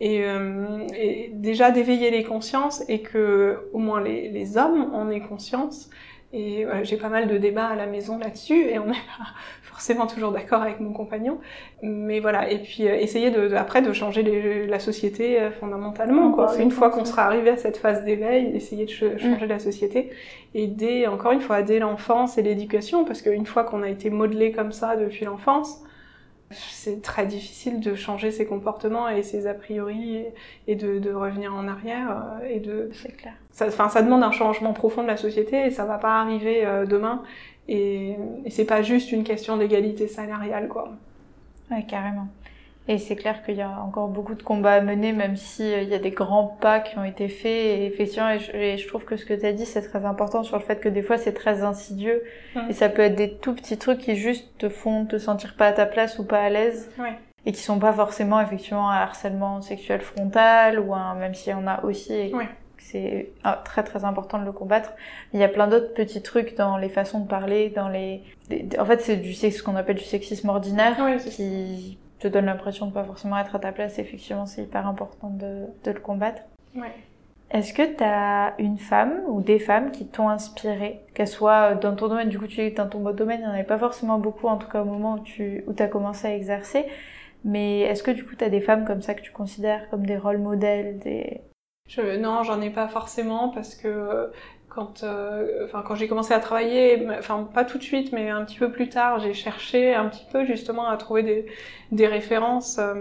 Et, 0.00 0.24
euh, 0.24 0.86
et 0.94 1.30
déjà 1.32 1.70
d'éveiller 1.70 2.10
les 2.10 2.24
consciences 2.24 2.84
et 2.88 3.00
que 3.00 3.68
au 3.72 3.78
moins 3.78 4.02
les, 4.02 4.28
les 4.28 4.58
hommes 4.58 4.94
en 4.94 5.08
aient 5.10 5.20
conscience. 5.20 5.88
Et 6.32 6.66
j'ai 6.82 6.96
pas 6.96 7.08
mal 7.08 7.28
de 7.28 7.38
débats 7.38 7.68
à 7.68 7.76
la 7.76 7.86
maison 7.86 8.18
là-dessus 8.18 8.68
et 8.68 8.78
on 8.78 8.86
n'est 8.86 8.92
pas 9.18 9.32
forcément 9.76 10.06
toujours 10.06 10.32
d'accord 10.32 10.62
avec 10.62 10.80
mon 10.80 10.94
compagnon. 10.94 11.38
Mais 11.82 12.18
voilà, 12.18 12.50
et 12.50 12.62
puis 12.62 12.88
euh, 12.88 12.96
essayer 12.96 13.30
de, 13.30 13.54
après 13.54 13.82
de 13.82 13.92
changer 13.92 14.22
les, 14.22 14.66
la 14.66 14.78
société 14.78 15.38
euh, 15.38 15.50
fondamentalement. 15.50 16.32
Quoi. 16.32 16.56
Une 16.58 16.70
fois 16.70 16.88
qu'on 16.88 17.04
sera 17.04 17.24
arrivé 17.24 17.50
à 17.50 17.58
cette 17.58 17.76
phase 17.76 18.02
d'éveil, 18.02 18.56
essayer 18.56 18.86
de 18.86 18.90
changer 18.90 19.44
mm. 19.44 19.48
la 19.48 19.58
société. 19.58 20.10
Et 20.54 20.66
dès, 20.66 21.06
encore 21.06 21.32
une 21.32 21.42
fois, 21.42 21.60
dès 21.60 21.78
l'enfance 21.78 22.38
et 22.38 22.42
l'éducation, 22.42 23.04
parce 23.04 23.20
qu'une 23.20 23.44
fois 23.44 23.64
qu'on 23.64 23.82
a 23.82 23.90
été 23.90 24.08
modelé 24.08 24.50
comme 24.50 24.72
ça 24.72 24.96
depuis 24.96 25.26
l'enfance, 25.26 25.82
c'est 26.50 27.02
très 27.02 27.26
difficile 27.26 27.80
de 27.80 27.94
changer 27.94 28.30
ses 28.30 28.46
comportements 28.46 29.10
et 29.10 29.22
ses 29.22 29.46
a 29.46 29.52
priori 29.52 30.24
et, 30.68 30.74
de, 30.74 30.98
de, 31.00 31.12
revenir 31.12 31.52
en 31.52 31.68
arrière 31.68 32.08
euh, 32.40 32.48
et 32.48 32.60
de 32.60 32.88
c'est 32.92 33.16
clair 33.16 33.34
ça 33.50 33.68
ça 33.72 34.00
demande 34.00 34.22
un 34.22 34.30
changement 34.30 34.72
profond 34.72 35.02
de 35.02 35.08
la 35.08 35.16
société 35.16 35.66
et 35.66 35.72
ça 35.72 35.84
va 35.84 35.98
pas 35.98 36.20
arriver 36.20 36.64
demain 36.88 37.24
et, 37.68 38.16
et 38.44 38.50
c'est 38.50 38.64
pas 38.64 38.82
juste 38.82 39.12
une 39.12 39.24
question 39.24 39.56
d'égalité 39.56 40.08
salariale, 40.08 40.68
quoi. 40.68 40.92
Ouais, 41.70 41.84
carrément. 41.84 42.28
Et 42.88 42.98
c'est 42.98 43.16
clair 43.16 43.42
qu'il 43.44 43.56
y 43.56 43.62
a 43.62 43.80
encore 43.80 44.06
beaucoup 44.06 44.36
de 44.36 44.42
combats 44.44 44.74
à 44.74 44.80
mener, 44.80 45.12
même 45.12 45.36
s'il 45.36 45.64
euh, 45.64 45.82
il 45.82 45.88
y 45.88 45.94
a 45.94 45.98
des 45.98 46.12
grands 46.12 46.56
pas 46.60 46.78
qui 46.78 46.96
ont 46.98 47.04
été 47.04 47.28
faits. 47.28 47.46
Et 47.46 47.86
effectivement, 47.86 48.30
et 48.30 48.78
je, 48.78 48.86
trouve 48.86 49.04
que 49.04 49.16
ce 49.16 49.24
que 49.24 49.34
tu 49.34 49.44
as 49.44 49.52
dit, 49.52 49.66
c'est 49.66 49.82
très 49.82 50.04
important 50.04 50.44
sur 50.44 50.56
le 50.56 50.62
fait 50.62 50.78
que 50.78 50.88
des 50.88 51.02
fois, 51.02 51.18
c'est 51.18 51.32
très 51.32 51.62
insidieux. 51.62 52.22
Et 52.68 52.72
ça 52.72 52.88
peut 52.88 53.02
être 53.02 53.16
des 53.16 53.32
tout 53.32 53.54
petits 53.54 53.76
trucs 53.76 53.98
qui 53.98 54.14
juste 54.14 54.56
te 54.58 54.68
font 54.68 55.04
te 55.04 55.18
sentir 55.18 55.56
pas 55.56 55.66
à 55.66 55.72
ta 55.72 55.86
place 55.86 56.20
ou 56.20 56.24
pas 56.24 56.40
à 56.40 56.48
l'aise. 56.48 56.88
Ouais. 56.98 57.18
Et 57.44 57.52
qui 57.52 57.60
sont 57.60 57.80
pas 57.80 57.92
forcément, 57.92 58.40
effectivement, 58.40 58.88
un 58.88 58.96
harcèlement 58.96 59.60
sexuel 59.62 60.00
frontal 60.00 60.78
ou 60.78 60.94
un, 60.94 61.14
même 61.14 61.34
s'il 61.34 61.52
y 61.52 61.54
en 61.54 61.66
a 61.66 61.82
aussi. 61.84 62.32
Ouais 62.32 62.48
c'est 62.90 63.30
ah, 63.44 63.60
très 63.64 63.82
très 63.82 64.04
important 64.04 64.38
de 64.38 64.44
le 64.44 64.52
combattre. 64.52 64.92
Il 65.32 65.40
y 65.40 65.44
a 65.44 65.48
plein 65.48 65.66
d'autres 65.66 65.94
petits 65.94 66.22
trucs 66.22 66.56
dans 66.56 66.76
les 66.76 66.88
façons 66.88 67.20
de 67.20 67.28
parler, 67.28 67.70
dans 67.70 67.88
les... 67.88 68.22
En 68.78 68.84
fait, 68.84 69.00
c'est 69.00 69.16
du 69.16 69.34
ce 69.34 69.62
qu'on 69.62 69.76
appelle 69.76 69.96
du 69.96 70.04
sexisme 70.04 70.48
ordinaire 70.48 70.96
qui 71.18 71.98
te 72.18 72.28
donne 72.28 72.46
l'impression 72.46 72.86
de 72.86 72.92
pas 72.92 73.04
forcément 73.04 73.38
être 73.38 73.54
à 73.54 73.58
ta 73.58 73.72
place. 73.72 73.98
Effectivement, 73.98 74.46
c'est 74.46 74.62
hyper 74.62 74.86
important 74.86 75.30
de, 75.30 75.66
de 75.84 75.90
le 75.90 76.00
combattre. 76.00 76.42
Ouais. 76.74 76.92
Est-ce 77.50 77.72
que 77.72 77.82
tu 77.82 78.02
as 78.02 78.54
une 78.58 78.78
femme 78.78 79.20
ou 79.28 79.40
des 79.40 79.60
femmes 79.60 79.92
qui 79.92 80.06
t'ont 80.06 80.28
inspiré, 80.28 81.00
qu'elles 81.14 81.28
soient 81.28 81.74
dans 81.74 81.94
ton 81.94 82.08
domaine, 82.08 82.28
du 82.28 82.40
coup 82.40 82.48
tu 82.48 82.60
es 82.60 82.70
dans 82.72 82.88
ton 82.88 82.98
domaine, 83.12 83.38
il 83.40 83.44
n'y 83.44 83.48
en 83.48 83.54
avait 83.54 83.62
pas 83.62 83.78
forcément 83.78 84.18
beaucoup 84.18 84.48
en 84.48 84.56
tout 84.56 84.68
cas 84.68 84.82
au 84.82 84.84
moment 84.84 85.14
où 85.14 85.20
tu 85.20 85.62
où 85.68 85.74
as 85.78 85.86
commencé 85.86 86.26
à 86.26 86.34
exercer, 86.34 86.86
mais 87.44 87.82
est-ce 87.82 88.02
que 88.02 88.10
du 88.10 88.24
coup 88.24 88.34
tu 88.34 88.44
as 88.44 88.48
des 88.48 88.60
femmes 88.60 88.84
comme 88.84 89.00
ça 89.00 89.14
que 89.14 89.22
tu 89.22 89.30
considères 89.30 89.88
comme 89.90 90.04
des 90.04 90.18
rôles 90.18 90.38
modèles, 90.38 90.98
des, 90.98 91.40
je, 91.88 92.16
non, 92.16 92.42
j'en 92.42 92.60
ai 92.60 92.70
pas 92.70 92.88
forcément 92.88 93.48
parce 93.48 93.74
que 93.74 94.30
quand, 94.68 95.04
euh, 95.04 95.64
enfin, 95.64 95.82
quand 95.86 95.94
j'ai 95.94 96.06
commencé 96.06 96.34
à 96.34 96.38
travailler, 96.38 97.08
enfin 97.18 97.48
pas 97.52 97.64
tout 97.64 97.78
de 97.78 97.82
suite, 97.82 98.12
mais 98.12 98.28
un 98.28 98.44
petit 98.44 98.58
peu 98.58 98.70
plus 98.70 98.90
tard, 98.90 99.20
j'ai 99.20 99.32
cherché 99.32 99.94
un 99.94 100.06
petit 100.08 100.26
peu 100.30 100.44
justement 100.44 100.86
à 100.88 100.96
trouver 100.98 101.22
des, 101.22 101.46
des 101.92 102.06
références, 102.06 102.78
euh, 102.78 102.94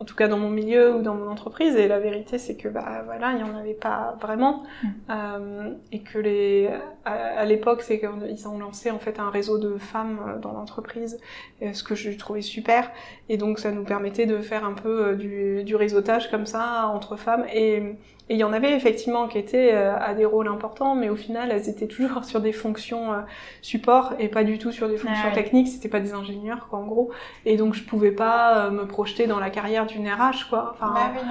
en 0.00 0.04
tout 0.04 0.16
cas 0.16 0.26
dans 0.26 0.38
mon 0.38 0.50
milieu 0.50 0.96
ou 0.96 1.02
dans 1.02 1.14
mon 1.14 1.28
entreprise. 1.28 1.76
Et 1.76 1.86
la 1.86 2.00
vérité, 2.00 2.38
c'est 2.38 2.56
que 2.56 2.68
bah 2.68 3.02
voilà, 3.04 3.32
il 3.32 3.40
y 3.40 3.42
en 3.42 3.56
avait 3.56 3.74
pas 3.74 4.16
vraiment, 4.20 4.64
mm. 4.82 4.88
euh, 5.10 5.70
et 5.92 6.00
que 6.00 6.18
les, 6.18 6.70
à, 7.04 7.44
l'époque, 7.44 7.82
c'est 7.82 8.00
qu'ils 8.00 8.48
ont 8.48 8.58
lancé 8.58 8.90
en 8.90 8.98
fait 8.98 9.18
un 9.18 9.30
réseau 9.30 9.58
de 9.58 9.78
femmes 9.78 10.20
euh, 10.26 10.38
dans 10.38 10.52
l'entreprise, 10.52 11.20
ce 11.60 11.82
que 11.84 11.94
je 11.94 12.10
trouvais 12.10 12.42
super. 12.42 12.90
Et 13.28 13.36
donc 13.36 13.58
ça 13.58 13.70
nous 13.70 13.84
permettait 13.84 14.26
de 14.26 14.38
faire 14.38 14.64
un 14.64 14.74
peu 14.74 15.14
du, 15.14 15.62
du 15.64 15.76
réseautage 15.76 16.30
comme 16.30 16.46
ça 16.46 16.88
entre 16.88 17.16
femmes 17.16 17.46
et 17.54 17.94
et 18.32 18.36
il 18.36 18.38
y 18.38 18.44
en 18.44 18.54
avait 18.54 18.72
effectivement 18.72 19.28
qui 19.28 19.36
étaient 19.36 19.74
euh, 19.74 19.94
à 19.94 20.14
des 20.14 20.24
rôles 20.24 20.48
importants, 20.48 20.94
mais 20.94 21.10
au 21.10 21.16
final, 21.16 21.50
elles 21.52 21.68
étaient 21.68 21.86
toujours 21.86 22.24
sur 22.24 22.40
des 22.40 22.52
fonctions 22.52 23.12
euh, 23.12 23.18
support 23.60 24.14
et 24.18 24.28
pas 24.28 24.42
du 24.42 24.56
tout 24.56 24.72
sur 24.72 24.88
des 24.88 24.96
fonctions 24.96 25.28
ah 25.30 25.34
techniques. 25.34 25.68
C'était 25.68 25.90
pas 25.90 26.00
des 26.00 26.14
ingénieurs, 26.14 26.68
quoi, 26.70 26.78
en 26.78 26.86
gros. 26.86 27.10
Et 27.44 27.58
donc, 27.58 27.74
je 27.74 27.84
pouvais 27.84 28.10
pas 28.10 28.56
euh, 28.56 28.70
me 28.70 28.86
projeter 28.86 29.26
dans 29.26 29.38
la 29.38 29.50
carrière 29.50 29.84
d'une 29.84 30.08
RH, 30.08 30.48
quoi. 30.48 30.74
Enfin, 30.74 30.94
bah 30.94 31.22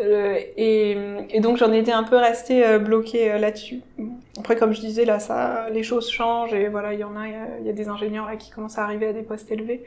euh, 0.00 0.38
et, 0.58 0.96
et, 1.30 1.40
donc 1.40 1.58
j'en 1.58 1.72
étais 1.72 1.92
un 1.92 2.04
peu 2.04 2.16
restée 2.16 2.78
bloquée 2.78 3.38
là-dessus. 3.38 3.80
Après, 4.38 4.56
comme 4.56 4.72
je 4.72 4.80
disais, 4.80 5.06
là, 5.06 5.18
ça, 5.18 5.68
les 5.70 5.82
choses 5.82 6.10
changent 6.10 6.54
et 6.54 6.68
voilà, 6.68 6.94
il 6.94 7.00
y 7.00 7.04
en 7.04 7.16
a, 7.16 7.26
il 7.60 7.66
y, 7.66 7.70
a 7.70 7.72
des 7.72 7.88
ingénieurs 7.88 8.26
là 8.26 8.36
qui 8.36 8.50
commencent 8.50 8.78
à 8.78 8.84
arriver 8.84 9.08
à 9.08 9.12
des 9.12 9.22
postes 9.22 9.50
élevés. 9.50 9.84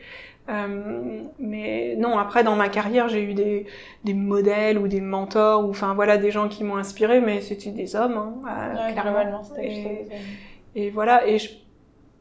Euh, 0.50 1.22
mais 1.40 1.96
non, 1.98 2.18
après 2.18 2.44
dans 2.44 2.56
ma 2.56 2.68
carrière, 2.68 3.08
j'ai 3.08 3.24
eu 3.24 3.34
des, 3.34 3.66
des 4.04 4.14
modèles 4.14 4.78
ou 4.78 4.88
des 4.88 5.00
mentors 5.00 5.66
ou 5.66 5.70
enfin 5.70 5.94
voilà 5.94 6.18
des 6.18 6.32
gens 6.32 6.50
qui 6.50 6.64
m'ont 6.64 6.76
inspiré, 6.76 7.22
mais 7.22 7.40
c'était 7.40 7.72
des 7.72 7.96
hommes, 7.96 8.18
hein, 8.18 8.76
ouais, 8.76 8.92
clairement. 8.92 9.42
Et, 9.62 10.06
et, 10.76 10.90
voilà, 10.90 11.26
et 11.28 11.40
je 11.40 11.50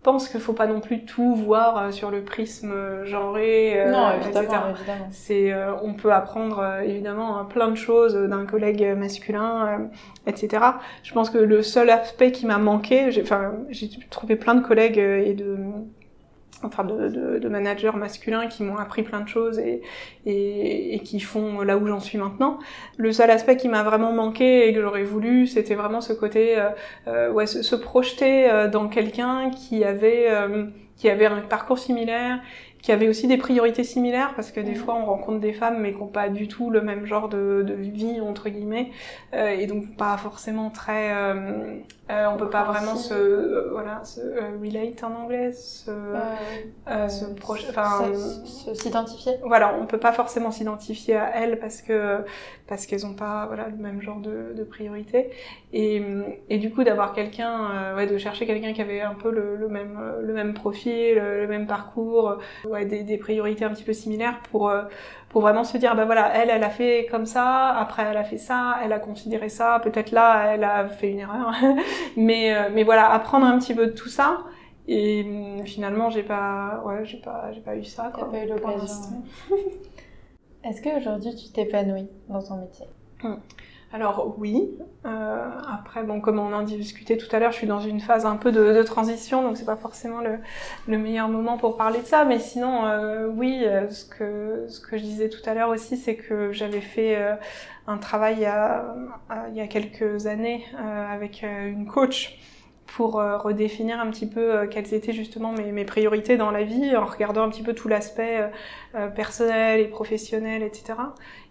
pense 0.04 0.28
qu'il 0.28 0.40
faut 0.40 0.52
pas 0.52 0.66
non 0.66 0.80
plus 0.80 1.04
tout 1.04 1.34
voir 1.34 1.78
euh, 1.78 1.90
sur 1.90 2.10
le 2.10 2.22
prisme 2.22 3.04
genré, 3.04 3.80
euh, 3.80 3.90
non, 3.90 4.12
évidemment, 4.12 4.70
évidemment. 4.70 5.08
C'est, 5.10 5.52
euh, 5.52 5.74
on 5.82 5.94
peut 5.94 6.12
apprendre 6.12 6.64
évidemment 6.84 7.38
hein, 7.38 7.44
plein 7.44 7.68
de 7.68 7.76
choses 7.76 8.14
d'un 8.14 8.46
collègue 8.46 8.84
masculin, 8.96 9.90
etc. 10.26 10.64
Je 11.02 11.12
pense 11.12 11.30
que 11.30 11.38
le 11.38 11.62
seul 11.62 11.90
aspect 11.90 12.32
qui 12.32 12.46
m'a 12.46 12.58
manqué, 12.58 13.08
enfin, 13.20 13.52
j'ai 13.70 13.88
trouvé 14.10 14.36
plein 14.36 14.54
de 14.54 14.62
collègues 14.62 14.98
et 14.98 15.34
de 15.34 15.58
enfin 16.62 16.84
de, 16.84 17.08
de, 17.08 17.38
de, 17.38 17.48
managers 17.48 17.92
masculins 17.96 18.46
qui 18.46 18.62
m'ont 18.62 18.76
appris 18.76 19.02
plein 19.02 19.20
de 19.20 19.28
choses 19.28 19.58
et, 19.58 19.82
et, 20.26 20.94
et 20.94 20.98
qui 21.00 21.20
font 21.20 21.62
là 21.62 21.76
où 21.76 21.86
j'en 21.86 22.00
suis 22.00 22.18
maintenant. 22.18 22.58
Le 22.96 23.12
seul 23.12 23.30
aspect 23.30 23.56
qui 23.56 23.68
m'a 23.68 23.82
vraiment 23.82 24.12
manqué 24.12 24.68
et 24.68 24.74
que 24.74 24.80
j'aurais 24.80 25.04
voulu, 25.04 25.46
c'était 25.46 25.74
vraiment 25.74 26.00
ce 26.00 26.12
côté, 26.12 26.58
euh, 26.58 26.70
euh 27.06 27.30
ouais, 27.32 27.46
se, 27.46 27.62
se 27.62 27.76
projeter 27.76 28.50
euh, 28.50 28.68
dans 28.68 28.88
quelqu'un 28.88 29.50
qui 29.50 29.84
avait 29.84 30.26
euh, 30.28 30.66
qui 30.96 31.08
avait 31.08 31.26
un 31.26 31.40
parcours 31.40 31.78
similaire 31.78 32.40
qui 32.82 32.90
avaient 32.90 33.08
aussi 33.08 33.28
des 33.28 33.36
priorités 33.36 33.84
similaires 33.84 34.32
parce 34.34 34.50
que 34.50 34.60
des 34.60 34.74
fois 34.74 34.94
on 34.94 35.06
rencontre 35.06 35.38
des 35.38 35.52
femmes 35.52 35.80
mais 35.80 35.92
qui 35.92 36.00
n'ont 36.00 36.08
pas 36.08 36.28
du 36.28 36.48
tout 36.48 36.68
le 36.68 36.82
même 36.82 37.06
genre 37.06 37.28
de, 37.28 37.62
de 37.62 37.74
vie 37.74 38.20
entre 38.20 38.48
guillemets 38.48 38.90
euh, 39.34 39.50
et 39.50 39.66
donc 39.66 39.96
pas 39.96 40.16
forcément 40.16 40.68
très 40.68 41.12
euh, 42.12 42.26
euh 42.26 42.30
on 42.32 42.36
peut 42.36 42.50
pas 42.50 42.64
vraiment 42.64 42.96
se 42.96 43.14
euh, 43.14 43.68
voilà 43.72 44.04
se 44.04 44.20
euh, 44.20 44.58
relate 44.60 45.02
en 45.04 45.14
anglais 45.14 45.52
se 45.52 45.90
se 47.08 47.70
enfin 47.70 48.12
s'identifier. 48.74 49.32
voilà 49.44 49.74
on 49.80 49.86
peut 49.86 49.98
pas 49.98 50.12
forcément 50.12 50.50
s'identifier 50.50 51.16
à 51.16 51.36
elles 51.36 51.58
parce 51.58 51.82
que 51.82 52.18
parce 52.66 52.86
qu'elles 52.86 53.06
ont 53.06 53.14
pas 53.14 53.46
voilà 53.46 53.68
le 53.68 53.76
même 53.76 54.00
genre 54.00 54.20
de, 54.20 54.54
de 54.56 54.64
priorité. 54.64 55.30
Et, 55.74 56.02
et 56.50 56.58
du 56.58 56.70
coup 56.70 56.84
d'avoir 56.84 57.14
quelqu'un 57.14 57.94
ouais 57.96 58.06
de 58.06 58.18
chercher 58.18 58.46
quelqu'un 58.46 58.74
qui 58.74 58.82
avait 58.82 59.00
un 59.00 59.14
peu 59.14 59.30
le, 59.30 59.56
le 59.56 59.68
même 59.68 59.98
le 60.20 60.32
même 60.34 60.52
profil 60.52 61.14
le, 61.14 61.40
le 61.40 61.46
même 61.48 61.66
parcours 61.66 62.38
ouais, 62.64 62.84
des, 62.84 63.02
des, 63.02 63.18
priorités 63.18 63.64
un 63.64 63.70
petit 63.70 63.84
peu 63.84 63.92
similaires 63.92 64.40
pour 64.50 64.68
euh, 64.68 64.82
pour 65.28 65.40
vraiment 65.40 65.64
se 65.64 65.78
dire 65.78 65.94
bah 65.94 66.04
voilà 66.04 66.30
elle 66.34 66.50
elle 66.50 66.62
a 66.62 66.70
fait 66.70 67.06
comme 67.10 67.26
ça 67.26 67.68
après 67.68 68.02
elle 68.02 68.16
a 68.16 68.24
fait 68.24 68.38
ça 68.38 68.76
elle 68.84 68.92
a 68.92 68.98
considéré 68.98 69.48
ça 69.48 69.80
peut-être 69.82 70.10
là 70.10 70.54
elle 70.54 70.64
a 70.64 70.88
fait 70.88 71.10
une 71.10 71.20
erreur 71.20 71.54
mais 72.16 72.54
euh, 72.54 72.70
mais 72.72 72.84
voilà 72.84 73.10
apprendre 73.10 73.46
un 73.46 73.58
petit 73.58 73.74
peu 73.74 73.86
de 73.86 73.92
tout 73.92 74.08
ça. 74.08 74.44
Et 74.88 75.24
hum, 75.24 75.64
finalement 75.64 76.10
j'ai 76.10 76.22
pas 76.22 76.82
ouais 76.84 77.04
j'ai 77.04 77.18
pas 77.18 77.52
j'ai 77.52 77.60
pas 77.60 77.76
eu 77.76 77.84
ça 77.84 78.10
quoi. 78.14 78.30
Pas 78.30 78.44
eu 78.44 78.48
l'occasion. 78.48 79.22
est-ce 80.64 80.82
qu'aujourd'hui 80.82 81.34
tu 81.34 81.50
t'épanouis 81.52 82.08
dans 82.28 82.42
ton 82.42 82.56
métier? 82.56 82.86
Hum. 83.24 83.38
Alors 83.92 84.34
oui. 84.38 84.78
Euh, 85.04 85.50
après, 85.70 86.02
bon, 86.02 86.20
comme 86.20 86.38
on 86.38 86.52
en 86.54 86.62
discutait 86.62 87.18
tout 87.18 87.34
à 87.34 87.38
l'heure, 87.38 87.52
je 87.52 87.58
suis 87.58 87.66
dans 87.66 87.80
une 87.80 88.00
phase 88.00 88.24
un 88.24 88.36
peu 88.36 88.50
de, 88.50 88.82
transition, 88.82 89.42
donc 89.42 89.56
c'est 89.58 89.66
pas 89.66 89.76
forcément 89.76 90.20
le, 90.20 90.38
le, 90.88 90.96
meilleur 90.96 91.28
moment 91.28 91.58
pour 91.58 91.76
parler 91.76 92.00
de 92.00 92.06
ça. 92.06 92.24
Mais 92.24 92.38
sinon, 92.38 92.86
euh, 92.86 93.28
oui, 93.28 93.62
euh, 93.64 93.90
ce 93.90 94.04
que 94.06 94.96
je 94.96 95.02
disais 95.02 95.28
tout 95.28 95.42
à 95.44 95.52
l'heure 95.52 95.68
aussi, 95.68 95.98
c'est 95.98 96.16
que 96.16 96.52
j'avais 96.52 96.80
fait 96.80 97.18
un 97.86 97.98
travail 97.98 98.36
il 98.36 99.56
y 99.56 99.60
a, 99.60 99.66
quelques 99.68 100.26
années 100.26 100.64
avec 101.10 101.42
une 101.42 101.86
coach 101.86 102.38
pour 102.86 103.14
redéfinir 103.14 104.00
un 104.00 104.10
petit 104.10 104.28
peu 104.28 104.66
quelles 104.66 104.92
étaient 104.92 105.12
justement 105.12 105.52
mes, 105.52 105.72
mes, 105.72 105.84
priorités 105.84 106.36
dans 106.36 106.50
la 106.50 106.62
vie, 106.62 106.94
en 106.96 107.06
regardant 107.06 107.42
un 107.42 107.48
petit 107.48 107.62
peu 107.62 107.74
tout 107.74 107.88
l'aspect 107.88 108.50
personnel 109.14 109.80
et 109.80 109.88
professionnel, 109.88 110.62
etc. 110.62 110.94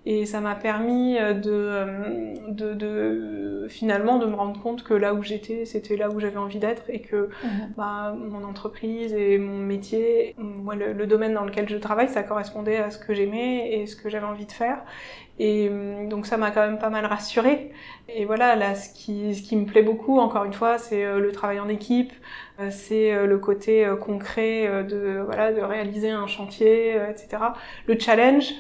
Et 0.06 0.26
ça 0.26 0.42
m'a 0.42 0.56
permis 0.56 1.18
euh, 1.20 1.34
de, 1.34 1.52
euh, 1.52 2.34
de, 2.48 2.74
de, 2.74 3.68
finalement 3.70 4.18
de 4.18 4.26
me 4.26 4.34
rendre 4.34 4.60
compte 4.60 4.84
que 4.84 4.96
là 4.96 5.14
où 5.14 5.22
j'étais, 5.22 5.66
c'était 5.66 5.96
là 5.96 6.10
où 6.10 6.20
j'avais 6.20 6.38
envie 6.38 6.58
d'être 6.58 6.90
et 6.90 7.02
que 7.02 7.30
mhm. 7.44 7.74
bah, 7.78 8.16
mon 8.18 8.44
entreprise 8.44 9.14
et 9.14 9.38
mon 9.38 9.60
métier, 9.60 10.34
moi 10.40 10.74
le, 10.74 10.94
le, 10.94 11.06
domaine 11.06 11.36
dans 11.36 11.46
lequel 11.46 11.70
je 11.70 11.78
travaille, 11.78 12.10
ça 12.10 12.24
correspondait 12.24 12.78
à 12.78 12.90
ce 12.90 12.98
que 12.98 13.14
j'aimais 13.14 13.74
et 13.74 13.86
ce 13.86 13.96
que 13.96 14.10
j'avais 14.10 14.26
envie 14.26 14.48
de 14.48 14.52
faire. 14.52 14.80
Et 15.44 15.70
euh, 15.72 16.08
donc 16.08 16.28
ça 16.28 16.38
m'a 16.38 16.52
quand 16.52 16.62
même 16.62 16.78
pas 16.78 16.92
mal 16.92 17.06
rassurée. 17.06 17.72
Et 18.10 18.26
voilà, 18.26 18.56
là, 18.56 18.76
ce 18.76 18.90
qui, 18.94 19.56
me 19.56 19.66
plaît 19.66 19.82
beaucoup, 19.82 20.20
encore 20.20 20.44
une 20.44 20.54
fois, 20.54 20.78
c'est 20.78 21.18
le 21.18 21.32
travail 21.32 21.60
en 21.60 21.70
équipe, 21.70 22.12
c'est 22.70 23.26
le 23.26 23.38
côté 23.40 23.90
concret 24.02 24.84
de 24.84 25.62
réaliser 25.62 26.10
un 26.10 26.28
chantier, 26.28 26.96
etc. 27.10 27.42
Le 27.88 27.98
challenge 27.98 28.54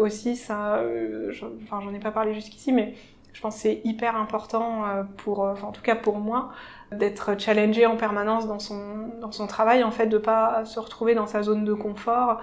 aussi, 0.00 0.36
ça 0.36 0.80
euh, 0.94 1.32
enfin 1.62 1.80
j'en 1.82 1.92
ai 1.94 1.98
pas 1.98 2.10
parlé 2.10 2.34
jusqu'ici, 2.34 2.72
mais 2.72 2.94
je 3.32 3.40
pense 3.40 3.56
que 3.56 3.62
c'est 3.62 3.80
hyper 3.84 4.16
important 4.16 4.86
euh, 4.86 5.02
pour, 5.16 5.44
euh, 5.44 5.52
enfin, 5.52 5.68
en 5.68 5.72
tout 5.72 5.82
cas 5.82 5.96
pour 5.96 6.18
moi, 6.18 6.52
d'être 6.92 7.38
challengé 7.38 7.86
en 7.86 7.96
permanence 7.96 8.46
dans 8.46 8.58
son 8.58 9.46
travail, 9.48 9.82
en 9.82 9.90
fait, 9.90 10.06
de 10.06 10.18
pas 10.18 10.64
se 10.64 10.78
retrouver 10.78 11.14
dans 11.14 11.26
sa 11.26 11.42
zone 11.42 11.64
de 11.64 11.74
confort. 11.74 12.40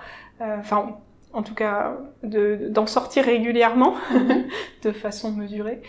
En 1.34 1.44
tout 1.44 1.54
cas 1.54 1.98
d'en 2.24 2.88
sortir 2.88 3.26
régulièrement 3.26 3.96
de 4.84 4.92
façon 4.92 5.32
mesurée 5.32 5.82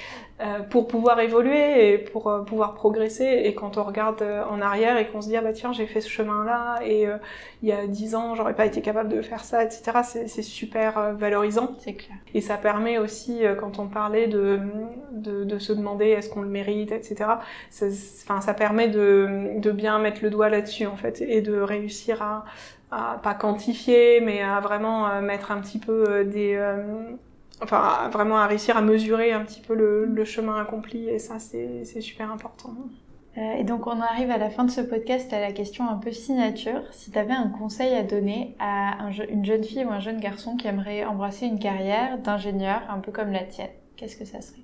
pour 0.71 0.89
pouvoir 0.89 1.21
évoluer 1.21 1.93
et 1.93 1.99
pour 1.99 2.29
euh, 2.29 2.43
pouvoir 2.43 2.75
progresser. 2.75 3.43
Et 3.45 3.55
quand 3.55 3.77
on 3.79 3.85
regarde 3.85 4.23
euh, 4.23 4.45
en 4.51 4.61
arrière 4.61 4.97
et 4.99 5.07
qu'on 5.07 5.21
se 5.21 5.29
dit 5.29 5.37
ah 5.37 5.41
bah 5.43 5.53
tiens 5.53 5.73
j'ai 5.73 5.87
fait 5.87 6.01
ce 6.01 6.09
chemin 6.09 6.45
là 6.45 6.81
et 6.85 7.07
il 7.63 7.69
y 7.69 7.73
a 7.73 7.87
dix 7.87 8.15
ans 8.15 8.35
j'aurais 8.35 8.55
pas 8.55 8.67
été 8.67 8.81
capable 8.81 9.09
de 9.09 9.23
faire 9.23 9.45
ça 9.45 9.65
etc 9.65 10.01
c'est 10.03 10.43
super 10.43 11.15
valorisant. 11.15 11.75
C'est 11.79 11.95
clair. 11.95 12.17
Et 12.35 12.41
ça 12.41 12.57
permet 12.57 12.99
aussi 12.99 13.43
quand 13.59 13.79
on 13.79 13.87
parlait 13.87 14.27
de 14.27 14.61
de, 15.13 15.45
de 15.45 15.59
se 15.59 15.73
demander 15.73 16.07
est-ce 16.07 16.29
qu'on 16.29 16.43
le 16.43 16.49
mérite 16.49 16.93
etc 16.93 17.31
enfin 17.71 18.41
ça 18.41 18.55
permet 18.55 18.89
de 18.89 19.59
de 19.59 19.71
bien 19.71 19.99
mettre 19.99 20.23
le 20.23 20.31
doigt 20.31 20.49
là-dessus 20.49 20.87
en 20.87 20.97
fait 20.97 21.21
et 21.21 21.41
de 21.41 21.61
réussir 21.61 22.23
à 22.23 22.45
à 22.93 23.19
pas 23.23 23.35
quantifier, 23.35 24.21
mais 24.21 24.43
à 24.43 24.61
vraiment 24.61 25.09
euh, 25.09 25.21
mettre 25.23 25.51
un 25.51 25.61
petit 25.61 25.79
peu 25.79 26.05
euh, 26.09 26.25
des, 26.25 26.55
euh, 26.55 26.85
enfin 27.63 28.09
vraiment 28.11 28.39
à 28.39 28.47
réussir 28.47 28.77
à 28.77 28.83
mesurer 28.83 29.33
un 29.33 29.45
petit 29.45 29.61
peu 29.61 29.75
le, 29.75 30.05
le 30.05 30.25
chemin 30.25 30.61
accompli 30.61 31.09
et 31.09 31.19
ça 31.19 31.39
c'est 31.39 31.85
super 32.01 32.31
important. 32.31 32.75
et 33.37 33.65
donc 33.65 33.87
on 33.87 34.01
arrive 34.01 34.31
à 34.31 34.39
la 34.39 34.51
fin 34.51 34.65
de 34.65 34.71
ce 34.71 34.81
podcast 34.81 35.33
à 35.33 35.41
la 35.41 35.53
question 35.53 35.89
un 35.89 35.97
peu 35.97 36.13
signature. 36.13 36.83
Si 36.91 37.11
tu 37.11 37.19
avais 37.19 37.35
un 37.35 37.49
conseil 37.49 37.95
à 37.95 38.03
donner 38.03 38.57
à 38.59 39.03
un 39.03 39.11
une 39.11 39.45
jeune 39.45 39.65
fille 39.65 39.85
ou 39.85 39.91
un 39.91 40.01
jeune 40.01 40.21
garçon 40.21 40.57
qui 40.57 40.67
aimerait 40.67 41.05
embrasser 41.05 41.47
une 41.47 41.59
carrière 41.59 42.19
d'ingénieur 42.19 42.83
un 42.91 42.99
peu 42.99 43.13
comme 43.13 43.33
la 43.33 43.45
tienne, 43.45 43.71
qu'est-ce 43.97 44.17
que 44.17 44.25
ça 44.25 44.41
serait? 44.41 44.63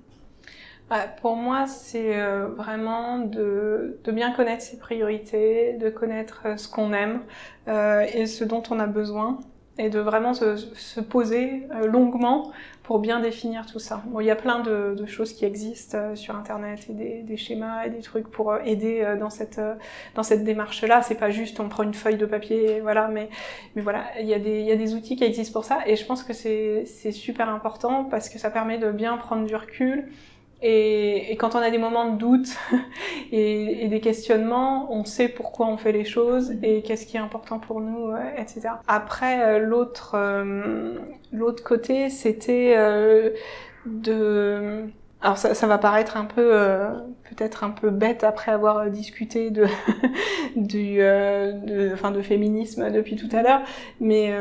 Bah, 0.89 1.05
pour 1.21 1.35
moi, 1.35 1.67
c'est 1.67 2.17
euh, 2.17 2.47
vraiment 2.47 3.19
de, 3.19 3.99
de, 4.03 4.11
bien 4.11 4.31
connaître 4.31 4.63
ses 4.63 4.79
priorités, 4.79 5.73
de 5.73 5.89
connaître 5.91 6.41
euh, 6.45 6.57
ce 6.57 6.67
qu'on 6.67 6.93
aime 6.93 7.21
euh, 7.67 8.07
et 8.11 8.25
ce 8.25 8.43
dont 8.43 8.63
on 8.71 8.79
a 8.79 8.87
besoin, 8.87 9.37
et 9.79 9.89
de 9.89 9.99
vraiment 9.99 10.33
se, 10.33 10.55
se 10.55 10.99
poser 10.99 11.67
euh, 11.73 11.87
longuement 11.87 12.51
pour 12.83 12.99
bien 12.99 13.19
définir 13.19 13.65
tout 13.65 13.79
ça. 13.79 14.01
Bon, 14.07 14.19
il 14.19 14.25
y 14.25 14.31
a 14.31 14.35
plein 14.35 14.59
de, 14.59 14.95
de 14.97 15.05
choses 15.05 15.33
qui 15.33 15.45
existent 15.45 16.15
sur 16.15 16.35
Internet 16.35 16.87
et 16.89 16.93
des, 16.93 17.21
des, 17.21 17.37
schémas 17.37 17.85
et 17.85 17.89
des 17.91 18.01
trucs 18.01 18.27
pour 18.27 18.55
aider 18.65 19.15
dans 19.19 19.29
cette 19.29 19.61
dans 20.15 20.23
cette 20.23 20.43
démarche-là. 20.43 21.03
C'est 21.03 21.19
pas 21.19 21.29
juste 21.29 21.59
on 21.59 21.69
prend 21.69 21.83
une 21.83 21.93
feuille 21.93 22.17
de 22.17 22.25
papier, 22.25 22.79
voilà, 22.81 23.07
mais 23.07 23.29
mais 23.75 23.83
voilà, 23.83 24.05
il 24.19 24.27
y 24.27 24.33
a 24.33 24.39
des 24.39 24.61
il 24.61 24.65
y 24.65 24.71
a 24.71 24.75
des 24.75 24.95
outils 24.95 25.15
qui 25.15 25.23
existent 25.23 25.53
pour 25.53 25.65
ça, 25.65 25.81
et 25.85 25.95
je 25.95 26.03
pense 26.03 26.23
que 26.23 26.33
c'est 26.33 27.11
super 27.11 27.49
important 27.49 28.05
parce 28.05 28.27
que 28.27 28.39
ça 28.39 28.49
permet 28.49 28.79
de 28.79 28.91
bien 28.91 29.17
prendre 29.17 29.45
du 29.45 29.55
recul 29.55 30.09
et, 30.61 31.31
et, 31.31 31.37
quand 31.37 31.55
on 31.55 31.59
a 31.59 31.69
des 31.69 31.77
moments 31.77 32.11
de 32.11 32.17
doute 32.17 32.57
et, 33.31 33.85
et, 33.85 33.87
des 33.87 34.01
questionnements, 34.01 34.91
on 34.93 35.05
sait 35.05 35.29
pourquoi 35.29 35.67
on 35.67 35.77
fait 35.77 35.93
les 35.93 36.03
choses 36.03 36.53
et 36.61 36.81
qu'est-ce 36.81 37.05
qui 37.05 37.15
est 37.15 37.21
important 37.21 37.59
pour 37.59 37.79
nous, 37.79 38.13
etc. 38.37 38.69
Après, 38.87 39.41
euh, 39.41 39.59
l'autre 39.59 40.15
euh, 40.15 40.97
l'autre 41.31 41.63
côté, 41.63 42.09
c'était 42.09 42.73
euh, 42.75 43.29
de 43.85 44.85
alors 45.21 45.37
ça, 45.37 45.53
ça, 45.53 45.67
va 45.67 45.77
paraître 45.77 46.17
un 46.17 46.25
peu 46.25 46.51
peut-être 47.29 47.65
un 47.65 47.71
peu 47.71 47.89
bête 47.89 48.23
après 48.23 48.51
avoir 48.51 48.89
discuté 48.89 49.51
de 49.51 49.65
du 50.55 50.97
de, 50.97 51.93
enfin 51.93 52.11
de 52.11 52.21
féminisme 52.21 52.89
depuis 52.89 53.17
tout 53.17 53.27
à 53.33 53.41
l'heure, 53.41 53.61
mais 53.99 54.33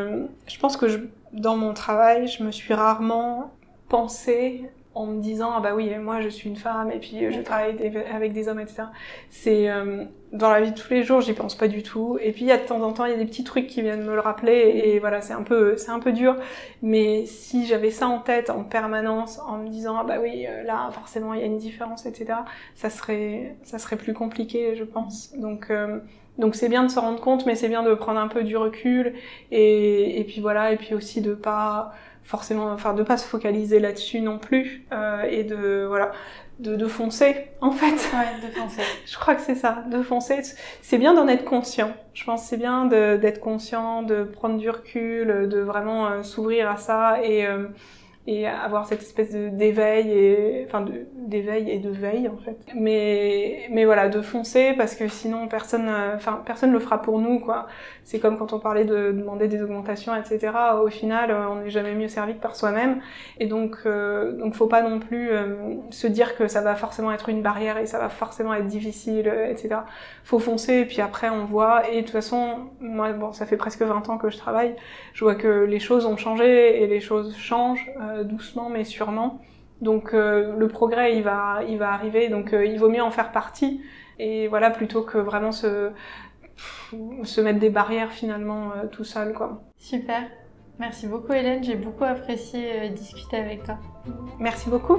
je 0.47 0.59
pense 0.61 0.77
que 0.77 0.87
je, 0.87 0.99
dans 1.33 1.57
mon 1.57 1.75
travail, 1.75 2.29
je 2.29 2.45
me 2.45 2.53
suis 2.53 2.75
rarement 2.75 3.51
pensé 3.89 4.71
en 4.99 5.07
me 5.07 5.21
disant 5.21 5.53
ah 5.57 5.61
bah 5.61 5.75
oui 5.75 5.91
moi 5.99 6.21
je 6.21 6.29
suis 6.29 6.49
une 6.49 6.57
femme 6.57 6.91
et 6.91 6.99
puis 6.99 7.31
je 7.31 7.41
travaille 7.41 7.77
avec 8.13 8.33
des 8.33 8.49
hommes 8.49 8.61
etc 8.61 8.85
c'est 9.31 9.71
euh, 9.71 10.05
dans 10.33 10.51
la 10.51 10.61
vie 10.61 10.73
de 10.73 10.77
tous 10.77 10.93
les 10.93 11.03
jours 11.03 11.21
j'y 11.21 11.33
pense 11.33 11.55
pas 11.55 11.69
du 11.69 11.83
tout. 11.83 12.19
Et 12.21 12.33
puis 12.33 12.43
il 12.43 12.49
y 12.49 12.53
a 12.53 12.59
de 12.59 12.65
temps 12.65 12.83
en 12.83 12.93
temps 12.93 13.05
il 13.05 13.13
y 13.13 13.15
a 13.15 13.19
des 13.19 13.25
petits 13.25 13.45
trucs 13.45 13.67
qui 13.67 13.83
viennent 13.83 14.05
me 14.05 14.15
le 14.15 14.21
rappeler 14.21 14.83
et 14.85 14.99
voilà 14.99 15.21
c'est 15.21 15.33
un 15.33 15.43
peu 15.43 15.77
dur. 16.13 16.37
Mais 16.83 17.27
si 17.27 17.67
j'avais 17.67 17.91
ça 17.91 18.09
en 18.09 18.19
tête 18.19 18.51
en 18.51 18.65
permanence 18.65 19.39
en 19.41 19.59
me 19.59 19.69
disant 19.69 19.97
ah 19.99 20.05
bah 20.05 20.17
oui 20.21 20.47
euh, 20.47 20.63
là 20.65 20.91
forcément 20.93 21.35
il 21.35 21.41
y 21.41 21.43
a 21.43 21.47
une 21.47 21.59
différence 21.59 22.07
etc 22.07 22.41
ça 22.75 22.91
serait 22.91 23.57
ça 23.63 23.79
serait 23.79 23.97
plus 23.97 24.15
compliqué 24.15 24.75
je 24.77 24.85
pense. 24.85 25.33
Donc 25.37 25.71
euh, 25.71 26.01
donc 26.39 26.55
c'est 26.55 26.69
bien 26.69 26.85
de 26.85 26.89
se 26.89 26.99
rendre 26.99 27.21
compte 27.21 27.47
mais 27.47 27.55
c'est 27.55 27.69
bien 27.69 27.83
de 27.83 27.93
prendre 27.95 28.21
un 28.21 28.29
peu 28.29 28.43
du 28.45 28.57
recul 28.57 29.15
et, 29.51 30.21
et 30.21 30.25
puis 30.25 30.41
voilà 30.41 30.73
et 30.73 30.77
puis 30.77 30.95
aussi 30.95 31.21
de 31.21 31.35
pas 31.35 31.93
forcément, 32.29 32.71
enfin 32.73 32.93
de 32.93 33.03
pas 33.03 33.17
se 33.17 33.27
focaliser 33.27 33.81
là-dessus 33.81 34.21
non 34.21 34.39
plus 34.39 34.85
euh, 34.93 35.23
et 35.23 35.45
de 35.45 35.87
voilà 35.89 36.13
de, 36.59 36.77
de 36.77 36.87
foncer 36.87 37.47
en 37.63 37.71
fait. 37.71 37.87
Ouais, 37.87 38.47
de 38.47 38.53
foncer. 38.55 38.83
je 39.07 39.17
crois 39.17 39.35
que 39.35 39.41
c'est 39.41 39.55
ça, 39.55 39.85
de 39.91 40.03
foncer. 40.03 40.43
C'est 40.83 40.99
bien 40.99 41.15
d'en 41.15 41.27
être 41.27 41.45
conscient. 41.45 41.95
Je 42.13 42.25
pense 42.25 42.45
c'est 42.45 42.59
bien 42.59 42.85
d'être 42.85 43.41
conscient, 43.41 44.03
de 44.03 44.25
prendre 44.25 44.59
du 44.59 44.69
recul, 44.69 45.49
de 45.49 45.59
vraiment 45.61 46.07
euh, 46.07 46.23
s'ouvrir 46.23 46.71
à 46.71 46.77
ça 46.77 47.23
et 47.23 47.47
euh, 47.47 47.69
et 48.31 48.47
avoir 48.47 48.85
cette 48.85 49.01
espèce 49.01 49.31
d'éveil 49.31 50.11
et 50.11 50.67
enfin 50.67 50.85
d'éveil 51.15 51.71
et 51.71 51.79
de 51.79 51.89
veille 51.89 52.29
en 52.29 52.37
fait. 52.37 52.59
Mais 52.75 53.67
mais 53.71 53.87
voilà, 53.87 54.11
de 54.11 54.21
foncer 54.21 54.75
parce 54.77 54.95
que 54.95 55.09
sinon 55.09 55.49
personne 55.49 55.89
enfin 56.15 56.43
personne 56.45 56.71
le 56.71 56.79
fera 56.79 57.01
pour 57.01 57.21
nous 57.21 57.41
quoi. 57.41 57.69
C'est 58.05 58.19
comme 58.19 58.37
quand 58.37 58.53
on 58.53 58.59
parlait 58.59 58.85
de 58.85 59.13
demander 59.13 59.49
des 59.49 59.63
augmentations 59.63 60.15
etc. 60.15 60.53
Au 60.83 60.89
final, 60.89 61.35
on 61.51 61.63
n'est 61.63 61.71
jamais 61.71 61.95
mieux 61.95 62.09
servi 62.09 62.35
que 62.35 62.41
par 62.41 62.55
soi-même 62.55 63.01
et 63.41 63.47
donc 63.47 63.77
euh, 63.87 64.33
donc 64.33 64.55
faut 64.55 64.67
pas 64.67 64.83
non 64.83 64.99
plus 64.99 65.31
euh, 65.31 65.77
se 65.89 66.07
dire 66.07 66.37
que 66.37 66.49
ça 66.49 66.61
va 66.61 66.75
forcément 66.75 67.11
être 67.13 67.31
une 67.31 67.41
barrière 67.41 67.79
et 67.79 67.87
ça 67.87 67.99
va 67.99 68.11
forcément 68.11 68.53
être 68.53 68.67
difficile 68.67 69.33
etc. 69.49 69.77
Faut 70.25 70.39
foncer 70.39 70.81
et 70.81 70.85
puis 70.85 71.01
après 71.01 71.31
on 71.31 71.47
voit 71.47 71.89
et 71.89 71.97
de 71.97 72.01
toute 72.03 72.11
façon 72.11 72.69
moi 72.81 73.11
bon 73.13 73.33
ça 73.33 73.47
fait 73.47 73.57
presque 73.57 73.81
20 73.81 74.11
ans 74.11 74.19
que 74.19 74.29
je 74.29 74.37
travaille, 74.37 74.77
je 75.15 75.25
vois 75.25 75.35
que 75.35 75.65
les 75.65 75.81
choses 75.81 76.05
ont 76.05 76.19
changé 76.19 76.83
et 76.83 76.87
les 76.87 77.01
choses 77.01 77.35
changent. 77.35 77.91
Euh, 77.99 78.18
euh, 78.18 78.18
doucement 78.25 78.69
mais 78.69 78.85
sûrement. 78.85 79.41
Donc 79.81 80.13
euh, 80.13 80.57
le 80.57 80.69
progrès, 80.69 81.17
il 81.17 81.23
va, 81.23 81.61
il 81.69 81.79
va 81.79 81.93
arriver. 81.93 82.29
Donc 82.29 82.53
euh, 82.53 82.65
il 82.67 82.79
vaut 82.79 82.89
mieux 82.89 83.03
en 83.03 83.11
faire 83.11 83.33
partie. 83.33 83.81
Et 84.19 84.49
voilà, 84.49 84.71
plutôt 84.71 85.03
que 85.03 85.19
vraiment 85.19 85.53
se, 85.53 85.91
se 87.23 87.41
mettre 87.41 87.61
des 87.61 87.71
barrières 87.71 88.11
finalement 88.11 88.73
tout 88.91 89.05
seul, 89.05 89.33
quoi. 89.33 89.63
Super. 89.77 90.23
Merci 90.81 91.09
beaucoup 91.09 91.33
Hélène, 91.33 91.65
j'ai 91.65 91.75
beaucoup 91.75 92.05
apprécié 92.05 92.89
discuter 92.91 93.37
avec 93.37 93.65
toi. 93.65 93.79
Merci 94.39 94.71
beaucoup. 94.71 94.99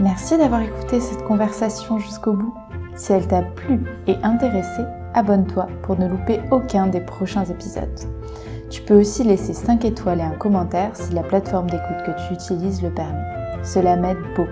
Merci 0.00 0.38
d'avoir 0.38 0.62
écouté 0.62 1.00
cette 1.00 1.24
conversation 1.24 1.98
jusqu'au 1.98 2.32
bout. 2.32 2.54
Si 2.94 3.12
elle 3.12 3.26
t'a 3.26 3.42
plu 3.42 3.80
et 4.06 4.14
intéressé, 4.22 4.82
abonne-toi 5.14 5.66
pour 5.82 5.98
ne 5.98 6.08
louper 6.08 6.40
aucun 6.50 6.86
des 6.86 7.00
prochains 7.00 7.44
épisodes. 7.44 8.00
Tu 8.70 8.82
peux 8.82 9.00
aussi 9.00 9.24
laisser 9.24 9.54
5 9.54 9.84
étoiles 9.84 10.20
et 10.20 10.22
un 10.22 10.30
commentaire 10.30 10.90
si 10.94 11.12
la 11.14 11.22
plateforme 11.22 11.70
d'écoute 11.70 12.02
que 12.04 12.26
tu 12.26 12.34
utilises 12.34 12.82
le 12.82 12.90
permet. 12.90 13.24
Cela 13.62 13.96
m'aide 13.96 14.18
beaucoup. 14.36 14.50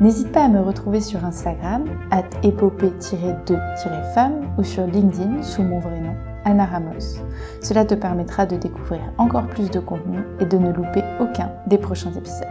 N'hésite 0.00 0.30
pas 0.30 0.44
à 0.44 0.48
me 0.48 0.60
retrouver 0.60 1.00
sur 1.00 1.24
Instagram, 1.24 1.84
at 2.12 2.28
épopée-2-femme 2.44 4.34
ou 4.56 4.62
sur 4.62 4.86
LinkedIn 4.86 5.42
sous 5.42 5.62
mon 5.62 5.80
vrai 5.80 6.00
nom, 6.00 6.14
Anna 6.44 6.66
Ramos. 6.66 7.18
Cela 7.60 7.84
te 7.84 7.94
permettra 7.94 8.46
de 8.46 8.56
découvrir 8.56 9.00
encore 9.18 9.48
plus 9.48 9.70
de 9.70 9.80
contenu 9.80 10.18
et 10.38 10.44
de 10.44 10.56
ne 10.56 10.72
louper 10.72 11.02
aucun 11.18 11.50
des 11.66 11.78
prochains 11.78 12.12
épisodes. 12.12 12.46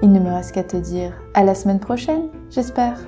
Il 0.00 0.12
ne 0.12 0.20
me 0.20 0.32
reste 0.32 0.52
qu'à 0.52 0.62
te 0.62 0.76
dire 0.76 1.12
à 1.34 1.42
la 1.42 1.56
semaine 1.56 1.80
prochaine, 1.80 2.28
j'espère. 2.50 3.00